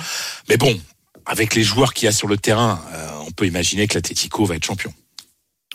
mais 0.48 0.58
bon, 0.58 0.80
avec 1.26 1.54
les 1.54 1.64
joueurs 1.64 1.94
qu'il 1.94 2.06
y 2.06 2.10
a 2.10 2.14
sur 2.14 2.28
le 2.28 2.38
terrain, 2.38 2.80
euh, 2.94 3.10
on 3.28 3.32
peut 3.32 3.46
imaginer 3.46 3.88
que 3.88 3.96
l'Atlético 3.96 4.46
va 4.46 4.56
être 4.56 4.66
champion. 4.66 4.94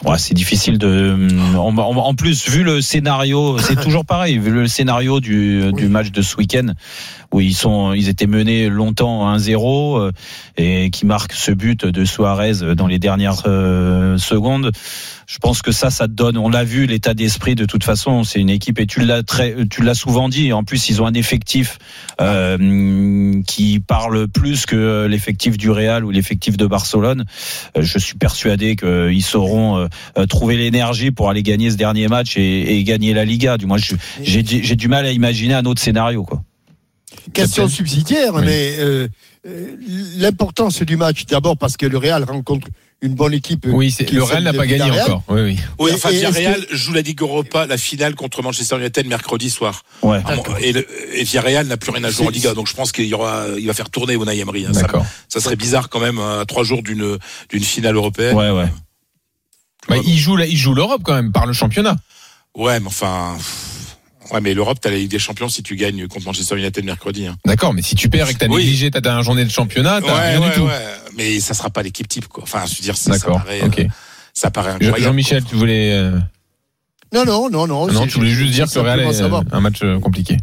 Ouais, 0.04 0.18
c'est 0.18 0.34
difficile 0.34 0.78
de. 0.78 1.28
En, 1.56 2.14
plus, 2.14 2.48
vu 2.48 2.64
le 2.64 2.80
scénario, 2.80 3.58
c'est 3.58 3.76
toujours 3.82 4.04
pareil. 4.04 4.38
Vu 4.38 4.50
le 4.50 4.66
scénario 4.66 5.20
du, 5.20 5.72
du 5.72 5.86
match 5.88 6.10
de 6.10 6.22
ce 6.22 6.36
week-end, 6.36 6.72
où 7.32 7.40
ils 7.40 7.54
sont, 7.54 7.92
ils 7.92 8.08
étaient 8.08 8.26
menés 8.26 8.68
longtemps 8.68 9.32
1-0 9.36 9.98
euh, 9.98 10.10
et 10.56 10.90
qui 10.90 11.06
marque 11.06 11.32
ce 11.32 11.52
but 11.52 11.86
de 11.86 12.04
Suarez 12.04 12.74
dans 12.76 12.86
les 12.86 12.98
dernières 12.98 13.42
euh, 13.46 14.18
secondes. 14.18 14.72
Je 15.26 15.38
pense 15.38 15.62
que 15.62 15.72
ça, 15.72 15.88
ça 15.88 16.08
te 16.08 16.12
donne. 16.12 16.36
On 16.36 16.50
l'a 16.50 16.62
vu, 16.62 16.84
l'état 16.84 17.14
d'esprit. 17.14 17.54
De 17.54 17.64
toute 17.64 17.84
façon, 17.84 18.22
c'est 18.22 18.38
une 18.38 18.50
équipe 18.50 18.78
et 18.78 18.86
tu 18.86 19.00
l'as 19.00 19.22
très, 19.22 19.56
tu 19.70 19.82
l'as 19.82 19.94
souvent 19.94 20.28
dit. 20.28 20.52
En 20.52 20.62
plus, 20.62 20.90
ils 20.90 21.00
ont 21.00 21.06
un 21.06 21.14
effectif 21.14 21.78
euh, 22.20 23.40
qui 23.46 23.80
parle 23.80 24.28
plus 24.28 24.66
que 24.66 25.06
l'effectif 25.06 25.56
du 25.56 25.70
Real 25.70 26.04
ou 26.04 26.10
l'effectif 26.10 26.58
de 26.58 26.66
Barcelone. 26.66 27.24
Euh, 27.78 27.82
Je 27.82 27.98
suis 27.98 28.16
persuadé 28.16 28.76
qu'ils 28.76 29.22
sauront 29.22 29.78
euh, 29.78 29.86
trouver 30.28 30.56
l'énergie 30.56 31.10
pour 31.10 31.28
aller 31.30 31.42
gagner 31.42 31.70
ce 31.70 31.76
dernier 31.76 32.08
match 32.08 32.36
et, 32.36 32.76
et 32.78 32.84
gagner 32.84 33.14
la 33.14 33.24
Liga. 33.24 33.56
Du 33.58 33.66
moins, 33.66 33.78
j'ai 34.22 34.44
j'ai 34.44 34.76
du 34.76 34.88
mal 34.88 35.06
à 35.06 35.12
imaginer 35.12 35.54
un 35.54 35.64
autre 35.64 35.80
scénario. 35.80 36.24
Quoi. 36.24 36.42
Question 37.34 37.68
subsidiaire, 37.68 38.34
Oui. 38.34 38.42
mais 38.44 38.74
euh, 38.78 39.06
euh, 39.46 39.76
l'importance 40.16 40.82
du 40.82 40.96
match, 40.96 41.26
d'abord 41.26 41.56
parce 41.56 41.76
que 41.76 41.86
le 41.86 41.98
Real 41.98 42.24
rencontre 42.24 42.68
une 43.00 43.14
bonne 43.14 43.34
équipe. 43.34 43.66
Oui, 43.68 43.94
le 44.12 44.22
Real 44.22 44.44
n'a 44.44 44.52
pas 44.52 44.66
gagné 44.66 44.90
encore. 45.00 45.22
Oui, 45.28 45.40
oui. 45.42 45.58
Oui, 45.78 45.90
Et- 45.90 45.94
enfin, 45.94 46.10
et 46.10 46.16
est-ce 46.16 46.26
Villarreal 46.38 46.64
joue 46.70 46.92
la 46.92 47.00
Ligue 47.02 47.20
Europa, 47.20 47.66
la 47.66 47.76
finale 47.76 48.14
contre 48.14 48.42
Manchester 48.42 48.76
United 48.78 49.06
mercredi 49.08 49.50
soir. 49.50 49.82
Ouais. 50.02 50.20
Ah, 50.24 50.36
bon, 50.36 50.42
Et, 50.60 50.72
le- 50.72 50.86
et 51.14 51.24
Villarreal 51.24 51.66
n'a 51.66 51.76
plus 51.76 51.90
rien 51.90 52.04
à 52.04 52.10
jouer 52.10 52.26
en 52.26 52.30
Liga, 52.30 52.54
donc 52.54 52.68
je 52.68 52.74
pense 52.74 52.92
qu'il 52.92 53.06
y 53.06 53.14
aura, 53.14 53.44
il 53.58 53.66
va 53.66 53.74
faire 53.74 53.90
tourner 53.90 54.14
Unai 54.14 54.38
Emery. 54.38 54.66
hein. 54.66 54.72
Ça 55.28 55.40
serait 55.40 55.56
bizarre 55.56 55.88
quand 55.88 56.00
même 56.00 56.18
à 56.18 56.44
trois 56.46 56.62
jours 56.64 56.82
d'une 56.82 57.18
d'une 57.50 57.64
finale 57.64 57.96
européenne. 57.96 58.36
Ouais, 58.36 58.50
ouais. 58.50 58.66
Bah, 59.88 59.96
il 60.04 60.18
joue 60.18 60.38
il 60.38 60.56
joue 60.56 60.74
l'Europe 60.74 61.02
quand 61.04 61.14
même 61.14 61.32
par 61.32 61.46
le 61.46 61.52
championnat. 61.52 61.96
Ouais, 62.56 62.78
mais 62.80 62.86
enfin, 62.86 63.36
ouais, 64.30 64.40
mais 64.40 64.54
l'Europe, 64.54 64.78
t'as 64.80 64.90
la 64.90 64.96
Ligue 64.96 65.10
des 65.10 65.18
Champions 65.18 65.48
si 65.48 65.62
tu 65.62 65.74
gagnes 65.76 66.06
contre 66.06 66.26
Manchester 66.26 66.56
United 66.56 66.84
mercredi. 66.84 67.26
Hein. 67.26 67.36
D'accord, 67.46 67.72
mais 67.74 67.82
si 67.82 67.94
tu 67.94 68.08
perds 68.08 68.28
et 68.30 68.34
que 68.34 68.38
t'as 68.38 68.46
Oui. 68.48 68.62
négligé 68.62 68.90
ta 68.90 69.00
dernière 69.00 69.22
journée 69.22 69.44
de 69.44 69.50
championnat, 69.50 70.00
t'as 70.00 70.14
Ouais, 70.14 70.28
rien 70.30 70.40
ouais, 70.40 70.48
du 70.50 70.54
tout. 70.56 70.62
ouais. 70.66 70.86
Mais 71.16 71.40
ça 71.40 71.54
sera 71.54 71.70
pas 71.70 71.82
l'équipe 71.82 72.06
type, 72.08 72.28
quoi. 72.28 72.42
Enfin, 72.42 72.64
je 72.66 72.76
veux 72.76 72.82
dire, 72.82 72.96
ça, 72.96 73.18
paraît, 73.18 73.62
euh, 73.62 73.84
ça 74.34 74.50
paraît 74.50 74.72
incroyable. 74.72 75.00
Jean-Michel, 75.02 75.44
tu 75.44 75.56
voulais. 75.56 75.92
euh, 75.92 76.18
Non, 77.12 77.24
non, 77.24 77.50
non, 77.50 77.66
non. 77.66 77.86
Non, 77.88 78.06
tu 78.06 78.18
voulais 78.18 78.30
juste 78.30 78.52
dire 78.52 78.66
que 78.68 78.74
le 78.74 78.80
Real 78.82 79.00
est 79.00 79.20
un 79.52 79.60
match 79.60 79.80
euh, 79.82 79.98
compliqué. 79.98 80.36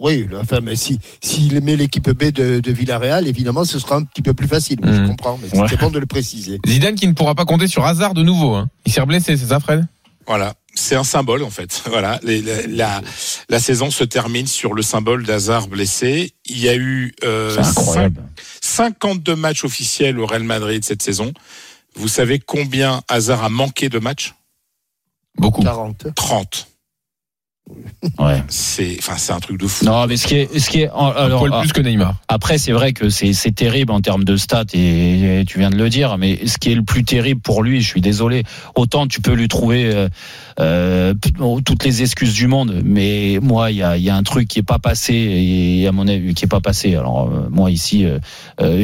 Oui, 0.00 0.26
enfin, 0.40 0.60
mais 0.62 0.76
si 0.76 0.98
s'il 1.22 1.60
met 1.60 1.74
l'équipe 1.76 2.08
B 2.10 2.24
de, 2.30 2.60
de 2.60 2.72
Villarreal, 2.72 3.26
évidemment, 3.26 3.64
ce 3.64 3.78
sera 3.78 3.96
un 3.96 4.04
petit 4.04 4.22
peu 4.22 4.32
plus 4.32 4.46
facile. 4.46 4.78
Je 4.82 4.88
Mhm. 4.90 5.08
comprends, 5.08 5.38
mais 5.42 5.58
Ouais. 5.58 5.68
c'était 5.68 5.80
bon 5.82 5.90
de 5.90 5.98
le 5.98 6.06
préciser. 6.06 6.58
Zidane 6.66 6.94
qui 6.94 7.08
ne 7.08 7.12
pourra 7.14 7.34
pas 7.34 7.44
compter 7.44 7.66
sur 7.66 7.84
hasard 7.84 8.14
de 8.14 8.22
nouveau. 8.22 8.54
Hein. 8.54 8.68
Il 8.86 8.92
s'est 8.92 9.00
reblessé, 9.00 9.36
c'est 9.36 9.46
ça, 9.46 9.58
Fred? 9.60 9.86
Voilà. 10.26 10.54
C'est 10.74 10.94
un 10.94 11.02
symbole, 11.02 11.42
en 11.42 11.50
fait. 11.50 11.82
Voilà. 11.90 12.20
La, 12.22 12.66
la, 12.68 13.00
la 13.48 13.58
saison 13.58 13.90
se 13.90 14.04
termine 14.04 14.46
sur 14.46 14.72
le 14.74 14.82
symbole 14.82 15.24
d'Hazard 15.26 15.66
blessé. 15.66 16.32
Il 16.48 16.58
y 16.60 16.68
a 16.68 16.76
eu, 16.76 17.12
euh, 17.24 17.52
C'est 17.54 17.60
incroyable. 17.80 18.22
52 18.60 19.34
matchs 19.34 19.64
officiels 19.64 20.20
au 20.20 20.26
Real 20.26 20.44
Madrid 20.44 20.84
cette 20.84 21.02
saison. 21.02 21.32
Vous 21.96 22.06
savez 22.08 22.38
combien 22.38 23.02
Hazard 23.08 23.42
a 23.42 23.48
manqué 23.48 23.88
de 23.88 23.98
matchs? 23.98 24.34
Beaucoup. 25.36 25.62
40. 25.62 26.06
30. 26.14 26.68
Ouais. 28.18 28.42
C'est, 28.48 28.96
enfin, 29.00 29.14
c'est 29.16 29.32
un 29.32 29.40
truc 29.40 29.58
de 29.60 29.66
fou. 29.66 29.84
Non, 29.84 30.06
mais 30.06 30.16
ce 30.16 30.26
qui 30.26 30.34
est, 30.36 30.58
ce 30.58 30.70
qui 30.70 30.80
est, 30.82 30.88
Un 30.90 31.08
alors, 31.16 31.40
poil 31.46 31.60
plus 31.60 31.72
que 31.72 31.80
Neymar. 31.80 32.14
Après, 32.28 32.56
c'est 32.58 32.72
vrai 32.72 32.92
que 32.92 33.08
c'est 33.10 33.32
c'est 33.32 33.52
terrible 33.52 33.92
en 33.92 34.00
termes 34.00 34.24
de 34.24 34.36
stats 34.36 34.64
et, 34.72 35.40
et 35.40 35.44
tu 35.44 35.58
viens 35.58 35.70
de 35.70 35.76
le 35.76 35.88
dire, 35.88 36.16
mais 36.18 36.46
ce 36.46 36.58
qui 36.58 36.70
est 36.70 36.74
le 36.74 36.82
plus 36.84 37.04
terrible 37.04 37.40
pour 37.40 37.62
lui, 37.62 37.80
je 37.80 37.86
suis 37.88 38.00
désolé, 38.00 38.44
autant 38.74 39.06
tu 39.06 39.20
peux 39.20 39.32
lui 39.34 39.48
trouver 39.48 39.90
euh, 39.94 40.08
euh, 40.60 41.14
toutes 41.64 41.84
les 41.84 42.02
excuses 42.02 42.34
du 42.34 42.46
monde, 42.46 42.80
mais 42.84 43.38
moi, 43.42 43.70
il 43.70 43.78
y 43.78 43.82
a, 43.82 43.96
il 43.96 44.02
y 44.02 44.10
a 44.10 44.16
un 44.16 44.22
truc 44.22 44.48
qui 44.48 44.58
est 44.60 44.62
pas 44.64 44.78
passé 44.78 45.14
et 45.14 45.86
à 45.86 45.92
mon 45.92 46.06
avis 46.08 46.34
qui 46.34 46.44
est 46.44 46.48
pas 46.48 46.60
passé. 46.60 46.94
Alors 46.96 47.28
euh, 47.28 47.48
moi 47.50 47.70
ici, 47.70 48.04
euh, 48.04 48.18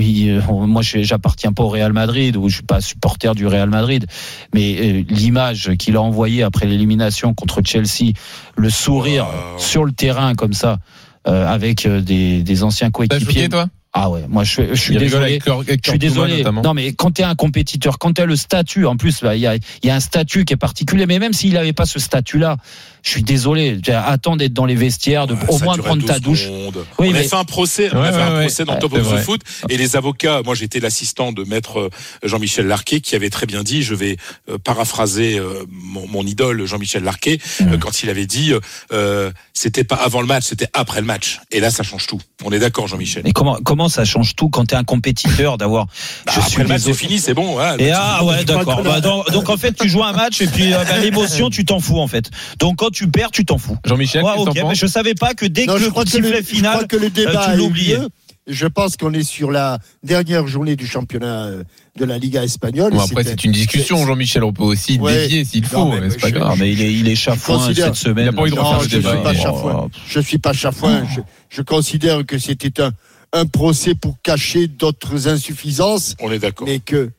il- 0.00 0.42
moi 0.50 0.82
je- 0.82 1.02
j'appartiens 1.02 1.52
pas 1.52 1.62
au 1.62 1.68
Real 1.68 1.92
Madrid 1.92 2.36
ou 2.36 2.48
je 2.48 2.56
suis 2.56 2.64
pas 2.64 2.80
supporter 2.80 3.34
du 3.34 3.46
Real 3.46 3.70
Madrid, 3.70 4.06
mais 4.54 4.76
euh, 4.80 5.02
l'image 5.08 5.72
qu'il 5.78 5.96
a 5.96 6.02
envoyée 6.02 6.42
après 6.42 6.66
l'élimination 6.66 7.34
contre 7.34 7.60
Chelsea, 7.64 8.12
le 8.56 8.70
sourire 8.70 9.26
Wow. 9.26 9.58
sur 9.58 9.84
le 9.84 9.92
terrain 9.92 10.34
comme 10.34 10.52
ça. 10.54 10.78
euh, 11.26 11.46
avec 11.46 11.86
euh, 11.86 12.02
des, 12.02 12.42
des 12.42 12.62
anciens 12.64 12.88
T'as 12.88 12.92
coéquipiers. 12.92 13.48
toi? 13.48 13.66
Ah 13.94 14.10
ouais, 14.10 14.24
moi 14.28 14.44
je, 14.44 14.60
je 14.74 14.80
suis 14.80 14.96
désolé. 14.96 15.24
avec 15.24 15.44
Cor- 15.44 15.60
avec 15.60 15.80
Je 15.82 15.90
suis 15.90 15.98
désolé. 15.98 16.38
notamment. 16.38 16.60
Non, 16.62 16.74
mais 16.74 16.92
quand 16.92 17.12
tu 17.12 17.22
es 17.22 17.24
un 17.24 17.34
compétiteur, 17.34 17.98
quand 17.98 18.12
tu 18.12 18.20
as 18.20 18.26
le 18.26 18.36
statut, 18.36 18.84
en 18.84 18.96
plus, 18.96 19.22
bah, 19.22 19.34
il 19.36 19.40
y, 19.40 19.46
a, 19.46 19.54
il 19.54 19.60
y 19.84 19.88
a 19.90 19.94
un 19.94 20.00
statut 20.00 20.44
qui 20.44 20.52
est 20.52 20.58
particulier, 20.58 21.06
mais 21.06 21.18
même 21.18 21.32
s'il 21.32 21.54
n'avait 21.54 21.72
pas 21.72 21.86
ce 21.86 21.98
statut-là, 21.98 22.58
je 23.04 23.10
suis 23.10 23.22
désolé. 23.22 23.78
Attends 23.88 24.34
d'être 24.36 24.52
dans 24.54 24.64
les 24.64 24.74
vestiaires, 24.74 25.26
de, 25.26 25.34
Ouais, 25.34 25.40
au 25.48 25.58
moins 25.58 25.76
prendre 25.76 26.00
12 26.00 26.06
ta 26.10 26.18
douche. 26.18 26.44
secondes. 26.44 26.84
Oui, 26.98 27.08
on 27.10 27.12
mais- 27.12 27.18
a 27.20 27.22
fait 27.22 27.36
un 27.36 27.44
procès, 27.44 27.90
on 27.92 28.00
Ouais, 28.00 28.08
a 28.08 28.12
fait 28.12 28.16
ouais, 28.18 28.22
un 28.22 28.34
ouais. 28.36 28.40
procès 28.46 28.64
dans 28.64 28.72
Ouais, 28.74 28.78
Top 28.80 28.92
of 28.94 29.12
the. 29.12 29.18
Foot 29.18 29.40
et 29.68 29.76
les 29.76 29.94
avocats, 29.96 30.40
moi 30.44 30.54
j'étais 30.54 30.80
l'assistant 30.80 31.30
de 31.32 31.44
maître 31.44 31.78
euh, 31.78 31.90
Jean-Michel 32.24 32.66
Larquet 32.66 33.00
qui 33.00 33.14
avait 33.14 33.30
très 33.30 33.46
bien 33.46 33.62
dit, 33.62 33.82
je 33.82 33.94
vais 33.94 34.16
euh, 34.48 34.56
paraphraser 34.58 35.38
euh, 35.38 35.64
mon, 35.70 36.06
mon 36.08 36.24
idole 36.26 36.64
Jean-Michel 36.66 37.04
Larquet 37.04 37.38
Mmh. 37.60 37.72
euh, 37.74 37.78
quand 37.78 38.02
il 38.02 38.10
avait 38.10 38.26
dit 38.26 38.52
euh, 38.92 39.30
c'était 39.52 39.84
pas 39.84 39.96
avant 39.96 40.20
le 40.20 40.26
match, 40.26 40.44
c'était 40.44 40.68
après 40.72 41.00
le 41.00 41.06
match. 41.06 41.40
Et 41.52 41.60
là 41.60 41.70
ça 41.70 41.82
change 41.82 42.06
tout. 42.06 42.20
On 42.42 42.50
est 42.52 42.58
d'accord 42.58 42.88
Jean-Michel. 42.88 43.22
Mais 43.24 43.32
comment, 43.32 43.58
comment 43.64 43.88
ça 43.88 44.04
change 44.04 44.34
tout 44.34 44.48
quand 44.48 44.64
tu 44.66 44.74
es 44.74 44.78
un 44.78 44.84
compétiteur 44.84 45.58
d'avoir. 45.58 45.86
Bah, 45.86 46.32
je 46.32 46.38
après 46.38 46.50
suis 46.50 46.62
le 46.62 46.68
match 46.68 46.82
c'est 46.82 46.94
fini, 46.94 47.18
c'est 47.18 47.34
bon. 47.34 47.58
Et 47.78 47.90
ah 47.92 48.24
ouais 48.24 48.44
d'accord. 48.44 48.82
Bah, 48.82 49.00
donc, 49.00 49.30
donc, 49.30 49.48
en 49.50 49.56
fait 49.56 49.72
tu 49.74 49.88
joues 49.88 50.02
un 50.02 50.12
match 50.12 50.40
et 50.40 50.46
puis 50.46 50.70
bah, 50.70 50.84
l'émotion 51.00 51.50
tu 51.50 51.64
t'en 51.64 51.80
fous 51.80 51.98
en 52.00 52.08
fait. 52.08 52.30
Donc 52.58 52.76
quand 52.76 52.90
tu 52.94 53.08
perds 53.08 53.30
tu 53.30 53.44
t'en 53.44 53.58
fous. 53.58 53.76
Jean-Michel, 53.84 54.22
Ouais, 54.24 54.30
qu'est-ce 54.32 54.44
que 54.44 54.48
ok, 54.50 54.54
t'en 54.56 54.62
mais 54.62 54.68
penses 54.70 54.78
je 54.78 54.86
savais 54.86 55.14
pas 55.14 55.34
que 55.34 55.44
dès 55.46 55.66
Non, 55.66 55.74
que 55.74 55.80
je 55.80 55.84
le 55.84 55.90
crois 55.90 56.04
je 56.06 56.42
final, 56.42 56.72
crois 56.74 56.86
que 56.86 56.96
le 56.96 57.06
euh, 57.06 57.10
débat 57.10 57.44
tu 57.44 57.50
a 57.50 57.54
eu 57.54 57.58
l'oubliais. 57.58 57.98
Je 58.46 58.66
pense 58.66 58.98
qu'on 58.98 59.14
est 59.14 59.22
sur 59.22 59.50
la 59.50 59.78
dernière 60.02 60.46
journée 60.46 60.76
du 60.76 60.86
championnat 60.86 61.44
euh, 61.46 61.62
de 61.98 62.04
la 62.04 62.18
Liga 62.18 62.44
espagnole. 62.44 62.92
Bon, 62.92 63.00
après, 63.00 63.24
c'est 63.24 63.42
une 63.44 63.52
discussion, 63.52 64.04
Jean-Michel. 64.06 64.44
On 64.44 64.52
peut 64.52 64.64
aussi 64.64 64.98
Ouais. 64.98 65.16
dévier 65.28 65.44
s'il 65.46 65.64
faut, 65.64 65.88
mais 65.90 66.00
mais 66.02 66.10
c'est 66.10 66.20
pas 66.20 66.28
je- 66.28 66.34
grave. 66.34 66.58
Mais 66.60 66.70
il 66.70 66.82
est, 66.82 66.92
il 66.92 67.08
est 67.08 67.14
chafouin 67.14 67.56
considère- 67.56 67.86
cette 67.86 67.94
semaine. 67.94 68.26
Il 68.26 68.28
a 68.28 68.32
pas 68.34 68.42
envie 68.42 68.50
de 68.50 68.56
Non, 68.56 68.74
le 68.82 68.88
je 68.88 68.96
ne 68.96 69.00
débat. 69.00 69.14
suis 69.14 69.22
pas 69.22 69.34
chafouin. 69.34 69.88
Je 70.06 70.20
suis 70.20 70.38
pas 70.38 70.52
chafouin. 70.52 71.06
Je, 71.14 71.20
je 71.48 71.62
considère 71.62 72.26
que 72.26 72.38
c'était 72.38 72.82
un, 72.82 72.90
un 73.32 73.46
procès 73.46 73.94
pour 73.94 74.16
cacher 74.22 74.66
d'autres 74.68 75.26
insuffisances, 75.26 76.14
On 76.20 76.30
est 76.30 76.38
d'accord. 76.38 76.66
mais 76.68 76.80
que, 76.80 76.96
euh, 76.96 77.10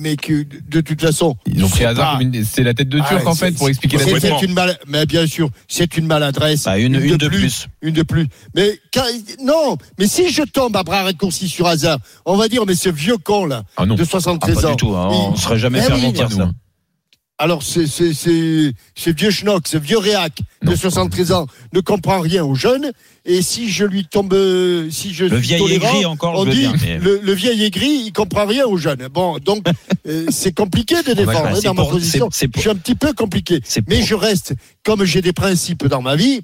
mais 0.00 0.16
que 0.16 0.44
de 0.68 0.80
toute 0.80 1.00
façon. 1.00 1.36
Ils 1.46 1.64
ont 1.64 1.68
pris 1.68 1.84
hasard 1.84 2.20
une- 2.20 2.44
C'est 2.44 2.62
la 2.62 2.74
tête 2.74 2.88
de 2.88 3.00
Ah, 3.02 3.08
Turc, 3.08 3.26
en 3.26 3.34
c'est- 3.34 3.46
fait, 3.46 3.52
pour 3.56 3.68
expliquer 3.68 3.96
la 3.98 4.04
complètement. 4.04 4.40
une 4.42 4.52
mal... 4.54 4.78
Mais 4.86 5.04
bien 5.06 5.26
sûr, 5.26 5.48
c'est 5.68 5.96
une 5.96 6.06
maladresse. 6.06 6.64
Bah, 6.64 6.78
une, 6.78 6.94
une 6.94 7.16
de 7.16 7.28
plus. 7.28 7.66
Une 7.82 7.94
de 7.94 8.02
plus. 8.02 8.28
Mais 8.54 8.78
quand- 8.92 9.02
non, 9.42 9.76
mais 9.98 10.06
si 10.06 10.30
je 10.30 10.42
tombe 10.42 10.76
à 10.76 10.82
bras 10.84 11.02
raccourcis 11.02 11.48
sur 11.48 11.66
hasard, 11.66 11.98
on 12.24 12.36
va 12.36 12.48
dire, 12.48 12.64
mais 12.66 12.74
ce 12.74 12.88
vieux 12.88 13.18
con 13.18 13.46
là, 13.46 13.64
Ah 13.76 13.84
de 13.86 13.96
Ah, 14.00 14.04
73 14.04 14.54
pas 14.60 14.66
ans. 14.68 14.70
du 14.70 14.76
tout. 14.76 14.94
hein, 14.94 15.08
on 15.10 15.28
il- 15.30 15.32
ne 15.32 15.36
serait 15.38 15.58
jamais 15.58 15.80
Eh 15.80 15.90
fait 15.90 16.00
mentir 16.00 16.30
nous, 16.30 16.36
ça. 16.36 16.50
Alors, 17.38 17.64
c'est 17.64 17.86
c'est- 17.88 18.12
c'est- 18.14 18.72
ce 18.94 19.10
vieux 19.10 19.30
schnock, 19.32 19.66
ce 19.66 19.76
vieux 19.76 19.98
réac 19.98 20.32
de 20.62 20.70
Non. 20.70 20.76
73 20.76 21.32
ans 21.32 21.46
ne 21.72 21.80
comprend 21.80 22.20
rien 22.20 22.44
aux 22.44 22.54
jeunes. 22.54 22.92
Et 23.24 23.42
si 23.42 23.70
je 23.70 23.84
lui 23.84 24.04
tombe, 24.06 24.32
si 24.90 25.12
je 25.12 25.24
Le 25.24 25.36
vieil 25.38 25.60
aigri 25.74 26.04
encore, 26.04 26.38
on 26.38 26.44
je 26.46 26.50
dit 26.52 26.68
mais- 26.80 26.98
le, 26.98 27.18
le 27.22 27.32
vieil 27.32 27.64
aigri, 27.64 28.04
il 28.06 28.12
comprend 28.12 28.46
rien 28.46 28.66
aux 28.66 28.76
jeunes. 28.76 29.08
Bon, 29.12 29.38
donc 29.38 29.64
euh, 30.06 30.26
c'est 30.30 30.52
compliqué 30.52 30.96
de 31.02 31.12
défendre 31.12 31.42
bah, 31.42 31.48
hein, 31.50 31.54
c'est 31.56 31.62
dans 31.64 31.74
ma 31.74 31.84
position. 31.86 32.28
c'est- 32.30 32.40
c'est 32.40 32.48
pour- 32.48 32.58
Je 32.62 32.68
suis 32.68 32.70
un 32.70 32.76
petit 32.80 32.94
peu 32.94 33.12
compliqué. 33.12 33.60
C'est 33.64 33.86
Mais 33.88 34.02
je 34.02 34.14
reste, 34.14 34.54
comme 34.84 35.04
j'ai 35.04 35.20
des 35.20 35.32
principes 35.32 35.86
dans 35.88 36.02
ma 36.02 36.14
vie, 36.14 36.42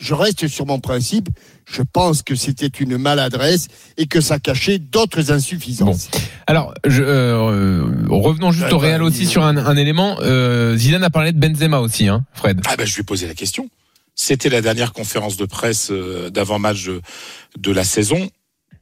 je 0.00 0.14
reste 0.14 0.48
sur 0.48 0.66
mon 0.66 0.80
principe. 0.80 1.28
Je 1.70 1.82
pense 1.82 2.22
que 2.22 2.34
c'était 2.34 2.66
une 2.66 2.96
maladresse 2.96 3.68
et 3.96 4.06
que 4.06 4.20
ça 4.20 4.38
cachait 4.40 4.78
d'autres 4.78 5.30
insuffisances. 5.30 6.08
Alors, 6.46 6.74
je, 6.86 7.02
euh, 7.02 7.06
euh, 7.06 8.06
revenons 8.08 8.50
juste 8.50 8.66
Ouais, 8.66 8.72
au 8.72 8.78
Real 8.78 9.00
bah, 9.00 9.06
aussi 9.06 9.26
sur 9.26 9.44
un, 9.44 9.56
un 9.56 9.76
élément. 9.76 10.16
Euh, 10.20 10.76
Zidane 10.76 11.04
a 11.04 11.10
parlé 11.10 11.32
de 11.32 11.38
Benzema 11.38 11.78
aussi, 11.78 12.08
hein, 12.08 12.24
Fred. 12.32 12.60
Ah 12.66 12.74
ben 12.76 12.86
je 12.86 12.94
lui 12.94 13.02
ai 13.02 13.04
posé 13.04 13.28
la 13.28 13.34
question. 13.34 13.68
C'était 14.16 14.48
la 14.48 14.60
dernière 14.60 14.92
conférence 14.92 15.36
de 15.36 15.44
presse 15.46 15.90
euh, 15.90 16.28
d'avant-match 16.30 16.84
de, 16.86 17.00
de 17.58 17.70
la 17.72 17.84
saison. 17.84 18.28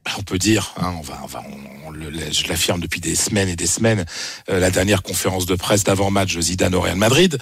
Ben, 0.05 0.11
On 0.17 0.23
peut 0.23 0.37
dire, 0.37 0.73
hein, 0.81 0.93
on 0.97 1.01
va, 1.01 1.19
on 1.23 1.27
va, 1.27 1.43
on- 1.49 1.87
on 1.87 1.91
le- 1.91 2.11
je 2.31 2.47
l'affirme 2.47 2.79
depuis 2.79 3.01
des 3.01 3.15
semaines 3.15 3.49
et 3.49 3.55
des 3.55 3.67
semaines, 3.67 4.05
euh, 4.49 4.59
la 4.59 4.71
dernière 4.71 5.03
conférence 5.03 5.45
de 5.45 5.55
presse 5.55 5.83
d'avant-match 5.83 6.35
de 6.35 6.41
Zidane 6.41 6.73
au 6.73 6.81
Real 6.81 6.95
Madrid. 6.95 7.37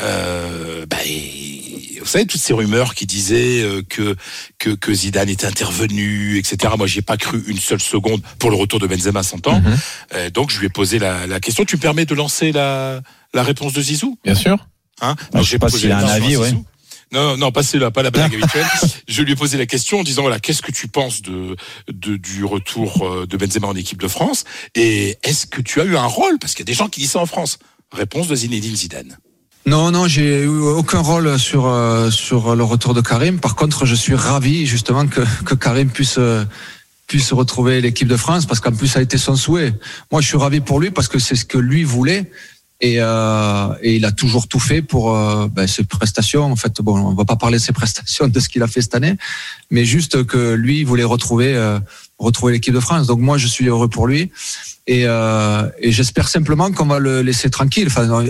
Euh, 0.00 0.86
ben, 0.86 0.98
et- 1.04 1.98
vous 2.00 2.06
savez 2.06 2.26
toutes 2.26 2.40
ces 2.40 2.52
rumeurs 2.52 2.94
qui 2.94 3.06
disaient 3.06 3.62
euh, 3.62 3.82
que, 3.88 4.14
que 4.58 4.70
que 4.70 4.94
Zidane 4.94 5.28
était 5.28 5.46
intervenu, 5.46 6.38
etc. 6.38 6.74
Moi, 6.78 6.86
j'y 6.86 7.00
ai 7.00 7.02
pas 7.02 7.16
cru 7.16 7.42
une 7.48 7.58
seule 7.58 7.80
seconde 7.80 8.22
pour 8.38 8.50
le 8.50 8.56
retour 8.56 8.78
de 8.78 8.86
Benzema, 8.86 9.22
s'entend. 9.24 9.60
Mhm. 9.60 9.76
Euh, 10.14 10.30
donc, 10.30 10.50
je 10.50 10.60
lui 10.60 10.66
ai 10.66 10.70
posé 10.70 10.98
la, 11.00 11.26
la 11.26 11.40
question. 11.40 11.64
Tu 11.64 11.76
me 11.76 11.80
permets 11.80 12.06
de 12.06 12.14
lancer 12.14 12.52
la, 12.52 13.00
la 13.34 13.42
réponse 13.42 13.72
de 13.72 13.82
Zizou? 13.82 14.18
Bien 14.24 14.34
sûr. 14.36 14.56
Hein? 15.00 15.16
Je 15.34 15.42
sais 15.42 15.58
pas 15.58 15.68
s'il 15.68 15.90
a 15.92 15.98
un 15.98 16.04
à 16.06 16.12
avis, 16.12 16.36
ouais. 16.36 16.48
Zizou. 16.50 16.64
Non, 17.12 17.36
non, 17.36 17.52
pas 17.52 17.62
celle-là, 17.62 17.90
pas 17.90 18.02
la 18.02 18.10
blague 18.10 18.34
habituelle. 18.34 18.66
Je 19.08 19.22
lui 19.22 19.32
ai 19.32 19.36
posé 19.36 19.56
la 19.58 19.66
question 19.66 20.00
en 20.00 20.02
disant 20.02 20.22
voilà, 20.22 20.40
qu'est-ce 20.40 20.62
que 20.62 20.72
tu 20.72 20.88
penses 20.88 21.22
de, 21.22 21.56
de 21.88 22.16
du 22.16 22.44
retour 22.44 23.06
euh, 23.06 23.26
de 23.26 23.36
Benzema 23.36 23.68
en 23.68 23.76
équipe 23.76 24.00
de 24.00 24.08
France? 24.08 24.44
Et 24.74 25.16
est-ce 25.22 25.46
que 25.46 25.62
tu 25.62 25.80
as 25.80 25.84
eu 25.84 25.96
un 25.96 26.06
rôle? 26.06 26.38
Parce 26.40 26.54
qu'il 26.54 26.64
y 26.64 26.68
a 26.68 26.72
des 26.72 26.74
gens 26.74 26.88
qui 26.88 27.00
disent 27.00 27.12
ça 27.12 27.20
en 27.20 27.26
France. 27.26 27.58
Réponse 27.92 28.26
de 28.26 28.34
Zinedine 28.34 28.74
Zidane. 28.74 29.18
Non, 29.66 29.90
non, 29.90 30.06
j'ai 30.08 30.42
eu 30.42 30.60
aucun 30.60 31.00
rôle 31.00 31.38
sur 31.38 31.66
euh, 31.66 32.10
sur 32.10 32.56
le 32.56 32.64
retour 32.64 32.92
de 32.94 33.00
Karim. 33.00 33.38
Par 33.38 33.54
contre, 33.54 33.86
je 33.86 33.94
suis 33.94 34.14
ravi 34.14 34.66
justement 34.66 35.06
que 35.06 35.20
que 35.44 35.54
Karim 35.54 35.90
puisse 35.90 36.18
euh, 36.18 36.44
puisse 37.06 37.32
retrouver 37.32 37.80
l'équipe 37.80 38.08
de 38.08 38.16
France 38.16 38.46
parce 38.46 38.60
qu'en 38.60 38.72
plus 38.72 38.88
ça 38.88 38.98
a 38.98 39.02
été 39.02 39.16
son 39.16 39.36
souhait. 39.36 39.72
Moi, 40.10 40.20
je 40.20 40.26
suis 40.26 40.36
ravi 40.36 40.60
pour 40.60 40.80
lui 40.80 40.90
parce 40.90 41.08
que 41.08 41.20
c'est 41.20 41.36
ce 41.36 41.44
que 41.44 41.58
lui 41.58 41.84
voulait 41.84 42.30
et, 42.80 42.96
euh, 42.98 43.68
et 43.80 43.96
il 43.96 44.04
a 44.04 44.12
toujours 44.12 44.48
tout 44.48 44.60
fait 44.60 44.82
pour 44.82 45.16
euh, 45.16 45.48
ben, 45.48 45.66
ses 45.66 45.84
prestations. 45.84 46.44
En 46.44 46.56
fait, 46.56 46.80
bon, 46.80 46.98
on 46.98 47.14
va 47.14 47.24
pas 47.24 47.36
parler 47.36 47.58
de 47.58 47.62
ses 47.62 47.72
prestations 47.72 48.28
de 48.28 48.40
ce 48.40 48.48
qu'il 48.48 48.62
a 48.62 48.66
fait 48.66 48.82
cette 48.82 48.94
année, 48.94 49.16
mais 49.70 49.84
juste 49.84 50.24
que 50.24 50.54
lui 50.54 50.80
il 50.80 50.86
voulait 50.86 51.04
retrouver 51.04 51.54
euh, 51.54 51.78
retrouver 52.18 52.52
l'équipe 52.54 52.74
de 52.74 52.80
France. 52.80 53.06
Donc 53.06 53.20
moi, 53.20 53.38
je 53.38 53.46
suis 53.46 53.66
heureux 53.66 53.88
pour 53.88 54.06
lui. 54.06 54.30
Et, 54.88 55.02
euh, 55.04 55.68
et 55.80 55.90
j'espère 55.90 56.28
simplement 56.28 56.70
qu'on 56.70 56.86
va 56.86 57.00
le 57.00 57.20
laisser 57.20 57.50
tranquille. 57.50 57.88
Enfin, 57.88 58.24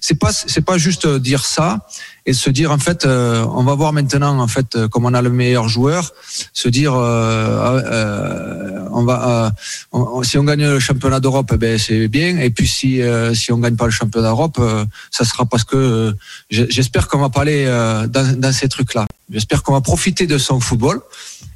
c'est 0.00 0.18
pas 0.18 0.32
c'est 0.32 0.62
pas 0.64 0.78
juste 0.78 1.06
dire 1.06 1.44
ça 1.44 1.86
et 2.24 2.32
se 2.32 2.48
dire 2.48 2.70
en 2.72 2.78
fait 2.78 3.04
euh, 3.04 3.44
on 3.50 3.62
va 3.64 3.74
voir 3.74 3.92
maintenant 3.92 4.38
en 4.38 4.48
fait 4.48 4.76
euh, 4.76 4.88
comme 4.88 5.04
on 5.04 5.12
a 5.12 5.20
le 5.20 5.28
meilleur 5.28 5.68
joueur 5.68 6.12
se 6.54 6.68
dire 6.70 6.94
euh, 6.94 7.82
euh, 7.84 8.80
on 8.92 9.04
va 9.04 9.46
euh, 9.46 9.50
on- 9.92 10.22
si 10.22 10.38
on 10.38 10.44
gagne 10.44 10.66
le 10.66 10.80
championnat 10.80 11.20
d'Europe 11.20 11.50
eh 11.54 11.56
ben 11.58 11.78
c'est 11.78 12.08
bien 12.08 12.38
et 12.38 12.50
puis 12.50 12.66
si 12.66 13.02
euh, 13.02 13.34
si 13.34 13.52
on 13.52 13.58
gagne 13.58 13.76
pas 13.76 13.86
le 13.86 13.90
championnat 13.90 14.28
d'Europe 14.28 14.56
euh, 14.58 14.84
ça 15.10 15.24
sera 15.24 15.44
parce 15.46 15.64
que 15.64 15.76
euh, 15.76 16.12
j'espère 16.50 17.08
qu'on 17.08 17.18
va 17.18 17.28
pas 17.30 17.42
aller 17.42 17.64
euh, 17.66 18.06
dans, 18.06 18.38
dans 18.38 18.52
ces 18.52 18.68
trucs 18.68 18.94
là 18.94 19.06
j'espère 19.30 19.62
qu'on 19.62 19.72
va 19.72 19.80
profiter 19.80 20.26
de 20.26 20.38
son 20.38 20.60
football 20.60 21.00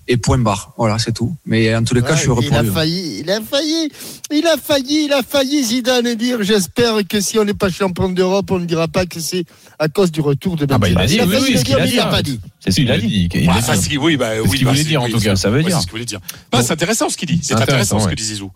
et 0.07 0.17
point 0.17 0.39
barre 0.39 0.73
voilà 0.77 0.99
c'est 0.99 1.13
tout 1.13 1.35
mais 1.47 1.75
en 1.75 1.83
tous 1.85 1.95
les 1.95 2.03
cas 2.03 2.15
je 2.15 2.21
suis 2.21 2.29
heureux 2.29 2.43
il 2.43 2.49
pour 2.49 2.59
a 2.59 2.63
lui 2.63 2.71
failli, 2.71 3.21
il 3.21 3.31
a 3.31 3.41
failli, 3.41 3.91
il 4.31 4.47
a 4.47 4.57
failli, 4.57 5.05
il 5.07 5.13
a 5.13 5.23
failli 5.23 5.65
Zidane 5.65 6.07
et 6.07 6.17
dire 6.17 6.43
j'espère 6.43 6.97
que 7.09 7.21
si 7.21 7.39
on 7.39 7.45
n'est 7.45 7.55
pas 7.55 7.71
champion 7.71 8.09
d'Europe, 8.09 8.51
on 8.51 8.59
ne 8.59 8.65
dira 8.67 8.87
pas 8.89 9.07
que 9.07 9.21
c'est 9.21 9.45
à 9.79 9.89
cause 9.89 10.13
du 10.13 10.21
retour 10.21 10.57
de 10.57 10.67
Ah 10.71 10.79
bah, 10.79 10.89
il 10.89 10.99
a 10.99 11.07
dit, 11.07 11.19
Benzema. 11.19 11.37
oui, 11.39 11.45
oui, 11.53 11.59
ce 11.59 11.65
qu'il 11.65 11.75
a 11.75 11.87
dit, 11.87 11.99
hein. 11.99 12.07
pas. 12.07 12.21
C'est 12.61 12.71
ce 12.71 12.77
qu'il 12.77 12.91
a 12.91 12.99
dit. 12.99 13.29
Il 13.35 13.49
a 13.49 13.53
enfin, 13.57 13.75
dit. 13.77 13.83
si- 13.83 13.99
oui, 13.99 14.17
bah, 14.17 14.31
C'est 14.35 14.37
ce 14.37 14.49
oui, 14.49 14.57
qu'il 14.59 14.65
bah, 14.67 14.71
voulait 14.71 14.83
c'est- 14.83 14.89
dire, 14.89 15.03
en 15.03 15.09
tout 15.09 15.19
c'est- 15.19 15.25
cas. 15.25 15.37
Ça 15.37 15.51
veut 15.51 15.63
dire. 15.63 15.75
C'est 15.77 15.81
ce 15.81 15.87
qu'il 15.87 15.91
voulait 15.93 16.05
dire. 16.05 16.21
Bah, 16.53 16.63
c'est 16.63 16.73
intéressant 16.73 17.09
ce 17.09 17.17
qu'il 17.17 17.29
dit. 17.29 17.41
C'est 17.43 17.55
C'est 17.55 17.61
intéressant, 17.63 17.99
ce 17.99 18.09
que 18.09 18.15
dit 18.15 18.23
Zizou. 18.25 18.51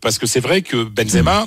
Parce 0.00 0.18
que 0.18 0.26
c'est 0.26 0.40
vrai 0.40 0.62
que 0.62 0.84
Benzema, 0.84 1.46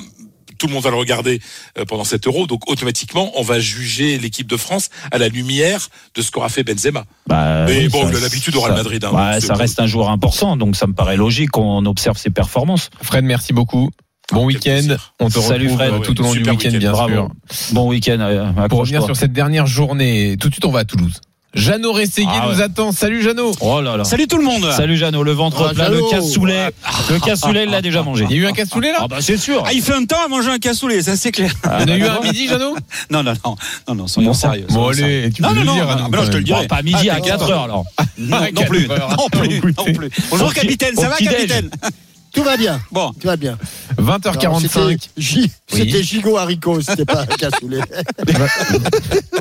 tout 0.60 0.67
le 0.67 0.74
monde 0.74 0.84
va 0.84 0.91
le 0.91 0.95
regarder 0.98 1.41
euh, 1.80 1.86
pendant 1.86 2.04
cet 2.04 2.28
Euro, 2.28 2.45
donc 2.45 2.69
automatiquement 2.69 3.32
on 3.36 3.41
va 3.41 3.60
juger 3.60 4.19
l'équipe 4.19 4.45
de 4.48 4.58
France 4.58 4.89
à 5.12 5.17
la 5.17 5.28
lumière 5.30 5.88
de 6.15 6.22
ce 6.22 6.30
qu'aura 6.30 6.50
fait 6.50 6.63
Benzema. 6.63 7.06
Bah, 7.28 7.65
Mais 7.65 7.80
oui, 7.80 7.88
bon, 7.88 8.06
l'habitude 8.10 8.56
au 8.56 8.62
Real 8.62 8.74
ça- 8.74 8.78
Madrid, 8.84 9.04
hein, 9.06 9.32
c'est 9.39 9.48
ça 9.48 9.56
reste 9.56 9.80
un 9.80 9.88
joueur 9.88 10.10
important, 10.10 10.56
donc 10.58 10.76
ça 10.76 10.86
me 10.86 10.93
paraît 10.93 11.17
logique 11.17 11.50
qu'on 11.50 11.86
observe 11.86 12.17
ses 12.17 12.30
performances. 12.30 12.89
Fred, 13.02 13.24
merci 13.26 13.54
beaucoup. 13.54 13.89
Bon 14.32 14.45
week-end. 14.45 14.95
On 15.19 15.28
te 15.30 15.39
Salut, 15.39 15.69
retrouve 15.69 15.78
Fred. 15.80 15.93
euh, 15.93 16.00
tout 16.02 16.19
au 16.22 16.24
long 16.24 16.34
du 16.34 16.43
week-end, 16.48 16.78
bien 16.78 16.91
Bravo. 16.91 17.13
sûr. 17.15 17.30
Bon 17.74 17.88
week-end. 17.88 18.19
euh, 18.19 18.67
Pour 18.67 18.80
revenir 18.82 19.04
sur 19.04 19.15
cette 19.15 19.34
dernière 19.34 19.65
journée, 19.65 20.38
tout 20.39 20.50
de 20.50 20.54
suite, 20.54 20.65
on 20.65 20.72
va 20.72 20.80
à 20.82 20.86
Toulouse. 20.86 21.19
Jeannot 21.56 21.94
Rességuier 21.94 22.30
Ah 22.32 22.48
ouais. 22.48 22.56
nous 22.56 22.62
attend. 22.62 22.92
Salut 22.92 23.24
Jeannot. 23.24 23.54
Oh 23.62 23.82
là 23.82 23.98
là. 23.98 24.04
Salut 24.04 24.28
tout 24.28 24.38
le 24.38 24.44
monde. 24.44 24.72
Salut 24.72 24.98
Jeannot, 24.98 25.24
le 25.24 25.32
ventre 25.32 25.68
Ah, 25.72 25.74
plein, 25.74 25.90
le 25.90 26.02
cassoulet. 26.10 26.70
Le 27.10 27.20
cassoulet, 27.20 27.64
il 27.64 27.72
l'a 27.72 27.82
déjà 27.82 28.04
mangé. 28.04 28.26
Il 28.30 28.36
y 28.36 28.40
a 28.40 28.44
eu 28.44 28.48
un 28.48 28.52
cassoulet 28.52 28.92
là 28.92 29.00
Ah 29.02 29.08
bah 29.08 29.18
c'est 29.20 29.38
sûr. 29.38 29.64
Ah, 29.66 29.74
il 29.74 29.82
fait 29.82 29.94
un 29.96 30.06
temps 30.06 30.24
à 30.24 30.28
manger 30.28 30.50
un 30.52 30.60
cassoulet, 30.60 31.02
ça 31.02 31.16
c'est 31.18 31.32
clair. 31.32 31.52
Il 31.82 31.90
y 31.90 31.92
en 31.92 31.96
a 31.96 31.98
eu 31.98 32.04
un 32.04 32.16
à 32.16 32.22
midi, 32.22 32.48
Jeannot 32.48 32.76
Non, 33.10 33.24
non, 33.24 33.34
non, 33.44 33.56
non, 33.88 33.96
non, 33.96 34.08
soyons 34.08 34.34
sérieux. 34.34 34.68
Bon, 34.70 34.90
allez, 34.90 35.32
tu 35.34 35.42
Non, 35.42 35.50
peux 35.50 35.56
non, 35.56 35.62
le 35.62 35.66
non, 35.66 35.74
dire. 35.74 35.88
non, 35.98 36.10
non, 36.18 36.24
je 36.24 36.32
te 36.32 36.38
le 36.38 36.44
dirai. 36.44 36.62
Bon, 36.62 36.68
pas 36.68 36.82
midi 36.84 37.10
Ah, 37.10 37.16
à 37.16 37.20
4 37.22 37.50
heures 37.52 37.64
alors. 37.64 37.84
Non, 38.20 38.38
non 38.42 38.64
plus, 38.66 38.88
non 38.88 39.30
plus, 39.32 39.74
non 39.76 39.84
plus. 39.94 40.10
Bonjour 40.30 40.54
capitaine, 40.54 40.96
ça 40.96 41.10
va 41.10 41.16
capitaine? 41.18 41.70
Tout 42.34 42.44
va 42.44 42.58
bien. 42.58 42.80
Bon, 42.92 43.12
Tout 43.20 43.28
va 43.28 43.36
bien. 43.38 43.58
Alors, 43.98 44.18
20h45. 44.20 44.62
c'était 44.62 44.80
Oui. 45.36 45.52
C'était 45.68 46.04
gigot 46.04 46.38
haricot, 46.38 46.82
c'était 46.82 47.06
pas 47.06 47.22
un 47.22 47.26
cassoulet. 47.26 47.80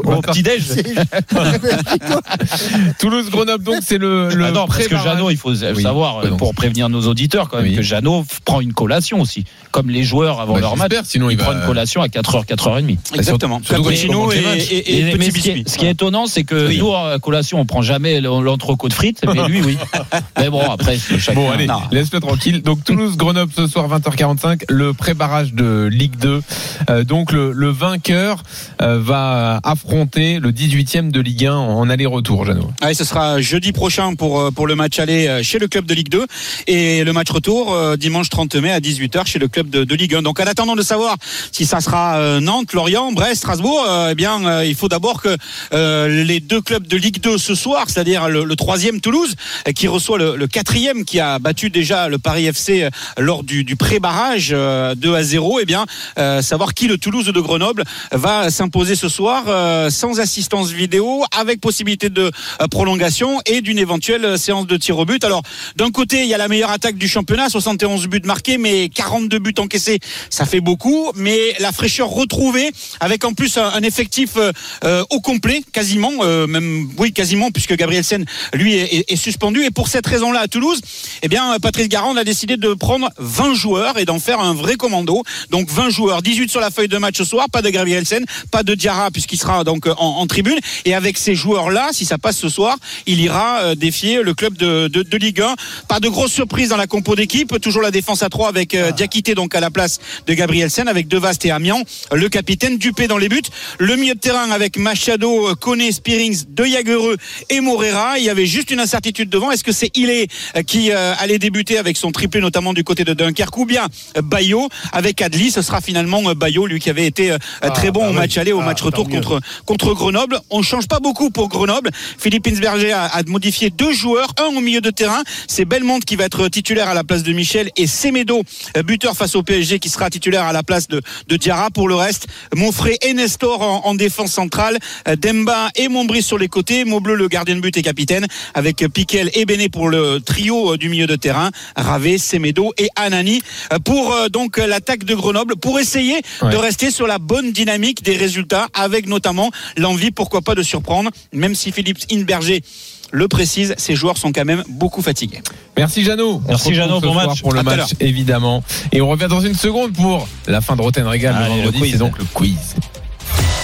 Au 0.05 0.21
petit-déj. 0.21 0.63
C'est- 0.63 0.85
Toulouse-Grenoble, 2.99 3.65
donc 3.65 3.77
c'est 3.83 3.99
le, 3.99 4.31
le 4.35 4.45
Ah 4.47 4.51
non, 4.53 4.67
parce 4.67 4.87
que. 4.87 4.97
Jeannot, 4.97 5.31
il 5.31 5.37
faut 5.37 5.53
Oui, 5.55 5.83
savoir, 5.83 6.21
pour 6.37 6.55
prévenir 6.55 6.89
nos 6.89 7.07
auditeurs, 7.07 7.49
quand 7.49 7.59
même, 7.59 7.67
Oui. 7.67 7.77
que 7.77 7.83
Jeannot 7.83 8.25
prend 8.45 8.61
une 8.61 8.73
collation 8.73 9.21
aussi. 9.21 9.45
Comme 9.71 9.91
les 9.91 10.03
joueurs 10.03 10.41
avant 10.41 10.55
Bah, 10.55 10.61
leur 10.61 10.77
match, 10.77 10.93
sinon 11.05 11.31
il, 11.31 11.35
il 11.35 11.39
prend 11.39 11.53
une 11.53 11.65
collation 11.67 12.03
à 12.03 12.07
4h, 12.09 12.47
4h30. 12.47 12.97
exactement. 13.15 13.61
surtout 13.63 14.33
et, 14.33 14.39
et, 14.39 14.99
et 14.99 15.03
Mais- 15.03 15.13
ce, 15.13 15.19
qui 15.19 15.25
est, 15.51 15.55
biscuit. 15.55 15.65
ce 15.67 15.79
qui 15.79 15.87
est 15.87 15.91
étonnant, 15.91 16.27
c'est 16.27 16.45
que 16.45 16.69
Oui. 16.69 16.79
nous, 16.79 16.95
à 16.95 17.19
collation, 17.19 17.61
on 17.61 17.67
prend 17.67 17.83
jamais 17.83 18.21
l'entrecôte 18.21 18.93
frites, 18.93 19.21
mais 19.27 19.49
lui, 19.49 19.63
oui. 19.63 19.79
mais 20.39 20.51
bon, 20.51 20.63
après, 20.71 20.99
chacun. 20.99 21.35
Bon, 21.41 21.51
allez, 21.51 21.67
laisse-le 21.91 22.21
tranquille. 22.21 22.63
Donc, 22.63 22.78
Toulouse-Grenoble 22.85 23.53
ce 23.55 23.67
soir, 23.67 23.89
20h45, 23.89 24.65
le 24.69 24.93
pré-barrage 24.93 25.53
de 25.53 25.89
Ligue 25.91 26.17
2. 26.17 26.43
Euh, 26.91 27.05
donc, 27.05 27.33
le, 27.33 27.69
vainqueur 27.71 28.43
euh, 28.81 28.99
va 29.01 29.61
affronter 29.63 30.39
le 30.39 30.53
18e 30.53 31.11
de 31.11 31.21
Ligue 31.21 31.47
1 31.47 31.55
en 31.55 31.89
aller-retour, 31.91 32.45
Jeannot. 32.45 32.71
Ouais, 32.83 32.95
ce 32.95 33.05
sera 33.05 33.41
jeudi 33.41 33.73
prochain 33.73 34.15
pour, 34.15 34.41
euh, 34.41 34.51
le 34.67 34.75
match 34.75 34.99
aller 34.99 35.43
chez 35.43 35.59
le 35.59 35.67
club 35.67 35.87
de 35.87 35.95
Ligue 35.95 36.11
2 36.11 36.27
et 36.67 37.05
le 37.05 37.13
match 37.15 37.31
retour 37.31 37.75
dimanche 37.97 38.29
30 38.29 38.57
mai 38.57 38.71
à 38.71 38.81
18h 38.81 39.25
chez 39.25 39.39
le 39.39 39.49
club 39.49 39.71
de, 39.71 39.95
Ligue 39.95 40.17
1. 40.17 40.23
Donc 40.23 40.41
en 40.41 40.45
attendant 40.45 40.77
de 40.77 40.83
savoir 40.83 41.17
si 41.53 41.65
ça 41.65 41.81
sera 41.81 42.39
Nantes, 42.41 42.75
Lorient, 42.75 43.13
Brest, 43.13 43.37
Strasbourg, 43.37 43.87
eh 44.11 44.15
bien 44.15 44.63
il 44.63 44.75
faut 44.75 44.89
d'abord 44.89 45.23
que 45.23 45.37
les 45.73 46.41
deux 46.41 46.61
clubs 46.61 46.87
de 46.87 46.99
Ligue 46.99 47.23
2 47.23 47.39
ce 47.39 47.55
soir, 47.55 47.87
c'est-à-dire 47.89 48.29
le, 48.29 48.57
troisième 48.57 49.01
Toulouse 49.01 49.37
qui 49.75 49.89
reçoit 49.89 50.19
le 50.19 50.47
quatrième 50.47 51.07
qui 51.07 51.19
a 51.19 51.39
battu 51.39 51.71
déjà 51.71 52.09
le 52.09 52.19
Paris 52.19 52.45
FC 52.45 52.68
euh, 52.71 52.91
lors 53.19 53.43
du, 53.43 53.65
pré-barrage 53.77 54.51
euh, 54.53 54.95
2 54.95 55.15
à 55.15 55.23
0, 55.23 55.61
eh 55.61 55.65
bien 55.65 55.87
euh, 56.19 56.43
savoir 56.43 56.75
qui 56.75 56.89
le 56.89 56.99
Toulouse 56.99 57.27
de 57.27 57.41
Grenoble 57.41 57.85
va 58.13 58.51
s'imposer 58.51 58.97
ce 58.97 59.09
soir 59.09 59.45
euh, 59.49 59.91
sans 59.91 60.21
assistance 60.21 60.71
vidéo 60.71 61.25
avec 61.37 61.61
possibilité 61.61 62.11
de 62.11 62.31
euh, 62.61 62.67
prolongation 62.69 63.41
et 63.47 63.61
d'une 63.61 63.79
éventuelle 63.79 64.25
euh, 64.25 64.37
séance 64.37 64.67
de 64.67 64.77
tir 64.77 64.99
au 64.99 65.05
but. 65.05 65.25
Alors 65.25 65.43
d'un 65.77 65.91
côté 65.91 66.23
il 66.23 66.29
y 66.29 66.35
a 66.35 66.39
la 66.39 66.49
meilleure 66.49 66.71
attaque 66.71 66.97
du 66.97 67.09
championnat, 67.09 67.49
71 67.49 68.07
buts 68.09 68.21
marqués 68.25 68.59
mais 68.59 68.89
42 68.89 69.39
buts 69.39 69.55
encaissés, 69.59 69.99
ça 70.31 70.45
fait 70.45 70.61
beaucoup 70.61 71.13
mais 71.15 71.55
la 71.61 71.73
fraîcheur 71.73 72.09
retrouvée 72.09 72.71
avec 73.01 73.25
en 73.25 73.33
plus 73.33 73.57
un, 73.57 73.81
effectif 73.83 74.37
euh, 74.37 74.53
euh, 74.85 75.05
au 75.11 75.21
complet 75.21 75.63
quasiment 75.73 76.13
euh, 76.23 76.47
même 76.47 76.89
oui 76.99 77.13
quasiment 77.13 77.51
puisque 77.51 77.75
Gabriel 77.77 78.05
Sen 78.05 78.25
lui 78.53 78.75
est, 78.75 79.17
suspendu 79.17 79.65
et 79.65 79.71
pour 79.71 79.89
cette 79.89 80.07
raison-là 80.07 80.41
à 80.41 80.49
Toulouse 80.49 80.81
eh 81.23 81.29
bien 81.29 81.59
Patrice 81.61 81.89
Garand 81.89 82.17
a 82.17 82.25
décidé 82.25 82.57
prendre 82.75 83.11
20 83.19 83.55
joueurs 83.55 83.99
et 83.99 84.05
d'en 84.05 84.19
faire 84.19 84.41
un 84.41 84.55
vrai 84.55 84.77
commando. 84.77 85.23
Donc 85.51 85.71
20 85.71 85.91
joueurs 85.91 86.23
18 86.23 86.51
sur 86.51 86.61
la 86.61 86.71
feuille 86.71 86.89
de 86.89 86.99
match 86.99 87.17
ce 87.19 87.25
soir 87.25 87.47
pas 87.51 87.63
de 87.63 87.71
Gabriel 87.71 88.07
Sen 88.07 88.25
pas 88.51 88.63
de 88.63 88.75
Diarra 88.75 89.11
puisqu'il 89.11 89.39
sera 89.39 89.65
donc 89.65 89.87
en, 89.87 89.97
en 89.97 90.27
tribune. 90.27 90.59
Et 90.85 90.95
avec 90.95 91.19
ces 91.19 91.35
joueurs 91.35 91.71
là 91.71 91.89
si 91.93 92.05
ça 92.05 92.19
passe 92.19 92.37
ce 92.37 92.49
soir 92.49 92.77
il 93.07 93.21
ira 93.21 93.61
euh, 93.61 93.75
défier 93.75 94.23
le 94.23 94.35
club 94.35 94.57
de, 94.57 94.89
de, 94.89 95.03
de 95.03 95.17
Ligue 95.17 95.41
1 95.41 95.55
pas 95.89 96.01
de 96.01 96.09
grosse 96.09 96.33
surprise 96.33 96.71
dans 96.71 96.77
la 96.77 96.87
compo 96.87 97.15
d'équipe. 97.15 97.61
Toujours 97.61 97.83
la 97.83 97.91
défense 97.91 98.23
à 98.23 98.29
3 98.29 98.49
avec 98.49 98.75
euh, 98.75 98.93
Diakité 98.93 99.35
donc 99.35 99.55
à 99.55 99.61
la 99.61 99.71
place 99.71 99.99
de 100.27 100.35
Gabriel 100.35 100.71
Sen 100.71 100.89
avec 100.89 101.09
Devast 101.09 101.45
et 101.45 101.51
Amiens. 101.51 101.83
Le 102.13 102.29
capitaine 102.29 102.79
Dupé 102.79 103.09
dans 103.09 103.19
les 103.19 103.29
buts. 103.29 103.43
Le 103.79 103.97
milieu 103.97 104.15
de 104.15 104.21
terrain 104.21 104.51
avec 104.51 104.77
Machado 104.77 105.55
Koné 105.57 105.93
Spearings 105.93 106.45
De 106.49 106.65
Jagereux 106.65 107.17
et 107.51 107.61
Morera 107.61 108.19
il 108.19 108.25
y 108.25 108.31
avait 108.31 108.47
juste 108.47 108.71
une 108.71 108.81
incertitude 108.81 109.29
devant. 109.29 109.51
Est-ce 109.51 109.65
que 109.65 109.73
c'est 109.73 109.97
Ilé 109.97 110.29
euh, 110.57 110.63
qui 110.63 110.93
euh, 110.93 111.15
allait 111.19 111.39
débuter 111.39 111.79
avec 111.79 111.97
son 111.97 112.13
triplé 112.13 112.41
notamment 112.49 112.73
du 112.73 112.83
côté 112.83 113.05
de 113.05 113.13
Dunkerque 113.13 113.59
ou 113.59 113.67
bien 113.67 113.87
euh, 114.17 114.23
Bayo 114.23 114.69
avec 114.93 115.21
Adli. 115.21 115.51
Ce 115.51 115.61
sera 115.61 115.83
finalement 115.83 116.23
euh, 116.31 116.35
Bayo 116.35 116.67
lui 116.67 116.81
qui 116.81 116.89
avait 116.89 117.07
été 117.07 117.31
euh, 117.33 117.39
très 117.75 117.91
bon 117.91 118.01
bah 118.01 118.07
au 118.07 118.11
oui. 118.13 118.17
match 118.17 118.39
aller 118.39 118.53
au 118.53 118.61
Ah, 118.63 118.65
match 118.65 118.81
retour 118.81 119.07
contre 119.09 119.39
contre 119.67 119.93
Grenoble. 119.93 120.41
On 120.49 120.63
change 120.63 120.89
pas 120.89 120.99
beaucoup 120.99 121.29
pour 121.31 121.49
Grenoble. 121.49 121.91
Philippe 122.19 122.47
Insberger 122.47 122.93
a, 122.93 123.05
a 123.05 123.23
modifié 123.25 123.69
deux 123.69 123.93
joueurs 123.93 124.31
un 124.41 124.47
au 124.57 124.61
milieu 124.61 124.81
de 124.81 124.91
terrain. 124.91 125.23
C'est 125.47 125.67
Belmonte 125.67 126.07
qui 126.07 126.17
va 126.17 126.25
être 126.25 126.49
titulaire 126.49 126.89
à 126.89 126.95
la 126.95 127.05
place 127.05 127.23
de 127.23 127.33
Michel 127.35 127.71
et 127.77 127.87
Semedo 127.87 128.43
buteur 128.87 129.15
face 129.15 129.35
au 129.37 129.43
PSG 129.43 129.79
qui 129.79 129.91
sera 129.91 130.09
titulaire 130.09 130.45
à 130.45 130.55
la 130.55 130.63
place 130.63 130.89
de, 130.89 131.03
de 131.29 131.37
Diarra. 131.37 131.71
Pour 131.71 131.89
le 131.89 131.97
reste 131.97 132.29
Monfré 132.57 132.97
et 133.03 133.13
Nestor 133.13 133.61
en, 133.61 133.83
en 133.85 133.95
défense 133.95 134.33
centrale 134.33 134.79
Demba 135.21 135.69
et 135.77 135.89
Montbris 135.89 136.23
sur 136.23 136.39
les 136.39 136.49
côtés. 136.49 136.87
Maubleu 136.87 137.15
le 137.15 137.29
gardien 137.29 137.57
de 137.57 137.61
but 137.61 137.77
et 137.77 137.83
capitaine 137.83 138.27
avec 138.55 138.77
Piquel 138.95 139.31
et 139.35 139.45
Béné 139.45 139.69
pour 139.69 139.91
le 139.91 140.21
trio 140.21 140.77
du 140.79 140.89
milieu 140.89 141.07
de 141.07 141.17
terrain. 141.17 141.51
Ravé, 141.77 142.17
Semedo 142.17 142.38
et 142.47 142.89
Anani 142.97 143.43
euh, 143.73 143.79
pour 143.79 144.13
euh, 144.13 144.29
donc 144.29 144.59
euh, 144.59 144.67
l'attaque 144.67 145.05
de 145.05 145.15
Grenoble 145.15 145.57
pour 145.57 145.79
essayer 145.79 146.21
Ouais. 146.43 146.51
de 146.51 146.57
rester 146.57 146.91
sur 146.91 147.07
la 147.07 147.19
bonne 147.19 147.53
dynamique 147.53 148.03
des 148.03 148.17
résultats 148.17 148.69
avec 148.75 149.07
notamment 149.09 149.51
l'envie 149.77 150.11
pourquoi 150.11 150.41
pas 150.43 150.55
de 150.55 150.63
surprendre 150.63 151.11
même 151.33 151.55
si 151.55 151.73
Philippe 151.73 151.99
Inberger 152.13 152.63
le 153.11 153.27
précise, 153.27 153.75
ces 153.79 153.95
joueurs 153.97 154.19
sont 154.19 154.33
quand 154.33 154.45
même 154.45 154.63
beaucoup 154.69 155.01
fatigués. 155.01 155.41
Merci 155.79 156.05
Jeannot. 156.05 156.43
Merci, 156.47 156.75
Jeannot, 156.75 157.01
soir 157.01 157.15
match. 157.29 157.41
pour 157.41 157.53
le 157.55 157.61
À 157.61 157.63
match 157.63 157.93
évidemment. 158.01 158.63
Et 158.93 159.01
on 159.01 159.09
revient 159.09 159.29
dans 159.31 159.41
une 159.41 159.55
seconde 159.55 159.95
pour 159.95 160.29
la 160.47 160.61
fin 160.61 160.77
de 160.77 160.83
Roten 160.83 161.07
Régal 161.07 161.35
le 161.43 161.49
vendredi. 161.49 161.79
quiz. 161.79 161.93
C'est 161.93 161.99
donc 161.99 162.19
le 162.19 162.25
quiz. 162.35 162.75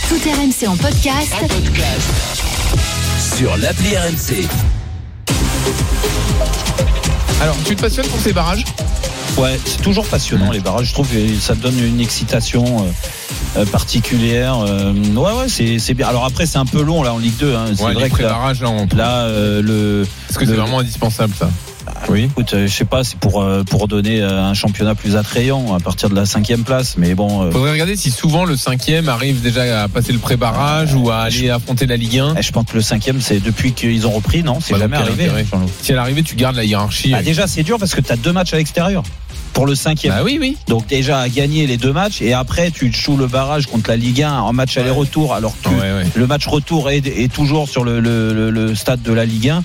Tout 0.09 0.15
RMC 0.17 0.67
en 0.69 0.77
podcast. 0.77 1.35
Sur 3.37 3.57
l'appli 3.59 3.97
RMC. 3.97 4.49
Alors, 7.41 7.57
tu 7.65 7.77
te 7.77 7.81
passionnes 7.83 8.07
pour 8.07 8.21
ces 8.21 8.33
barrages? 8.33 8.65
Ouais, 9.37 9.59
c'est 9.65 9.83
toujours 9.83 10.07
passionnant 10.07 10.51
les 10.53 10.61
barrages. 10.61 10.87
Je 10.89 10.93
trouve 10.95 11.09
que 11.09 11.35
ça 11.41 11.55
donne 11.55 11.79
une 11.79 12.01
excitation 12.01 12.65
euh, 12.65 13.61
euh, 13.61 13.67
particulière. 13.67 14.57
Euh, 14.61 14.93
ouais, 14.93 15.33
ouais, 15.33 15.49
c'est 15.49 15.79
c'est 15.81 15.95
bien. 15.95 16.07
Alors 16.07 16.25
après, 16.25 16.47
c'est 16.47 16.59
un 16.59 16.67
peu 16.67 16.83
long 16.83 17.03
là 17.03 17.13
en 17.13 17.19
Ligue 17.19 17.37
2. 17.39 17.55
Hein. 17.55 17.65
C'est 17.77 17.83
Ouais, 17.85 17.95
vrai 17.95 18.11
que 18.11 18.23
là, 18.23 18.29
pré-barrages, 18.29 18.61
là, 18.63 18.71
on... 18.71 18.87
là, 18.97 19.23
euh, 19.25 19.61
le. 19.61 20.07
Est-ce 20.31 20.39
que 20.39 20.47
c'est 20.47 20.53
vraiment 20.55 20.79
indispensable 20.79 21.35
ça 21.37 21.51
Oui. 22.09 22.25
Écoute, 22.25 22.55
euh, 22.55 22.67
je 22.67 22.73
sais 22.73 22.85
pas, 22.85 23.03
c'est 23.05 23.19
pour 23.19 23.43
euh, 23.43 23.63
pour 23.65 23.89
donner 23.89 24.21
euh, 24.21 24.43
un 24.43 24.55
championnat 24.55 24.95
plus 24.95 25.17
attrayant 25.17 25.75
à 25.75 25.81
partir 25.81 26.09
de 26.11 26.15
la 26.15 26.27
cinquième 26.27 26.63
place. 26.65 26.97
Mais 26.99 27.15
bon, 27.15 27.51
Faudrait 27.51 27.73
regarder 27.73 27.97
si 27.97 28.11
souvent 28.11 28.45
le 28.45 28.57
cinquième 28.57 29.09
arrive 29.09 29.41
déjà 29.43 29.83
à 29.83 29.89
passer 29.89 30.13
le 30.13 30.19
pré-barrage 30.19 30.95
ou 30.95 31.11
à 31.11 31.21
aller 31.23 31.51
affronter 31.51 31.87
la 31.87 31.97
Ligue 31.97 32.19
1. 32.19 32.35
eh, 32.39 32.43
je 32.43 32.53
pense 32.53 32.67
que 32.67 32.75
le 32.77 32.83
cinquième, 32.83 33.21
c'est 33.21 33.41
depuis 33.41 33.73
qu'ils 33.73 34.07
ont 34.07 34.11
repris, 34.13 34.43
non? 34.43 34.59
C'est 34.61 34.73
Bah, 34.75 34.81
jamais 34.81 34.97
arrivé. 34.97 35.31
Si 35.83 35.93
à 35.93 35.97
l'arrivée 35.97 36.23
tu 36.23 36.37
gardes 36.37 36.57
la 36.57 36.65
hiérarchie. 36.65 37.11
Bah, 37.13 37.23
déjà, 37.23 37.47
c'est 37.47 37.63
dur 37.63 37.79
parce 37.79 37.95
que 37.95 38.01
tu 38.01 38.13
as 38.13 38.17
deux 38.17 38.33
matchs 38.33 38.55
à 38.55 38.57
l'extérieur 38.59 39.03
pour 39.53 39.67
le 39.67 39.75
cinquième. 39.77 40.13
Bah 40.15 40.23
oui, 40.25 40.37
oui. 40.41 40.57
Donc 40.67 40.89
déjà 40.89 41.21
à 41.21 41.29
gagner 41.29 41.67
les 41.69 41.77
deux 41.77 41.93
matchs 41.93 42.21
et 42.21 42.33
après 42.33 42.73
tu 42.73 42.93
joues 42.93 43.17
le 43.17 43.29
barrage 43.29 43.67
contre 43.67 43.89
la 43.91 43.97
Ligue 43.97 44.23
1 44.25 44.33
en 44.41 44.53
match 44.53 44.77
aller-retour 44.77 45.33
alors 45.33 45.55
que 45.63 45.69
Ouais, 45.69 45.77
ouais. 45.81 46.07
le 46.17 46.27
match 46.27 46.45
retour 46.49 46.91
est, 46.91 47.07
est 47.07 47.33
toujours 47.33 47.69
sur 47.69 47.85
le, 47.85 48.01
le- 48.01 48.33
le- 48.35 48.51
le 48.51 48.75
stade 48.75 49.01
de 49.03 49.13
la 49.13 49.25
Ligue 49.25 49.51
1. 49.51 49.63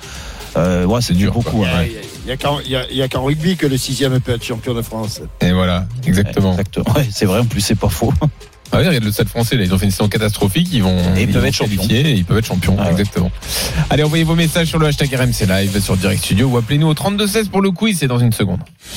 Euh, 0.60 0.86
ouais, 0.86 1.02
c'est 1.02 1.14
dur 1.14 1.34
beaucoup. 1.34 1.64
Il 1.66 2.26
n'y 2.26 2.32
a, 2.32 2.38
qu'en- 2.38 2.58
a- 2.60 3.18
a 3.18 3.20
rugby 3.20 3.56
que 3.56 3.66
le 3.66 3.78
sixième 3.78 4.20
peut 4.20 4.34
être 4.34 4.44
champion 4.44 4.74
de 4.74 4.82
France. 4.82 5.22
Et 5.42 5.52
voilà, 5.52 5.88
exactement. 6.06 6.52
Exactement. 6.52 6.94
Ouais, 6.96 7.08
c'est 7.12 7.26
vrai, 7.26 7.40
en 7.40 7.46
plus 7.46 7.62
c'est 7.62 7.76
pas 7.80 7.90
faux. 7.90 8.14
Ah 8.72 8.78
oui, 8.78 8.88
regarde 8.88 9.04
le 9.04 9.12
stade 9.12 9.30
français, 9.30 9.56
là, 9.56 9.64
ils 9.64 9.74
ont 9.74 9.80
fait 9.80 9.86
une 9.86 9.92
saison 9.92 10.08
catastrophique, 10.10 10.68
ils 10.72 10.84
vont 10.84 10.96
Et 11.18 11.24
ils 11.24 11.28
peuvent 11.32 11.44
être 11.44 11.56
champions. 11.56 11.82
et 11.90 12.12
ils 12.12 12.24
peuvent 12.24 12.38
être 12.38 12.46
champions, 12.46 12.76
Ah 12.78 12.84
ouais. 12.86 12.92
exactement. 12.92 13.32
Allez, 13.90 14.04
envoyez 14.04 14.24
vos 14.24 14.36
messages 14.36 14.68
sur 14.68 14.78
le 14.78 14.86
hashtag 14.86 15.12
RMC 15.12 15.48
Live 15.48 15.82
sur 15.82 15.98
Direct 15.98 16.24
Studio 16.24 16.50
ou 16.50 16.58
appelez-nous 16.58 16.86
au 16.88 16.94
3216 16.94 17.48
pour 17.48 17.62
le 17.62 17.72
quiz, 17.72 17.98
c'est 17.98 18.06
dans 18.08 18.20
une 18.20 18.32
seconde. 18.32 18.60